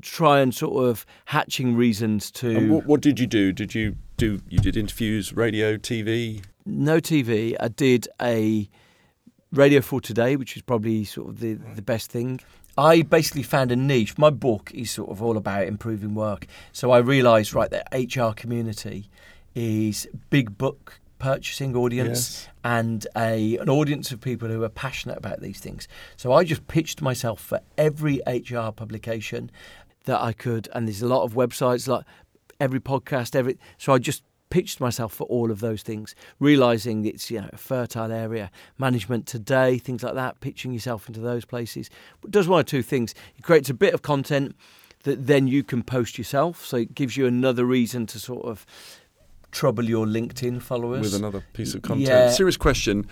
try 0.00 0.40
and 0.40 0.54
sort 0.54 0.84
of 0.88 1.06
hatching 1.26 1.76
reasons 1.76 2.30
to. 2.32 2.56
And 2.56 2.70
what, 2.70 2.86
what 2.86 3.00
did 3.00 3.18
you 3.18 3.26
do? 3.26 3.52
Did 3.52 3.74
you 3.74 3.96
do? 4.16 4.40
You 4.48 4.58
did 4.58 4.76
interviews, 4.76 5.32
radio, 5.32 5.76
TV. 5.76 6.42
no 6.64 6.98
TV. 7.00 7.56
I 7.58 7.68
did 7.68 8.08
a 8.20 8.68
Radio 9.52 9.80
4 9.80 10.00
Today, 10.00 10.36
which 10.36 10.56
is 10.56 10.62
probably 10.62 11.04
sort 11.04 11.28
of 11.28 11.40
the, 11.40 11.54
the 11.54 11.82
best 11.82 12.10
thing. 12.10 12.40
I 12.78 13.02
basically 13.02 13.42
found 13.42 13.72
a 13.72 13.76
niche. 13.76 14.18
My 14.18 14.30
book 14.30 14.70
is 14.74 14.90
sort 14.90 15.10
of 15.10 15.22
all 15.22 15.36
about 15.36 15.66
improving 15.66 16.14
work. 16.14 16.46
So 16.72 16.90
I 16.90 16.98
realised, 16.98 17.54
right, 17.54 17.70
that 17.70 17.88
HR 17.92 18.34
community 18.34 19.08
is 19.54 20.06
big 20.28 20.58
book 20.58 21.00
purchasing 21.18 21.74
audience 21.76 22.44
Yes. 22.44 22.48
and 22.64 23.06
a 23.16 23.56
an 23.58 23.68
audience 23.68 24.12
of 24.12 24.20
people 24.20 24.48
who 24.48 24.62
are 24.62 24.68
passionate 24.68 25.16
about 25.18 25.40
these 25.40 25.58
things. 25.60 25.88
So 26.16 26.32
I 26.32 26.44
just 26.44 26.66
pitched 26.68 27.00
myself 27.02 27.40
for 27.40 27.60
every 27.78 28.20
HR 28.26 28.70
publication 28.70 29.50
that 30.04 30.20
I 30.20 30.32
could, 30.32 30.68
and 30.74 30.86
there's 30.86 31.02
a 31.02 31.08
lot 31.08 31.24
of 31.24 31.32
websites 31.34 31.88
like 31.88 32.04
every 32.60 32.80
podcast, 32.80 33.34
every. 33.34 33.58
So 33.78 33.92
I 33.92 33.98
just 33.98 34.22
pitched 34.48 34.80
myself 34.80 35.12
for 35.12 35.24
all 35.24 35.50
of 35.50 35.58
those 35.60 35.82
things, 35.82 36.14
realizing 36.38 37.04
it's 37.04 37.30
you 37.30 37.40
know 37.40 37.50
a 37.52 37.56
fertile 37.56 38.12
area. 38.12 38.50
Management 38.78 39.26
today, 39.26 39.78
things 39.78 40.02
like 40.02 40.14
that, 40.14 40.40
pitching 40.40 40.72
yourself 40.72 41.08
into 41.08 41.20
those 41.20 41.44
places. 41.44 41.90
But 42.20 42.30
does 42.30 42.46
one 42.48 42.60
or 42.60 42.64
two 42.64 42.82
things. 42.82 43.14
It 43.36 43.42
creates 43.42 43.68
a 43.70 43.74
bit 43.74 43.94
of 43.94 44.02
content 44.02 44.54
that 45.02 45.26
then 45.26 45.46
you 45.46 45.62
can 45.62 45.82
post 45.82 46.18
yourself, 46.18 46.64
so 46.64 46.76
it 46.78 46.94
gives 46.94 47.16
you 47.16 47.26
another 47.26 47.64
reason 47.64 48.06
to 48.06 48.18
sort 48.18 48.44
of 48.44 48.66
trouble 49.60 49.84
your 49.84 50.06
LinkedIn 50.06 50.60
followers 50.60 51.00
with 51.02 51.14
another 51.14 51.42
piece 51.52 51.74
of 51.74 51.80
content. 51.82 52.08
Yeah. 52.08 52.30
Serious 52.30 52.56
question: 52.58 53.06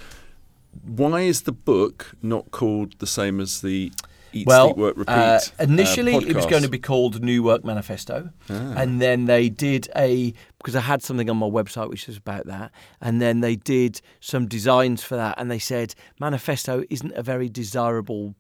Why 0.85 1.21
is 1.23 1.43
the 1.43 1.53
book 1.53 2.13
not 2.23 2.51
called 2.51 2.99
the 2.99 3.07
same 3.07 3.41
as 3.41 3.61
the 3.61 3.93
Eat, 4.37 4.47
well, 4.49 4.67
Sleep, 4.67 4.77
Work, 4.79 4.97
Repeat? 4.97 5.13
uh, 5.13 5.39
uh, 5.61 5.63
initially 5.73 6.15
it 6.17 6.35
was 6.35 6.47
going 6.47 6.65
to 6.65 6.69
be 6.69 6.79
called 6.91 7.23
New 7.23 7.43
Work 7.45 7.65
Manifesto, 7.65 8.31
Ah. 8.51 8.75
and 8.81 9.01
then 9.01 9.27
they 9.27 9.49
did 9.49 9.89
a 9.97 10.35
because 10.59 10.75
I 10.77 10.81
had 10.81 11.03
something 11.03 11.31
on 11.31 11.37
my 11.37 11.47
website 11.47 11.89
which 11.89 12.07
was 12.09 12.17
about 12.17 12.47
that, 12.47 12.73
and 13.01 13.21
then 13.23 13.41
they 13.41 13.55
did 13.57 14.01
some 14.21 14.47
designs 14.49 15.03
for 15.05 15.15
that, 15.17 15.35
and 15.39 15.51
they 15.51 15.61
said 15.61 15.95
manifesto 16.19 16.83
isn't 16.91 17.13
a 17.15 17.23
very 17.23 17.49
desirable 17.49 18.35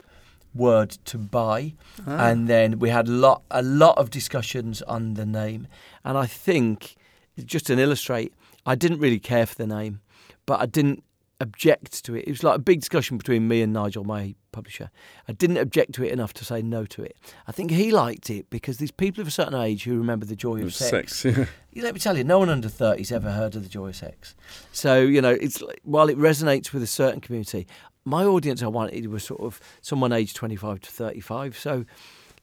word 0.54 0.90
to 1.04 1.16
buy, 1.18 1.74
Ah. 2.06 2.28
and 2.28 2.48
then 2.48 2.78
we 2.80 2.88
had 2.90 3.06
lot 3.08 3.42
a 3.50 3.62
lot 3.62 3.96
of 3.96 4.10
discussions 4.10 4.82
on 4.82 5.14
the 5.14 5.26
name, 5.26 5.66
and 6.04 6.18
I 6.18 6.26
think 6.26 6.96
just 7.44 7.66
to 7.66 7.78
illustrate, 7.78 8.32
I 8.66 8.74
didn't 8.74 8.98
really 9.00 9.18
care 9.18 9.46
for 9.46 9.54
the 9.54 9.66
name, 9.66 10.00
but 10.46 10.60
I 10.60 10.66
didn't 10.66 11.02
object 11.40 12.04
to 12.04 12.14
it. 12.14 12.24
It 12.26 12.30
was 12.30 12.44
like 12.44 12.56
a 12.56 12.60
big 12.60 12.80
discussion 12.80 13.18
between 13.18 13.48
me 13.48 13.60
and 13.60 13.72
Nigel, 13.72 14.04
my 14.04 14.34
publisher. 14.52 14.90
I 15.28 15.32
didn't 15.32 15.56
object 15.58 15.92
to 15.94 16.04
it 16.04 16.12
enough 16.12 16.32
to 16.34 16.44
say 16.44 16.62
no 16.62 16.86
to 16.86 17.02
it. 17.02 17.16
I 17.46 17.52
think 17.52 17.70
he 17.72 17.90
liked 17.90 18.30
it 18.30 18.48
because 18.50 18.78
these 18.78 18.92
people 18.92 19.20
of 19.20 19.26
a 19.26 19.32
certain 19.32 19.54
age 19.54 19.82
who 19.84 19.98
remember 19.98 20.24
the 20.26 20.36
joy 20.36 20.60
of 20.60 20.66
Of 20.66 20.74
sex. 20.74 21.24
yeah. 21.24 21.46
let 21.82 21.92
me 21.92 22.00
tell 22.00 22.16
you, 22.16 22.24
no 22.24 22.38
one 22.38 22.48
under 22.48 22.68
30's 22.68 23.10
ever 23.10 23.32
heard 23.32 23.56
of 23.56 23.62
the 23.64 23.68
joy 23.68 23.88
of 23.88 23.96
sex. 23.96 24.34
So, 24.72 25.00
you 25.00 25.20
know, 25.20 25.32
it's 25.32 25.60
like, 25.60 25.80
while 25.82 26.08
it 26.08 26.16
resonates 26.16 26.72
with 26.72 26.82
a 26.82 26.86
certain 26.86 27.20
community, 27.20 27.66
my 28.04 28.24
audience 28.24 28.62
I 28.62 28.68
wanted 28.68 29.08
was 29.08 29.24
sort 29.24 29.40
of 29.40 29.60
someone 29.80 30.12
aged 30.12 30.36
25 30.36 30.80
to 30.82 30.90
35. 30.90 31.58
So, 31.58 31.84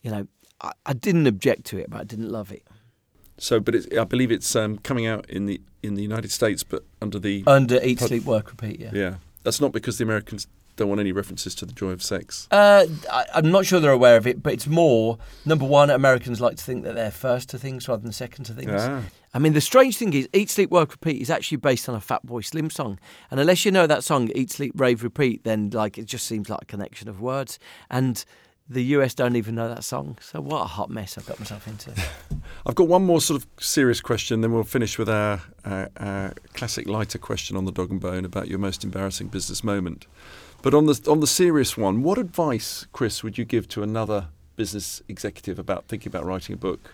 you 0.01 0.12
know, 0.12 0.27
I, 0.60 0.73
I 0.86 0.93
didn't 0.93 1.27
object 1.27 1.65
to 1.67 1.77
it, 1.77 1.89
but 1.89 2.01
I 2.01 2.04
didn't 2.04 2.30
love 2.30 2.51
it. 2.51 2.63
So, 3.41 3.60
but 3.60 3.73
it's, 3.73 3.88
I 3.97 4.04
believe 4.04 4.32
it's 4.32 4.56
um, 4.56 4.77
coming 4.77 5.08
out 5.08 5.27
in 5.27 5.47
the 5.47 5.60
in 5.82 5.95
the 5.95 6.04
United 6.04 6.30
States, 6.30 6.63
but 6.63 6.86
under 7.01 7.17
the 7.17 7.43
Under 7.47 7.84
Eat, 7.84 7.97
Pod- 7.97 8.10
Sleep, 8.10 8.23
Work, 8.23 8.51
Repeat, 8.51 8.80
yeah. 8.80 8.91
yeah. 8.93 9.15
That's 9.41 9.60
not 9.60 9.71
because 9.71 9.97
the 9.97 10.04
Americans 10.04 10.45
don't 10.75 10.89
want 10.89 11.01
any 11.01 11.12
references 11.12 11.56
to 11.56 11.65
the 11.65 11.73
joy 11.73 11.89
of 11.89 12.04
sex. 12.04 12.47
Uh, 12.51 12.86
I, 13.12 13.25
I'm 13.34 13.51
not 13.51 13.65
sure 13.65 13.80
they're 13.80 13.91
aware 13.91 14.15
of 14.15 14.27
it, 14.27 14.43
but 14.43 14.54
it's 14.54 14.67
more 14.67 15.17
number 15.43 15.65
one. 15.65 15.89
Americans 15.89 16.39
like 16.39 16.58
to 16.58 16.63
think 16.63 16.84
that 16.84 16.93
they're 16.93 17.10
first 17.10 17.49
to 17.49 17.58
things 17.58 17.88
rather 17.88 18.04
than 18.04 18.12
second 18.12 18.45
to 18.45 18.54
things. 18.54 18.69
Ah. 18.73 19.01
I 19.34 19.39
mean, 19.39 19.54
the 19.54 19.62
strange 19.62 19.97
thing 19.97 20.13
is, 20.13 20.30
Eat, 20.34 20.51
Sleep, 20.51 20.69
Work, 20.69 20.91
Repeat 20.91 21.19
is 21.19 21.32
actually 21.32 21.58
based 21.58 21.89
on 21.89 21.95
a 21.95 21.99
Fatboy 21.99 22.45
Slim 22.45 22.69
song, 22.69 22.99
and 23.32 23.39
unless 23.39 23.65
you 23.65 23.71
know 23.71 23.88
that 23.88 24.04
song, 24.04 24.30
Eat, 24.36 24.51
Sleep, 24.51 24.73
Rave, 24.75 25.01
Repeat, 25.01 25.45
then 25.45 25.71
like 25.71 25.97
it 25.97 26.06
just 26.06 26.27
seems 26.27 26.47
like 26.47 26.62
a 26.62 26.65
connection 26.65 27.10
of 27.10 27.21
words. 27.21 27.58
And 27.89 28.23
the 28.71 28.84
US 28.95 29.13
don't 29.13 29.36
even 29.36 29.55
know 29.55 29.67
that 29.67 29.84
song, 29.84 30.17
so 30.21 30.39
what 30.41 30.62
a 30.62 30.65
hot 30.67 30.89
mess 30.89 31.17
I've 31.17 31.25
got 31.25 31.39
myself 31.39 31.67
into. 31.67 31.91
I've 32.65 32.75
got 32.75 32.88
one 32.88 33.03
more 33.05 33.19
sort 33.21 33.41
of 33.41 33.47
serious 33.63 34.01
question, 34.01 34.41
then 34.41 34.51
we'll 34.53 34.63
finish 34.63 34.97
with 34.97 35.10
our, 35.10 35.41
our, 35.65 35.89
our 35.97 36.34
classic 36.53 36.88
lighter 36.88 37.17
question 37.17 37.57
on 37.57 37.65
the 37.65 37.71
dog 37.71 37.91
and 37.91 37.99
bone 37.99 38.23
about 38.23 38.47
your 38.47 38.60
most 38.60 38.84
embarrassing 38.84 39.27
business 39.27 39.63
moment. 39.63 40.07
But 40.62 40.73
on 40.73 40.86
the 40.86 41.01
on 41.10 41.19
the 41.21 41.27
serious 41.27 41.75
one, 41.75 42.03
what 42.03 42.17
advice, 42.19 42.86
Chris, 42.93 43.23
would 43.23 43.38
you 43.38 43.45
give 43.45 43.67
to 43.69 43.81
another 43.84 44.27
business 44.55 45.01
executive 45.10 45.57
about 45.57 45.88
thinking 45.88 46.10
about 46.12 46.23
writing 46.23 46.53
a 46.53 46.57
book? 46.57 46.93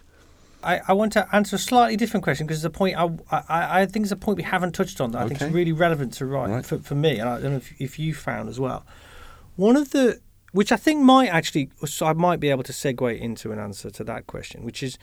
I, 0.64 0.80
I 0.88 0.94
want 0.94 1.12
to 1.14 1.28
answer 1.36 1.58
a 1.58 1.60
slightly 1.60 1.98
different 1.98 2.24
question 2.24 2.48
because 2.48 2.60
it's 2.60 2.66
a 2.66 2.70
point 2.70 2.98
I, 2.98 3.10
I, 3.30 3.82
I 3.82 3.86
think 3.86 4.04
it's 4.04 4.12
a 4.12 4.16
point 4.16 4.38
we 4.38 4.44
haven't 4.44 4.74
touched 4.74 5.00
on 5.02 5.12
that 5.12 5.22
I 5.22 5.28
think 5.28 5.42
is 5.42 5.52
really 5.52 5.74
relevant 5.74 6.14
to 6.14 6.26
write 6.26 6.50
Right. 6.50 6.66
for, 6.66 6.80
for 6.80 6.96
me, 6.96 7.20
and 7.20 7.30
I 7.30 7.42
don't 7.42 7.52
know 7.52 7.58
if, 7.58 7.74
if 7.80 8.00
you 8.00 8.14
found 8.14 8.50
as 8.50 8.60
well. 8.60 8.86
One 9.58 9.76
of 9.76 9.92
the 9.92 10.20
which 10.58 10.72
I 10.72 10.76
think 10.76 11.04
might 11.04 11.28
actually, 11.28 11.70
so 11.86 12.08
I 12.08 12.14
might 12.14 12.40
be 12.40 12.50
able 12.50 12.64
to 12.64 12.74
segue 12.74 13.20
into 13.20 13.52
an 13.52 13.60
answer 13.60 13.92
to 13.92 14.04
that 14.06 14.26
question, 14.26 14.64
which 14.64 14.82
is 14.82 14.98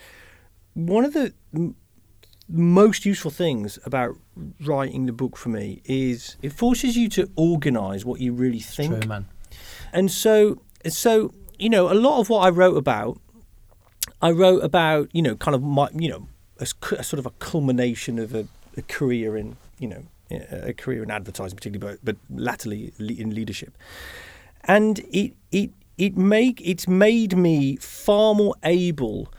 one 0.74 1.04
of 1.04 1.12
the 1.12 1.32
m- 1.54 1.76
most 2.48 3.06
useful 3.06 3.30
things 3.30 3.78
about 3.84 4.16
writing 4.60 5.06
the 5.06 5.12
book 5.12 5.36
for 5.36 5.50
me 5.50 5.80
is 5.84 6.36
it 6.42 6.52
forces 6.52 6.96
you 6.96 7.08
to 7.10 7.30
organise 7.36 8.04
what 8.04 8.18
you 8.18 8.32
really 8.32 8.58
think. 8.58 8.94
True, 8.94 9.08
man. 9.08 9.26
And 9.92 10.10
so, 10.10 10.60
so 10.88 11.32
you 11.56 11.70
know, 11.70 11.88
a 11.88 11.94
lot 11.94 12.18
of 12.18 12.28
what 12.30 12.40
I 12.40 12.50
wrote 12.50 12.76
about, 12.76 13.20
I 14.20 14.32
wrote 14.32 14.64
about, 14.64 15.08
you 15.12 15.22
know, 15.22 15.36
kind 15.36 15.54
of 15.54 15.62
my, 15.62 15.88
you 15.94 16.08
know, 16.08 16.26
a, 16.58 16.66
a 16.98 17.04
sort 17.04 17.20
of 17.20 17.26
a 17.26 17.32
culmination 17.38 18.18
of 18.18 18.34
a, 18.34 18.48
a 18.76 18.82
career 18.82 19.36
in, 19.36 19.56
you 19.78 19.86
know, 19.86 20.02
a 20.50 20.72
career 20.72 21.04
in 21.04 21.12
advertising, 21.12 21.54
particularly, 21.54 21.96
but, 22.02 22.04
but 22.04 22.16
latterly 22.28 22.92
in 22.98 23.32
leadership. 23.32 23.78
And 24.66 24.98
it 25.10 25.34
it 25.50 25.70
it 25.96 26.16
make 26.16 26.60
it's 26.64 26.88
made 26.88 27.36
me 27.36 27.76
far 27.76 28.34
more 28.34 28.54
able, 28.62 29.32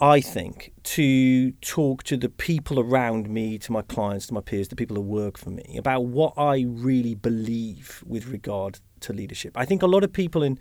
I 0.00 0.20
think, 0.20 0.72
to 0.84 1.52
talk 1.52 2.02
to 2.04 2.16
the 2.16 2.28
people 2.28 2.78
around 2.78 3.28
me, 3.28 3.58
to 3.58 3.72
my 3.72 3.82
clients, 3.82 4.28
to 4.28 4.34
my 4.34 4.40
peers, 4.40 4.68
the 4.68 4.76
people 4.76 4.96
who 4.96 5.02
work 5.02 5.38
for 5.38 5.50
me, 5.50 5.76
about 5.76 6.04
what 6.04 6.34
I 6.36 6.64
really 6.68 7.14
believe 7.14 8.04
with 8.06 8.26
regard 8.26 8.80
to 9.00 9.12
leadership. 9.12 9.56
I 9.56 9.64
think 9.64 9.82
a 9.82 9.86
lot 9.86 10.04
of 10.04 10.12
people 10.12 10.42
in 10.42 10.58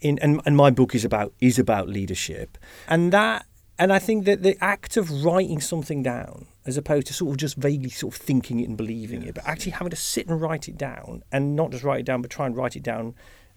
in 0.00 0.18
and, 0.20 0.40
and 0.44 0.56
my 0.56 0.70
book 0.70 0.94
is 0.94 1.04
about 1.04 1.32
is 1.40 1.58
about 1.58 1.88
leadership. 1.88 2.58
And 2.88 3.12
that 3.12 3.46
and 3.78 3.92
I 3.92 3.98
think 3.98 4.24
that 4.26 4.42
the 4.42 4.56
act 4.62 4.96
of 4.96 5.24
writing 5.24 5.60
something 5.60 6.02
down, 6.02 6.46
as 6.64 6.76
opposed 6.76 7.08
to 7.08 7.12
sort 7.12 7.32
of 7.32 7.36
just 7.38 7.56
vaguely 7.56 7.90
sort 7.90 8.14
of 8.14 8.20
thinking 8.20 8.60
it 8.60 8.68
and 8.68 8.76
believing 8.76 9.22
it, 9.22 9.34
but 9.34 9.44
actually 9.46 9.72
having 9.72 9.90
to 9.90 9.96
sit 9.96 10.28
and 10.28 10.40
write 10.40 10.68
it 10.68 10.78
down, 10.78 11.24
and 11.32 11.56
not 11.56 11.72
just 11.72 11.82
write 11.82 12.00
it 12.00 12.06
down, 12.06 12.22
but 12.22 12.30
try 12.30 12.46
and 12.46 12.56
write 12.56 12.76
it 12.76 12.82
down 12.82 13.14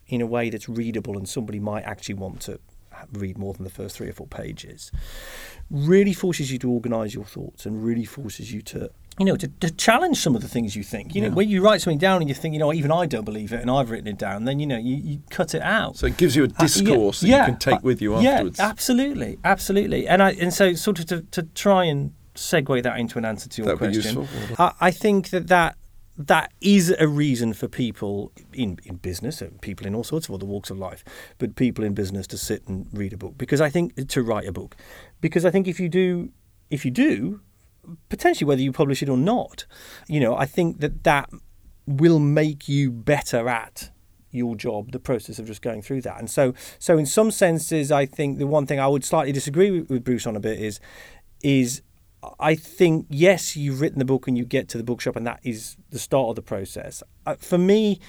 in 0.07 0.21
a 0.21 0.25
way 0.25 0.49
that's 0.49 0.69
readable 0.69 1.17
and 1.17 1.27
somebody 1.27 1.59
might 1.59 1.83
actually 1.83 2.15
want 2.15 2.41
to 2.41 2.59
read 3.13 3.37
more 3.37 3.53
than 3.53 3.63
the 3.63 3.69
first 3.69 3.97
three 3.97 4.09
or 4.09 4.13
four 4.13 4.27
pages, 4.27 4.91
really 5.69 6.13
forces 6.13 6.51
you 6.51 6.57
to 6.59 6.69
organise 6.69 7.13
your 7.13 7.25
thoughts 7.25 7.65
and 7.65 7.83
really 7.83 8.05
forces 8.05 8.51
you 8.51 8.61
to 8.61 8.89
you 9.19 9.25
know, 9.25 9.35
to, 9.35 9.47
to 9.47 9.71
challenge 9.71 10.17
some 10.17 10.35
of 10.35 10.43
the 10.43 10.47
things 10.47 10.75
you 10.75 10.83
think. 10.83 11.15
You 11.15 11.21
know, 11.21 11.29
when 11.31 11.49
you 11.49 11.63
write 11.63 11.81
something 11.81 11.97
down 11.97 12.21
and 12.21 12.29
you 12.29 12.35
think, 12.35 12.53
you 12.53 12.59
know, 12.59 12.71
even 12.71 12.91
I 12.91 13.07
don't 13.07 13.25
believe 13.25 13.51
it 13.51 13.61
and 13.61 13.71
I've 13.71 13.89
written 13.89 14.07
it 14.07 14.19
down, 14.19 14.45
then, 14.45 14.59
you 14.59 14.67
know, 14.67 14.77
you, 14.77 14.95
you 14.95 15.19
cut 15.31 15.55
it 15.55 15.61
out. 15.63 15.97
So 15.97 16.05
it 16.05 16.17
gives 16.17 16.35
you 16.35 16.43
a 16.43 16.45
Uh, 16.45 16.49
yeah, 16.49 16.61
discourse 16.61 17.21
that 17.21 17.27
yeah, 17.27 17.39
you 17.39 17.51
can 17.53 17.59
take 17.59 17.75
uh, 17.77 17.81
with 17.81 17.99
you 17.99 18.15
afterwards 18.15 18.59
yeah, 18.59 18.65
absolutely, 18.67 19.39
absolutely. 19.43 20.07
And 20.07 20.21
I 20.21 20.33
and 20.33 20.53
so 20.53 20.73
sort 20.73 20.99
of 20.99 21.07
to, 21.07 21.21
to 21.31 21.43
try 21.55 21.85
and 21.85 22.13
segue 22.35 22.83
that 22.83 22.99
into 22.99 23.17
an 23.17 23.25
answer 23.25 23.49
to 23.49 23.61
your 23.63 23.75
That'd 23.75 24.03
question. 24.03 24.27
I, 24.59 24.73
I 24.79 24.91
think 24.91 25.31
that 25.31 25.47
that 25.47 25.77
that 26.17 26.51
is 26.61 26.93
a 26.99 27.07
reason 27.07 27.53
for 27.53 27.67
people 27.67 28.31
in, 28.53 28.79
in 28.83 28.95
business 28.95 29.41
uh, 29.41 29.49
people 29.61 29.85
in 29.85 29.93
all 29.93 30.03
sorts 30.03 30.27
of 30.27 30.35
other 30.35 30.45
walks 30.45 30.69
of 30.69 30.77
life, 30.77 31.03
but 31.37 31.55
people 31.55 31.83
in 31.83 31.93
business 31.93 32.25
to 32.27 32.37
sit 32.37 32.67
and 32.67 32.87
read 32.91 33.13
a 33.13 33.17
book. 33.17 33.37
Because 33.37 33.61
I 33.61 33.69
think 33.69 34.07
to 34.07 34.23
write 34.23 34.47
a 34.47 34.51
book, 34.51 34.75
because 35.21 35.45
I 35.45 35.51
think 35.51 35.67
if 35.67 35.79
you 35.79 35.89
do, 35.89 36.31
if 36.69 36.83
you 36.85 36.91
do, 36.91 37.41
potentially 38.09 38.47
whether 38.47 38.61
you 38.61 38.71
publish 38.71 39.03
it 39.03 39.09
or 39.09 39.17
not, 39.17 39.65
you 40.07 40.19
know, 40.19 40.35
I 40.35 40.45
think 40.45 40.79
that 40.79 41.03
that 41.03 41.29
will 41.85 42.19
make 42.19 42.67
you 42.67 42.91
better 42.91 43.47
at 43.47 43.91
your 44.31 44.55
job 44.55 44.91
the 44.91 44.99
process 44.99 45.39
of 45.39 45.45
just 45.45 45.61
going 45.61 45.81
through 45.81 46.01
that. 46.01 46.19
And 46.19 46.29
so 46.29 46.53
so 46.79 46.97
in 46.97 47.05
some 47.05 47.31
senses 47.31 47.91
i 47.91 48.05
think 48.05 48.39
the 48.39 48.45
one 48.45 48.65
thing 48.65 48.79
i 48.79 48.87
would 48.87 49.05
slightly 49.05 49.31
disagree 49.31 49.71
with, 49.71 49.89
with 49.89 50.03
bruce 50.03 50.27
on 50.27 50.35
a 50.35 50.39
bit 50.39 50.59
is 50.59 50.79
is 51.41 51.81
i 52.39 52.55
think 52.55 53.05
yes 53.09 53.55
you've 53.55 53.81
written 53.81 53.99
the 53.99 54.05
book 54.05 54.27
and 54.27 54.37
you 54.37 54.45
get 54.45 54.67
to 54.67 54.77
the 54.77 54.83
bookshop 54.83 55.15
and 55.15 55.25
that 55.25 55.39
is 55.43 55.77
the 55.89 55.99
start 55.99 56.29
of 56.29 56.35
the 56.35 56.41
process. 56.41 57.03
Uh, 57.25 57.35
for 57.35 57.57
me 57.57 57.99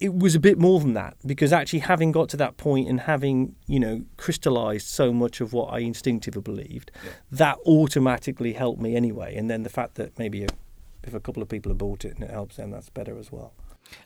it 0.00 0.14
was 0.14 0.34
a 0.36 0.40
bit 0.40 0.58
more 0.58 0.78
than 0.78 0.94
that 0.94 1.16
because 1.26 1.52
actually 1.52 1.80
having 1.80 2.12
got 2.12 2.28
to 2.28 2.36
that 2.36 2.56
point 2.56 2.88
and 2.88 3.00
having 3.00 3.54
you 3.66 3.80
know 3.80 4.04
crystallized 4.16 4.86
so 4.86 5.12
much 5.12 5.40
of 5.40 5.52
what 5.52 5.72
i 5.72 5.80
instinctively 5.80 6.40
believed 6.40 6.90
that 7.32 7.58
automatically 7.66 8.52
helped 8.52 8.80
me 8.80 8.94
anyway. 8.94 9.34
And 9.34 9.50
then 9.50 9.62
the 9.62 9.70
fact 9.70 9.96
that 9.96 10.18
maybe 10.18 10.44
if, 10.44 10.50
if 11.02 11.14
a 11.14 11.20
couple 11.20 11.42
of 11.42 11.48
people 11.48 11.70
have 11.70 11.78
bought 11.78 12.04
it 12.04 12.14
and 12.14 12.22
it 12.22 12.30
helps 12.30 12.56
them 12.56 12.70
that's 12.70 12.90
better 12.90 13.18
as 13.18 13.32
well 13.32 13.52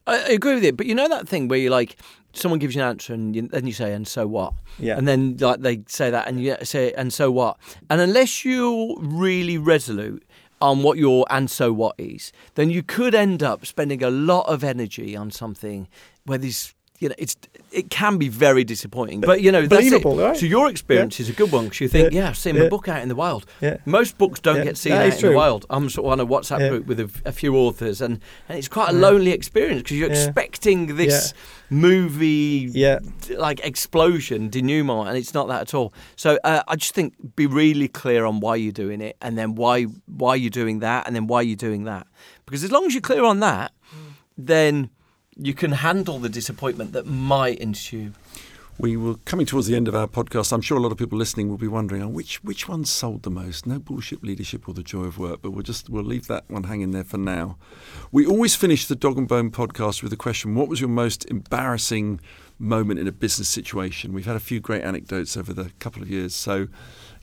I, 0.07 0.18
agree 0.33 0.55
with 0.55 0.64
it, 0.64 0.77
but 0.77 0.87
you 0.87 0.95
know 0.95 1.09
that 1.09 1.29
thing 1.29 1.49
where 1.49 1.59
you 1.59 1.71
like 1.71 1.97
someone 2.33 2.59
gives 2.59 2.75
you 2.75 2.83
an 2.83 2.88
answer 2.88 3.14
and 3.14 3.37
you, 3.37 3.42
then 3.49 3.66
you 3.66 3.73
say, 3.73 3.92
"And 3.92 4.07
so 4.07 4.27
what?" 4.27 4.55
Yeah. 4.79 4.97
and 4.97 5.07
then 5.07 5.37
like 5.38 5.61
they 5.61 5.83
say 5.87 6.11
that 6.11 6.29
and 6.29 6.42
you 6.42 6.57
say, 6.62 6.92
"And 6.92 7.12
so 7.12 7.31
what?" 7.31 7.59
And 7.90 8.01
unless 8.01 8.45
you're 8.45 8.97
really 8.99 9.59
resolute 9.59 10.25
on 10.61 10.83
what 10.83 10.99
your 10.99 11.27
"and 11.31 11.51
so 11.51 11.73
what" 11.73 11.95
is, 11.99 12.33
then 12.55 12.71
you 12.71 12.83
could 12.83 13.14
end 13.14 13.42
up 13.42 13.66
spending 13.66 14.03
a 14.03 14.11
lot 14.11 14.47
of 14.49 14.64
energy 14.64 15.16
on 15.16 15.31
something 15.31 15.88
where 16.25 16.38
there's 16.38 16.75
you 17.03 17.09
know 17.09 17.15
it's 17.19 17.37
it 17.73 17.91
can 17.91 18.17
be 18.19 18.29
very 18.29 18.65
disappointing. 18.65 19.21
But 19.23 19.41
you 19.43 19.51
know. 19.51 19.67
Believable, 19.67 20.17
right? 20.17 20.37
So 20.37 20.47
your 20.47 20.71
experience 20.71 21.19
is 21.19 21.29
a 21.29 21.33
good 21.33 21.51
one 21.51 21.65
because 21.65 21.81
you 21.81 21.88
think, 21.88 22.12
Yeah. 22.12 22.21
"Yeah, 22.23 22.29
I've 22.31 22.38
seen 22.38 22.57
my 22.59 22.69
book 22.69 22.87
out 22.88 23.03
in 23.03 23.09
the 23.09 23.15
wild." 23.17 23.45
Yeah. 23.61 23.79
Most 23.87 24.19
books 24.19 24.38
don't 24.41 24.59
Yeah. 24.59 24.65
get 24.65 24.77
seen 24.77 24.93
That 24.93 25.12
out 25.15 25.23
in 25.23 25.31
the 25.31 25.37
wild. 25.37 25.67
I'm 25.69 25.88
sort 25.91 26.07
of 26.07 26.12
on 26.12 26.21
a 26.21 26.27
WhatsApp 26.27 26.61
Yeah. 26.61 26.69
group 26.69 26.87
with 26.87 27.01
a, 27.01 27.11
a 27.25 27.33
few 27.33 27.57
authors, 27.57 28.01
and, 28.01 28.21
and 28.49 28.59
it's 28.59 28.69
quite 28.69 28.91
a 28.91 28.93
lonely 28.93 29.33
experience 29.33 29.83
because 29.83 29.99
you're 29.99 30.12
Yeah. 30.12 30.25
expecting 30.27 30.97
this 30.97 31.35
movie 31.71 32.69
Yeah. 32.73 32.99
like 33.37 33.59
explosion 33.65 34.49
denouement, 34.49 35.09
and 35.09 35.17
it's 35.19 35.35
not 35.35 35.49
that 35.49 35.62
at 35.62 35.75
all. 35.75 35.93
So 36.17 36.38
uh, 36.45 36.62
I 36.69 36.77
just 36.77 36.95
think 36.95 37.15
be 37.35 37.47
really 37.47 37.88
clear 37.88 38.25
on 38.25 38.40
why 38.40 38.55
you're 38.57 38.73
doing 38.85 39.00
it, 39.00 39.17
and 39.21 39.37
then 39.38 39.55
why 39.57 39.85
why 40.07 40.35
you're 40.37 40.50
doing 40.63 40.79
that, 40.81 41.07
and 41.07 41.17
then 41.17 41.27
why 41.27 41.40
you're 41.42 41.57
doing 41.69 41.85
that. 41.85 42.07
Because 42.46 42.63
as 42.63 42.71
long 42.71 42.85
as 42.87 42.92
you're 42.94 43.00
clear 43.13 43.25
on 43.25 43.40
that, 43.40 43.73
then 44.37 44.90
you 45.37 45.55
can 45.55 45.73
handle 45.73 46.19
the 46.19 46.29
disappointment 46.29 46.93
that 46.93 47.07
might 47.07 47.59
ensue. 47.59 48.13
We 48.79 48.97
were 48.97 49.17
coming 49.27 49.47
towards 49.47 49.67
the 49.67 49.77
end 49.77 49.87
of 49.87 49.95
our 49.95 50.09
podcast. 50.09 50.53
I'm 50.53 50.63
sure 50.63 50.79
a 50.79 50.81
lot 50.81 50.93
of 50.93 50.99
people 50.99 51.19
listening 51.19 51.49
will 51.49 51.59
be 51.59 51.69
wondering, 51.69 52.03
oh, 52.03 52.09
which 52.09 52.43
which 52.43 52.69
one 52.69 52.85
sold 52.85 53.23
the 53.23 53.31
most? 53.31 53.67
No 53.67 53.79
bullshit 53.79 54.25
leadership 54.25 54.67
or 54.67 54.75
the 54.75 54.83
joy 54.83 55.05
of 55.05 55.19
work. 55.19 55.41
But 55.43 55.51
we'll 55.51 55.63
just 55.63 55.91
we'll 55.91 56.05
leave 56.05 56.27
that 56.29 56.45
one 56.49 56.65
hanging 56.65 56.91
there 56.91 57.05
for 57.05 57.19
now. 57.19 57.59
We 58.11 58.27
always 58.27 58.57
finish 58.57 58.87
the 58.87 58.97
Dog 58.97 59.19
and 59.19 59.29
Bone 59.29 59.51
podcast 59.51 60.03
with 60.03 60.11
the 60.11 60.17
question: 60.17 60.55
What 60.55 60.69
was 60.69 60.81
your 60.81 60.89
most 60.89 61.27
embarrassing 61.27 62.21
moment 62.59 62.99
in 62.99 63.07
a 63.07 63.13
business 63.13 63.49
situation? 63.49 64.15
We've 64.15 64.27
had 64.27 64.37
a 64.37 64.41
few 64.41 64.59
great 64.59 64.83
anecdotes 64.83 65.37
over 65.37 65.53
the 65.53 65.71
couple 65.79 66.03
of 66.03 66.11
years, 66.11 66.35
so 66.35 66.69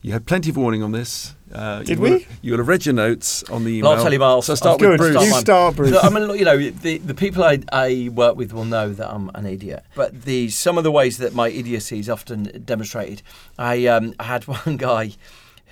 you 0.02 0.12
had 0.12 0.26
plenty 0.26 0.50
of 0.50 0.56
warning 0.56 0.82
on 0.82 0.92
this. 0.92 1.34
Uh, 1.52 1.80
Did 1.80 1.98
you 1.98 2.02
we? 2.02 2.10
Will, 2.10 2.20
you 2.42 2.52
will 2.52 2.58
have 2.58 2.68
read 2.68 2.86
your 2.86 2.94
notes 2.94 3.42
on 3.44 3.64
the 3.64 3.78
email. 3.78 3.90
I'll 3.90 4.02
tell 4.02 4.12
you, 4.12 4.18
Miles. 4.18 4.46
So 4.46 4.54
start 4.54 4.80
with 4.80 4.96
Bruce. 4.96 5.22
You 5.22 5.32
start, 5.34 5.76
Bruce. 5.76 5.96
I 6.02 6.08
mean, 6.08 6.38
you 6.38 6.44
know, 6.44 6.56
the, 6.56 6.98
the 6.98 7.14
people 7.14 7.42
I, 7.42 7.60
I 7.72 8.08
work 8.12 8.36
with 8.36 8.52
will 8.52 8.64
know 8.64 8.92
that 8.92 9.10
I'm 9.12 9.30
an 9.34 9.46
idiot. 9.46 9.84
But 9.94 10.22
the 10.22 10.48
some 10.48 10.78
of 10.78 10.84
the 10.84 10.90
ways 10.90 11.18
that 11.18 11.34
my 11.34 11.48
idiocy 11.48 11.98
is 11.98 12.08
often 12.08 12.62
demonstrated. 12.64 13.22
I, 13.58 13.86
um, 13.86 14.14
I 14.18 14.24
had 14.24 14.44
one 14.46 14.76
guy 14.76 15.12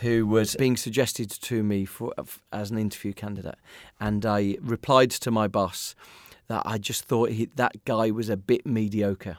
who 0.01 0.27
was 0.27 0.55
being 0.57 0.77
suggested 0.77 1.31
to 1.31 1.63
me 1.63 1.85
for 1.85 2.13
as 2.53 2.71
an 2.71 2.79
interview 2.79 3.13
candidate, 3.13 3.57
and 4.01 4.27
I 4.27 4.59
replied 4.61 5.11
to 5.13 5.31
my 5.31 5.49
boss 5.49 5.95
that 6.49 6.63
I 6.65 6.79
just 6.79 7.05
thought 7.05 7.31
he, 7.31 7.47
that 7.55 7.85
guy 7.85 8.11
was 8.11 8.29
a 8.29 8.37
bit 8.37 8.67
mediocre. 8.67 9.39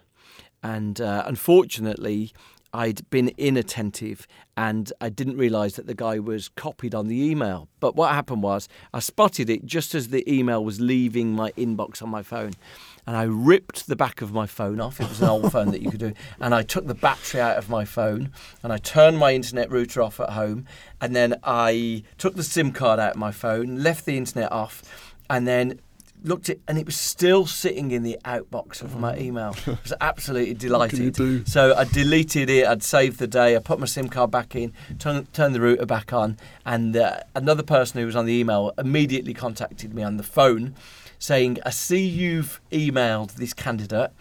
And 0.61 0.99
uh, 0.99 1.23
unfortunately, 1.25 2.33
I'd 2.74 3.09
been 3.09 3.32
inattentive 3.38 4.28
and 4.55 4.91
I 5.01 5.09
didn't 5.09 5.38
realise 5.38 5.76
that 5.76 5.88
the 5.88 5.95
guy 5.95 6.20
was 6.20 6.49
copied 6.49 6.93
on 6.93 7.07
the 7.07 7.20
email. 7.20 7.67
But 7.80 7.95
what 7.95 8.11
happened 8.11 8.43
was 8.43 8.67
I 8.93 8.99
spotted 8.99 9.49
it 9.49 9.65
just 9.65 9.95
as 9.95 10.09
the 10.09 10.30
email 10.32 10.63
was 10.63 10.80
leaving 10.80 11.32
my 11.32 11.51
inbox 11.51 12.03
on 12.03 12.09
my 12.09 12.22
phone. 12.22 12.51
And 13.07 13.17
I 13.17 13.24
ripped 13.24 13.88
the 13.88 13.95
back 13.95 14.22
of 14.22 14.34
my 14.34 14.45
phone 14.45 14.80
off. 14.80 14.99
It 14.99 15.09
was 15.09 15.22
an 15.22 15.30
old 15.30 15.51
phone 15.51 15.72
that 15.72 15.82
you 15.82 15.89
could 15.89 15.99
do. 15.99 16.13
And 16.39 16.53
I 16.53 16.61
took 16.61 16.86
the 16.86 16.93
battery 16.93 17.41
out 17.41 17.57
of 17.57 17.70
my 17.70 17.86
phone 17.86 18.32
and 18.61 18.72
I 18.72 18.78
turned 18.78 19.17
my 19.17 19.34
internet 19.34 19.72
router 19.72 20.01
off 20.01 20.20
at 20.20 20.32
home. 20.32 20.65
And 21.01 21.15
then 21.15 21.39
I 21.43 22.03
took 22.17 22.36
the 22.36 22.43
SIM 22.43 22.72
card 22.72 22.99
out 22.99 23.11
of 23.11 23.17
my 23.17 23.32
phone, 23.32 23.82
left 23.82 24.05
the 24.05 24.17
internet 24.17 24.51
off, 24.51 25.13
and 25.30 25.47
then 25.47 25.80
looked 26.24 26.49
at 26.49 26.57
and 26.67 26.78
it 26.78 26.86
was 26.86 26.97
still 26.97 27.45
sitting 27.45 27.91
in 27.91 28.03
the 28.03 28.17
outbox 28.26 28.82
of 28.82 28.99
my 28.99 29.17
email. 29.17 29.55
I 29.65 29.78
was 29.84 29.93
absolutely 30.01 30.53
delighted. 30.53 31.15
So 31.47 31.76
I 31.76 31.86
deleted 31.86 32.49
it. 32.49 32.67
I'd 32.67 32.84
saved 32.84 33.20
the 33.20 33.28
day. 33.28 33.55
I 33.55 33.59
put 33.59 33.80
my 33.80 33.86
SIM 33.86 34.09
card 34.09 34.32
back 34.32 34.55
in, 34.55 34.74
turned, 34.97 35.34
turned 35.34 35.55
the 35.55 35.61
router 35.61 35.86
back 35.86 36.13
on, 36.13 36.38
and 36.65 36.95
uh, 36.95 37.22
another 37.36 37.63
person 37.63 37.99
who 37.99 38.05
was 38.05 38.15
on 38.15 38.26
the 38.26 38.34
email 38.34 38.74
immediately 38.78 39.34
contacted 39.34 39.93
me 39.93 40.03
on 40.03 40.17
the 40.17 40.24
phone, 40.24 40.76
saying, 41.17 41.57
"I 41.65 41.70
see 41.70 42.05
you've 42.05 42.61
emailed 42.72 43.36
this 43.36 43.53
candidate." 43.53 44.11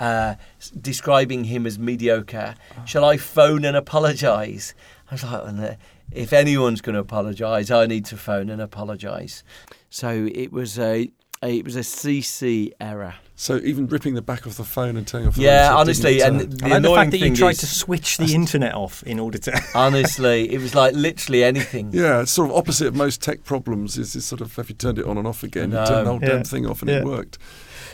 Uh, 0.00 0.36
describing 0.80 1.42
him 1.42 1.66
as 1.66 1.76
mediocre. 1.76 2.54
Shall 2.84 3.04
I 3.04 3.16
phone 3.16 3.64
and 3.64 3.76
apologise? 3.76 4.72
I 5.10 5.14
was 5.14 5.24
like, 5.24 5.42
well, 5.42 5.76
if 6.12 6.32
anyone's 6.32 6.80
going 6.80 6.94
to 6.94 7.00
apologise, 7.00 7.70
I 7.72 7.86
need 7.86 8.04
to 8.06 8.16
phone 8.16 8.48
and 8.48 8.62
apologise. 8.62 9.42
So 9.90 10.28
it 10.32 10.52
was 10.52 10.78
a 10.78 11.10
it 11.42 11.64
was 11.64 11.76
a 11.76 11.80
CC 11.80 12.72
error. 12.80 13.14
So 13.40 13.58
even 13.58 13.86
ripping 13.86 14.14
the 14.14 14.22
back 14.22 14.46
of 14.46 14.56
the 14.56 14.64
phone 14.64 14.96
and 14.96 15.06
turning 15.06 15.28
off. 15.28 15.36
The 15.36 15.42
yeah, 15.42 15.72
honestly, 15.72 16.20
and 16.22 16.40
the 16.40 16.66
I 16.66 16.68
like 16.70 16.82
the 16.82 16.94
fact 16.94 17.10
that 17.12 17.18
you 17.18 17.36
tried 17.36 17.50
is, 17.50 17.58
to 17.58 17.66
switch 17.66 18.16
the 18.16 18.34
internet 18.34 18.74
off 18.74 19.04
in 19.04 19.20
order 19.20 19.38
to. 19.38 19.62
honestly, 19.76 20.52
it 20.52 20.58
was 20.58 20.74
like 20.74 20.94
literally 20.94 21.44
anything. 21.44 21.92
Yeah, 21.92 22.22
it's 22.22 22.32
sort 22.32 22.50
of 22.50 22.56
opposite 22.56 22.88
of 22.88 22.96
most 22.96 23.22
tech 23.22 23.44
problems. 23.44 23.96
Is, 23.96 24.16
is 24.16 24.24
sort 24.24 24.40
of 24.40 24.56
have 24.56 24.68
you 24.68 24.74
turned 24.74 24.98
it 24.98 25.06
on 25.06 25.18
and 25.18 25.26
off 25.26 25.44
again, 25.44 25.70
you 25.70 25.76
turned 25.76 26.06
the 26.06 26.10
whole 26.10 26.20
yeah. 26.20 26.28
damn 26.28 26.44
thing 26.44 26.66
off 26.66 26.82
and 26.82 26.90
yeah. 26.90 26.98
it 26.98 27.04
worked. 27.04 27.38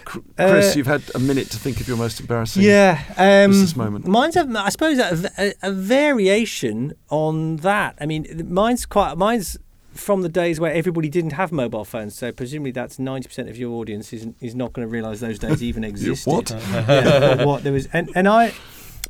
Chris, 0.05 0.29
uh, 0.39 0.73
you've 0.77 0.87
had 0.87 1.03
a 1.15 1.19
minute 1.19 1.51
to 1.51 1.59
think 1.59 1.81
of 1.81 1.89
your 1.89 1.97
most 1.97 2.21
embarrassing 2.21 2.63
yeah, 2.63 3.03
um, 3.17 3.51
business 3.51 3.77
moment. 3.77 4.07
Mine's, 4.07 4.37
a, 4.37 4.47
I 4.55 4.69
suppose, 4.69 4.99
a, 4.99 5.31
a, 5.39 5.55
a, 5.63 5.73
variation 5.73 6.93
on 7.09 7.57
that. 7.57 7.97
I 8.01 8.07
mean, 8.07 8.47
mine's 8.49 8.87
quite 8.87 9.17
mine's 9.17 9.57
from 9.95 10.23
the 10.23 10.29
days 10.29 10.61
where 10.61 10.73
everybody 10.73 11.09
didn't 11.09 11.33
have 11.33 11.53
mobile 11.53 11.85
phones. 11.85 12.15
So 12.15 12.33
presumably 12.33 12.73
that's 12.73 12.99
ninety 12.99 13.29
percent 13.29 13.49
of 13.49 13.57
your 13.57 13.73
audience 13.73 14.13
is 14.13 14.29
is 14.41 14.55
not 14.55 14.73
going 14.73 14.87
to 14.87 14.93
realise 14.93 15.21
those 15.21 15.39
days 15.39 15.63
even 15.63 15.85
existed. 15.93 16.31
what? 16.31 16.51
yeah, 16.71 17.45
what 17.45 17.63
there 17.63 17.73
was, 17.73 17.89
and 17.93 18.11
and 18.15 18.29
I. 18.29 18.53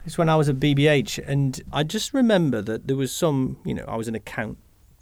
It's 0.06 0.18
when 0.18 0.28
I 0.28 0.36
was 0.36 0.50
at 0.50 0.56
BBH, 0.56 1.26
and 1.26 1.62
I 1.72 1.82
just 1.82 2.12
remember 2.12 2.60
that 2.60 2.86
there 2.86 2.96
was 2.96 3.10
some, 3.10 3.56
you 3.64 3.72
know, 3.72 3.86
I 3.88 3.96
was 3.96 4.06
an 4.06 4.14
account 4.14 4.58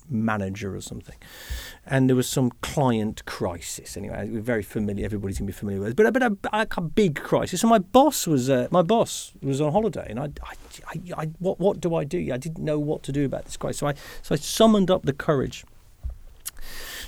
manager 0.09 0.77
or 0.77 0.81
something, 0.81 1.17
and 1.85 2.09
there 2.09 2.15
was 2.15 2.29
some 2.29 2.53
client 2.61 3.25
crisis. 3.25 3.97
Anyway, 3.97 4.29
we're 4.31 4.41
very 4.41 4.63
familiar. 4.63 5.05
Everybody's 5.05 5.39
gonna 5.39 5.47
be 5.47 5.53
familiar 5.53 5.81
with 5.81 5.91
it, 5.91 5.97
but 5.97 6.13
but 6.13 6.23
a, 6.23 6.37
a, 6.53 6.67
a 6.77 6.81
big 6.81 7.17
crisis. 7.17 7.63
So 7.63 7.69
my 7.69 7.79
boss 7.79 8.27
was 8.27 8.49
uh, 8.49 8.69
my 8.71 8.83
boss 8.83 9.33
was 9.43 9.61
on 9.61 9.73
holiday, 9.73 10.07
and 10.09 10.21
I, 10.21 10.29
I, 10.43 10.55
I, 10.87 11.23
I, 11.23 11.27
what 11.39 11.59
what 11.59 11.81
do 11.81 11.95
I 11.95 12.05
do? 12.05 12.33
I 12.33 12.37
didn't 12.37 12.65
know 12.65 12.79
what 12.79 13.03
to 13.05 13.13
do 13.13 13.25
about 13.25 13.47
this 13.47 13.57
crisis. 13.57 13.79
So 13.79 13.89
I 13.89 13.95
so 14.23 14.35
I 14.35 14.39
summoned 14.39 14.91
up 14.91 15.03
the 15.03 15.13
courage 15.13 15.65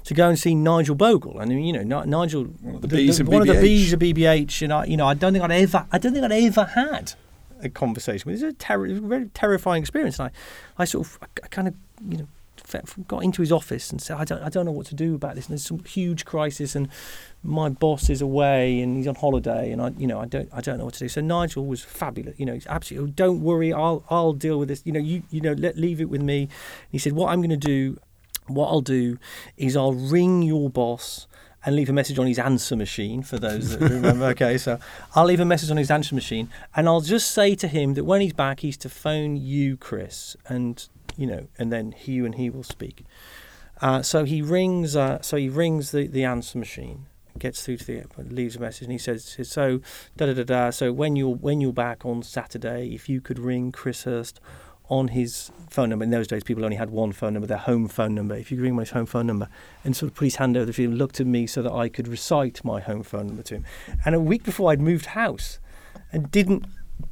to 0.04 0.14
go 0.14 0.28
and 0.28 0.38
see 0.38 0.54
Nigel 0.54 0.94
Bogle. 0.94 1.38
And 1.40 1.66
you 1.66 1.72
know, 1.72 2.02
Nigel, 2.04 2.44
one 2.44 2.76
of 2.76 2.82
the, 2.82 2.88
the, 2.88 3.10
the, 3.10 3.24
one 3.24 3.42
of 3.42 3.48
the 3.48 3.60
bees 3.60 3.92
of 3.92 4.00
BBH, 4.00 4.62
and 4.62 4.72
I, 4.72 4.84
you 4.84 4.96
know, 4.96 5.06
I 5.06 5.14
don't 5.14 5.32
think 5.32 5.44
I'd 5.44 5.50
ever, 5.50 5.86
I 5.90 5.98
don't 5.98 6.12
think 6.12 6.24
I'd 6.24 6.32
ever 6.32 6.64
had 6.64 7.14
a 7.60 7.68
conversation 7.68 8.30
with. 8.30 8.42
It 8.42 8.46
was 8.46 8.54
a, 8.54 8.56
ter- 8.56 8.86
it 8.86 8.90
was 8.90 8.98
a 8.98 9.02
very 9.02 9.26
terrifying 9.34 9.82
experience. 9.82 10.18
And 10.18 10.28
I, 10.28 10.82
I 10.82 10.84
sort 10.84 11.06
of, 11.06 11.18
I 11.42 11.48
kind 11.48 11.68
of, 11.68 11.74
you 12.08 12.18
know, 12.18 12.28
got 13.08 13.22
into 13.22 13.42
his 13.42 13.52
office 13.52 13.90
and 13.90 14.00
said, 14.00 14.16
I 14.16 14.24
don't, 14.24 14.42
I 14.42 14.48
don't 14.48 14.64
know 14.64 14.72
what 14.72 14.86
to 14.86 14.94
do 14.94 15.14
about 15.14 15.34
this. 15.34 15.46
And 15.46 15.52
there's 15.52 15.66
some 15.66 15.84
huge 15.84 16.24
crisis, 16.24 16.74
and 16.74 16.88
my 17.42 17.68
boss 17.68 18.08
is 18.08 18.20
away 18.20 18.80
and 18.80 18.96
he's 18.96 19.06
on 19.06 19.14
holiday, 19.14 19.70
and 19.70 19.82
I, 19.82 19.90
you 19.98 20.06
know, 20.06 20.20
I 20.20 20.26
don't, 20.26 20.48
I 20.52 20.60
don't 20.60 20.78
know 20.78 20.84
what 20.84 20.94
to 20.94 21.00
do. 21.00 21.08
So 21.08 21.20
Nigel 21.20 21.66
was 21.66 21.82
fabulous. 21.82 22.38
You 22.38 22.46
know, 22.46 22.54
he's 22.54 22.66
absolutely. 22.66 23.10
Oh, 23.10 23.12
don't 23.14 23.42
worry, 23.42 23.72
I'll, 23.72 24.04
I'll 24.10 24.32
deal 24.32 24.58
with 24.58 24.68
this. 24.68 24.82
You 24.84 24.92
know, 24.92 25.00
you, 25.00 25.22
you 25.30 25.40
know, 25.40 25.52
let 25.52 25.76
leave 25.76 26.00
it 26.00 26.08
with 26.08 26.22
me. 26.22 26.42
And 26.42 26.50
he 26.90 26.98
said, 26.98 27.12
what 27.12 27.30
I'm 27.30 27.40
going 27.40 27.50
to 27.50 27.56
do 27.56 27.98
what 28.46 28.68
I'll 28.68 28.80
do 28.80 29.18
is 29.56 29.76
I'll 29.76 29.94
ring 29.94 30.42
your 30.42 30.70
boss 30.70 31.26
and 31.64 31.76
leave 31.76 31.88
a 31.88 31.92
message 31.92 32.18
on 32.18 32.26
his 32.26 32.38
answer 32.38 32.76
machine 32.76 33.22
for 33.22 33.38
those 33.38 33.70
that 33.70 33.80
remember. 33.90 34.26
okay, 34.32 34.58
so 34.58 34.78
I'll 35.14 35.24
leave 35.24 35.40
a 35.40 35.44
message 35.44 35.70
on 35.70 35.78
his 35.78 35.90
answer 35.90 36.14
machine 36.14 36.50
and 36.76 36.88
I'll 36.88 37.00
just 37.00 37.30
say 37.30 37.54
to 37.54 37.68
him 37.68 37.94
that 37.94 38.04
when 38.04 38.20
he's 38.20 38.34
back, 38.34 38.60
he's 38.60 38.76
to 38.78 38.88
phone 38.88 39.36
you, 39.36 39.76
Chris, 39.76 40.36
and 40.46 40.86
you 41.16 41.26
know, 41.26 41.48
and 41.58 41.72
then 41.72 41.92
he 41.92 42.18
and 42.18 42.34
he 42.34 42.50
will 42.50 42.64
speak. 42.64 43.04
Uh, 43.80 44.02
so 44.02 44.24
he 44.24 44.42
rings. 44.42 44.96
Uh, 44.96 45.20
so 45.22 45.36
he 45.36 45.48
rings 45.48 45.90
the, 45.90 46.06
the 46.06 46.24
answer 46.24 46.58
machine, 46.58 47.06
gets 47.38 47.64
through 47.64 47.78
to 47.78 47.84
the 47.84 48.04
leaves 48.18 48.56
a 48.56 48.60
message, 48.60 48.82
and 48.82 48.92
he 48.92 48.98
says, 48.98 49.36
"So 49.42 49.80
da 50.16 50.26
da 50.26 50.34
da 50.34 50.44
da. 50.44 50.70
So 50.70 50.92
when 50.92 51.16
you're 51.16 51.34
when 51.34 51.60
you're 51.60 51.72
back 51.72 52.04
on 52.04 52.22
Saturday, 52.22 52.94
if 52.94 53.08
you 53.08 53.20
could 53.20 53.38
ring 53.38 53.72
Chris 53.72 54.04
Hirst 54.04 54.40
on 54.88 55.08
his 55.08 55.50
phone 55.70 55.90
number. 55.90 56.04
In 56.04 56.10
those 56.10 56.26
days, 56.26 56.44
people 56.44 56.64
only 56.64 56.76
had 56.76 56.90
one 56.90 57.12
phone 57.12 57.32
number, 57.32 57.46
their 57.46 57.58
home 57.58 57.88
phone 57.88 58.14
number. 58.14 58.34
If 58.34 58.50
you 58.50 58.56
could 58.56 58.64
ring 58.64 58.76
my 58.76 58.84
home 58.84 59.06
phone 59.06 59.26
number 59.26 59.48
and 59.82 59.96
sort 59.96 60.12
of 60.12 60.16
put 60.16 60.24
his 60.24 60.36
hand 60.36 60.56
over 60.56 60.66
the 60.66 60.72
field, 60.72 60.94
looked 60.94 61.20
at 61.20 61.26
me 61.26 61.46
so 61.46 61.62
that 61.62 61.72
I 61.72 61.88
could 61.88 62.06
recite 62.06 62.64
my 62.64 62.80
home 62.80 63.02
phone 63.02 63.28
number 63.28 63.42
to 63.44 63.54
him. 63.56 63.64
And 64.04 64.14
a 64.14 64.20
week 64.20 64.44
before 64.44 64.70
I'd 64.70 64.80
moved 64.80 65.06
house 65.06 65.58
and 66.12 66.30
didn't 66.30 66.66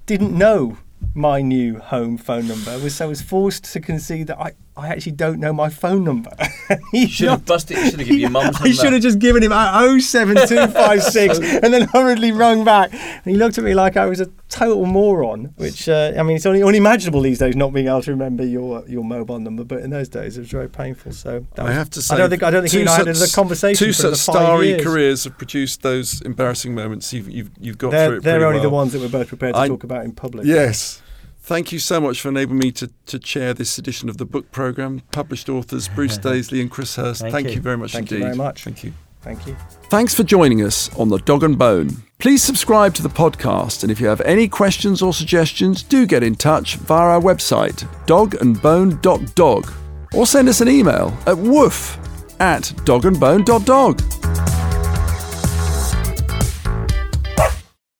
didn't 0.06 0.36
know 0.36 0.78
my 1.14 1.42
new 1.42 1.78
home 1.78 2.16
phone 2.16 2.46
number 2.46 2.78
was 2.78 2.94
so 2.94 3.06
I 3.06 3.08
was 3.08 3.22
forced 3.22 3.64
to 3.72 3.80
concede 3.80 4.28
that 4.28 4.38
I, 4.38 4.52
I 4.74 4.88
actually 4.88 5.12
don't 5.12 5.38
know 5.38 5.52
my 5.52 5.68
phone 5.68 6.02
number. 6.02 6.30
he 6.92 7.06
should 7.06 7.28
have 7.28 7.44
busted. 7.44 7.76
Should 7.76 7.98
have 7.98 8.06
given 8.06 8.20
your 8.20 8.30
mum's 8.30 8.54
number. 8.54 8.68
I 8.68 8.72
should 8.72 8.92
have 8.94 9.02
just 9.02 9.18
given 9.18 9.42
him 9.42 9.50
07256 9.50 11.38
and 11.62 11.74
then 11.74 11.88
hurriedly 11.88 12.32
rung 12.32 12.64
back. 12.64 12.90
And 12.94 13.24
he 13.24 13.34
looked 13.34 13.58
at 13.58 13.64
me 13.64 13.74
like 13.74 13.98
I 13.98 14.06
was 14.06 14.20
a 14.20 14.26
total 14.48 14.86
moron. 14.86 15.52
Which 15.56 15.90
uh, 15.90 16.14
I 16.16 16.22
mean, 16.22 16.36
it's 16.36 16.46
only 16.46 16.62
unimaginable 16.62 17.20
these 17.20 17.38
days 17.38 17.54
not 17.54 17.74
being 17.74 17.88
able 17.88 18.00
to 18.02 18.12
remember 18.12 18.46
your 18.46 18.82
your 18.88 19.04
mobile 19.04 19.38
number. 19.38 19.62
But 19.62 19.80
in 19.80 19.90
those 19.90 20.08
days, 20.08 20.38
it 20.38 20.40
was 20.40 20.50
very 20.50 20.70
painful. 20.70 21.12
So 21.12 21.46
was, 21.56 21.66
I 21.66 21.72
have 21.72 21.90
to 21.90 22.00
say, 22.00 22.14
I 22.14 22.18
don't 22.18 22.30
think 22.30 22.42
I 22.42 22.50
don't 22.50 22.62
think 22.62 22.72
you 22.72 22.80
and 22.80 22.88
I 22.88 22.96
had 22.96 23.08
a 23.08 23.28
conversation. 23.28 23.86
Two 23.86 23.92
such 23.92 24.16
starry 24.16 24.80
careers 24.82 25.24
have 25.24 25.36
produced 25.36 25.82
those 25.82 26.22
embarrassing 26.22 26.74
moments. 26.74 27.12
You've 27.12 27.28
you've, 27.28 27.50
you've 27.60 27.78
got 27.78 27.90
they're, 27.90 28.08
through 28.08 28.16
it. 28.18 28.22
They're 28.22 28.46
only 28.46 28.60
well. 28.60 28.70
the 28.70 28.74
ones 28.74 28.92
that 28.94 29.00
we're 29.02 29.08
both 29.08 29.28
prepared 29.28 29.54
to 29.54 29.60
I, 29.60 29.68
talk 29.68 29.84
about 29.84 30.06
in 30.06 30.12
public. 30.12 30.46
Yes. 30.46 31.01
Thank 31.44 31.72
you 31.72 31.80
so 31.80 32.00
much 32.00 32.20
for 32.20 32.28
enabling 32.28 32.58
me 32.60 32.70
to, 32.72 32.88
to 33.06 33.18
chair 33.18 33.52
this 33.52 33.76
edition 33.76 34.08
of 34.08 34.16
the 34.16 34.24
book 34.24 34.52
programme. 34.52 35.02
Published 35.10 35.48
authors 35.48 35.88
Bruce 35.88 36.16
Daisley 36.26 36.60
and 36.60 36.70
Chris 36.70 36.94
Hirst. 36.94 37.20
Thank, 37.20 37.32
Thank 37.32 37.48
you. 37.48 37.54
you. 37.54 37.60
very 37.60 37.76
much 37.76 37.92
Thank 37.92 38.12
indeed. 38.12 38.22
Thank 38.22 38.34
you 38.34 38.36
very 38.36 38.46
much. 38.48 38.64
Thank 38.64 38.84
you. 38.84 38.92
Thank 39.22 39.46
you. 39.46 39.56
Thanks 39.84 40.14
for 40.14 40.22
joining 40.22 40.62
us 40.62 40.96
on 40.96 41.08
the 41.08 41.18
Dog 41.18 41.42
and 41.42 41.58
Bone. 41.58 41.90
Please 42.18 42.42
subscribe 42.42 42.94
to 42.94 43.02
the 43.02 43.08
podcast, 43.08 43.82
and 43.82 43.90
if 43.90 44.00
you 44.00 44.06
have 44.06 44.20
any 44.22 44.46
questions 44.48 45.02
or 45.02 45.12
suggestions, 45.12 45.82
do 45.82 46.06
get 46.06 46.22
in 46.22 46.34
touch 46.36 46.76
via 46.76 47.08
our 47.16 47.20
website, 47.20 47.86
dogandbone.dog, 48.06 49.72
or 50.14 50.26
send 50.26 50.48
us 50.48 50.60
an 50.60 50.68
email 50.68 51.16
at 51.26 51.38
woof 51.38 51.98
at 52.40 52.62
dogandbone.dog. 52.84 54.61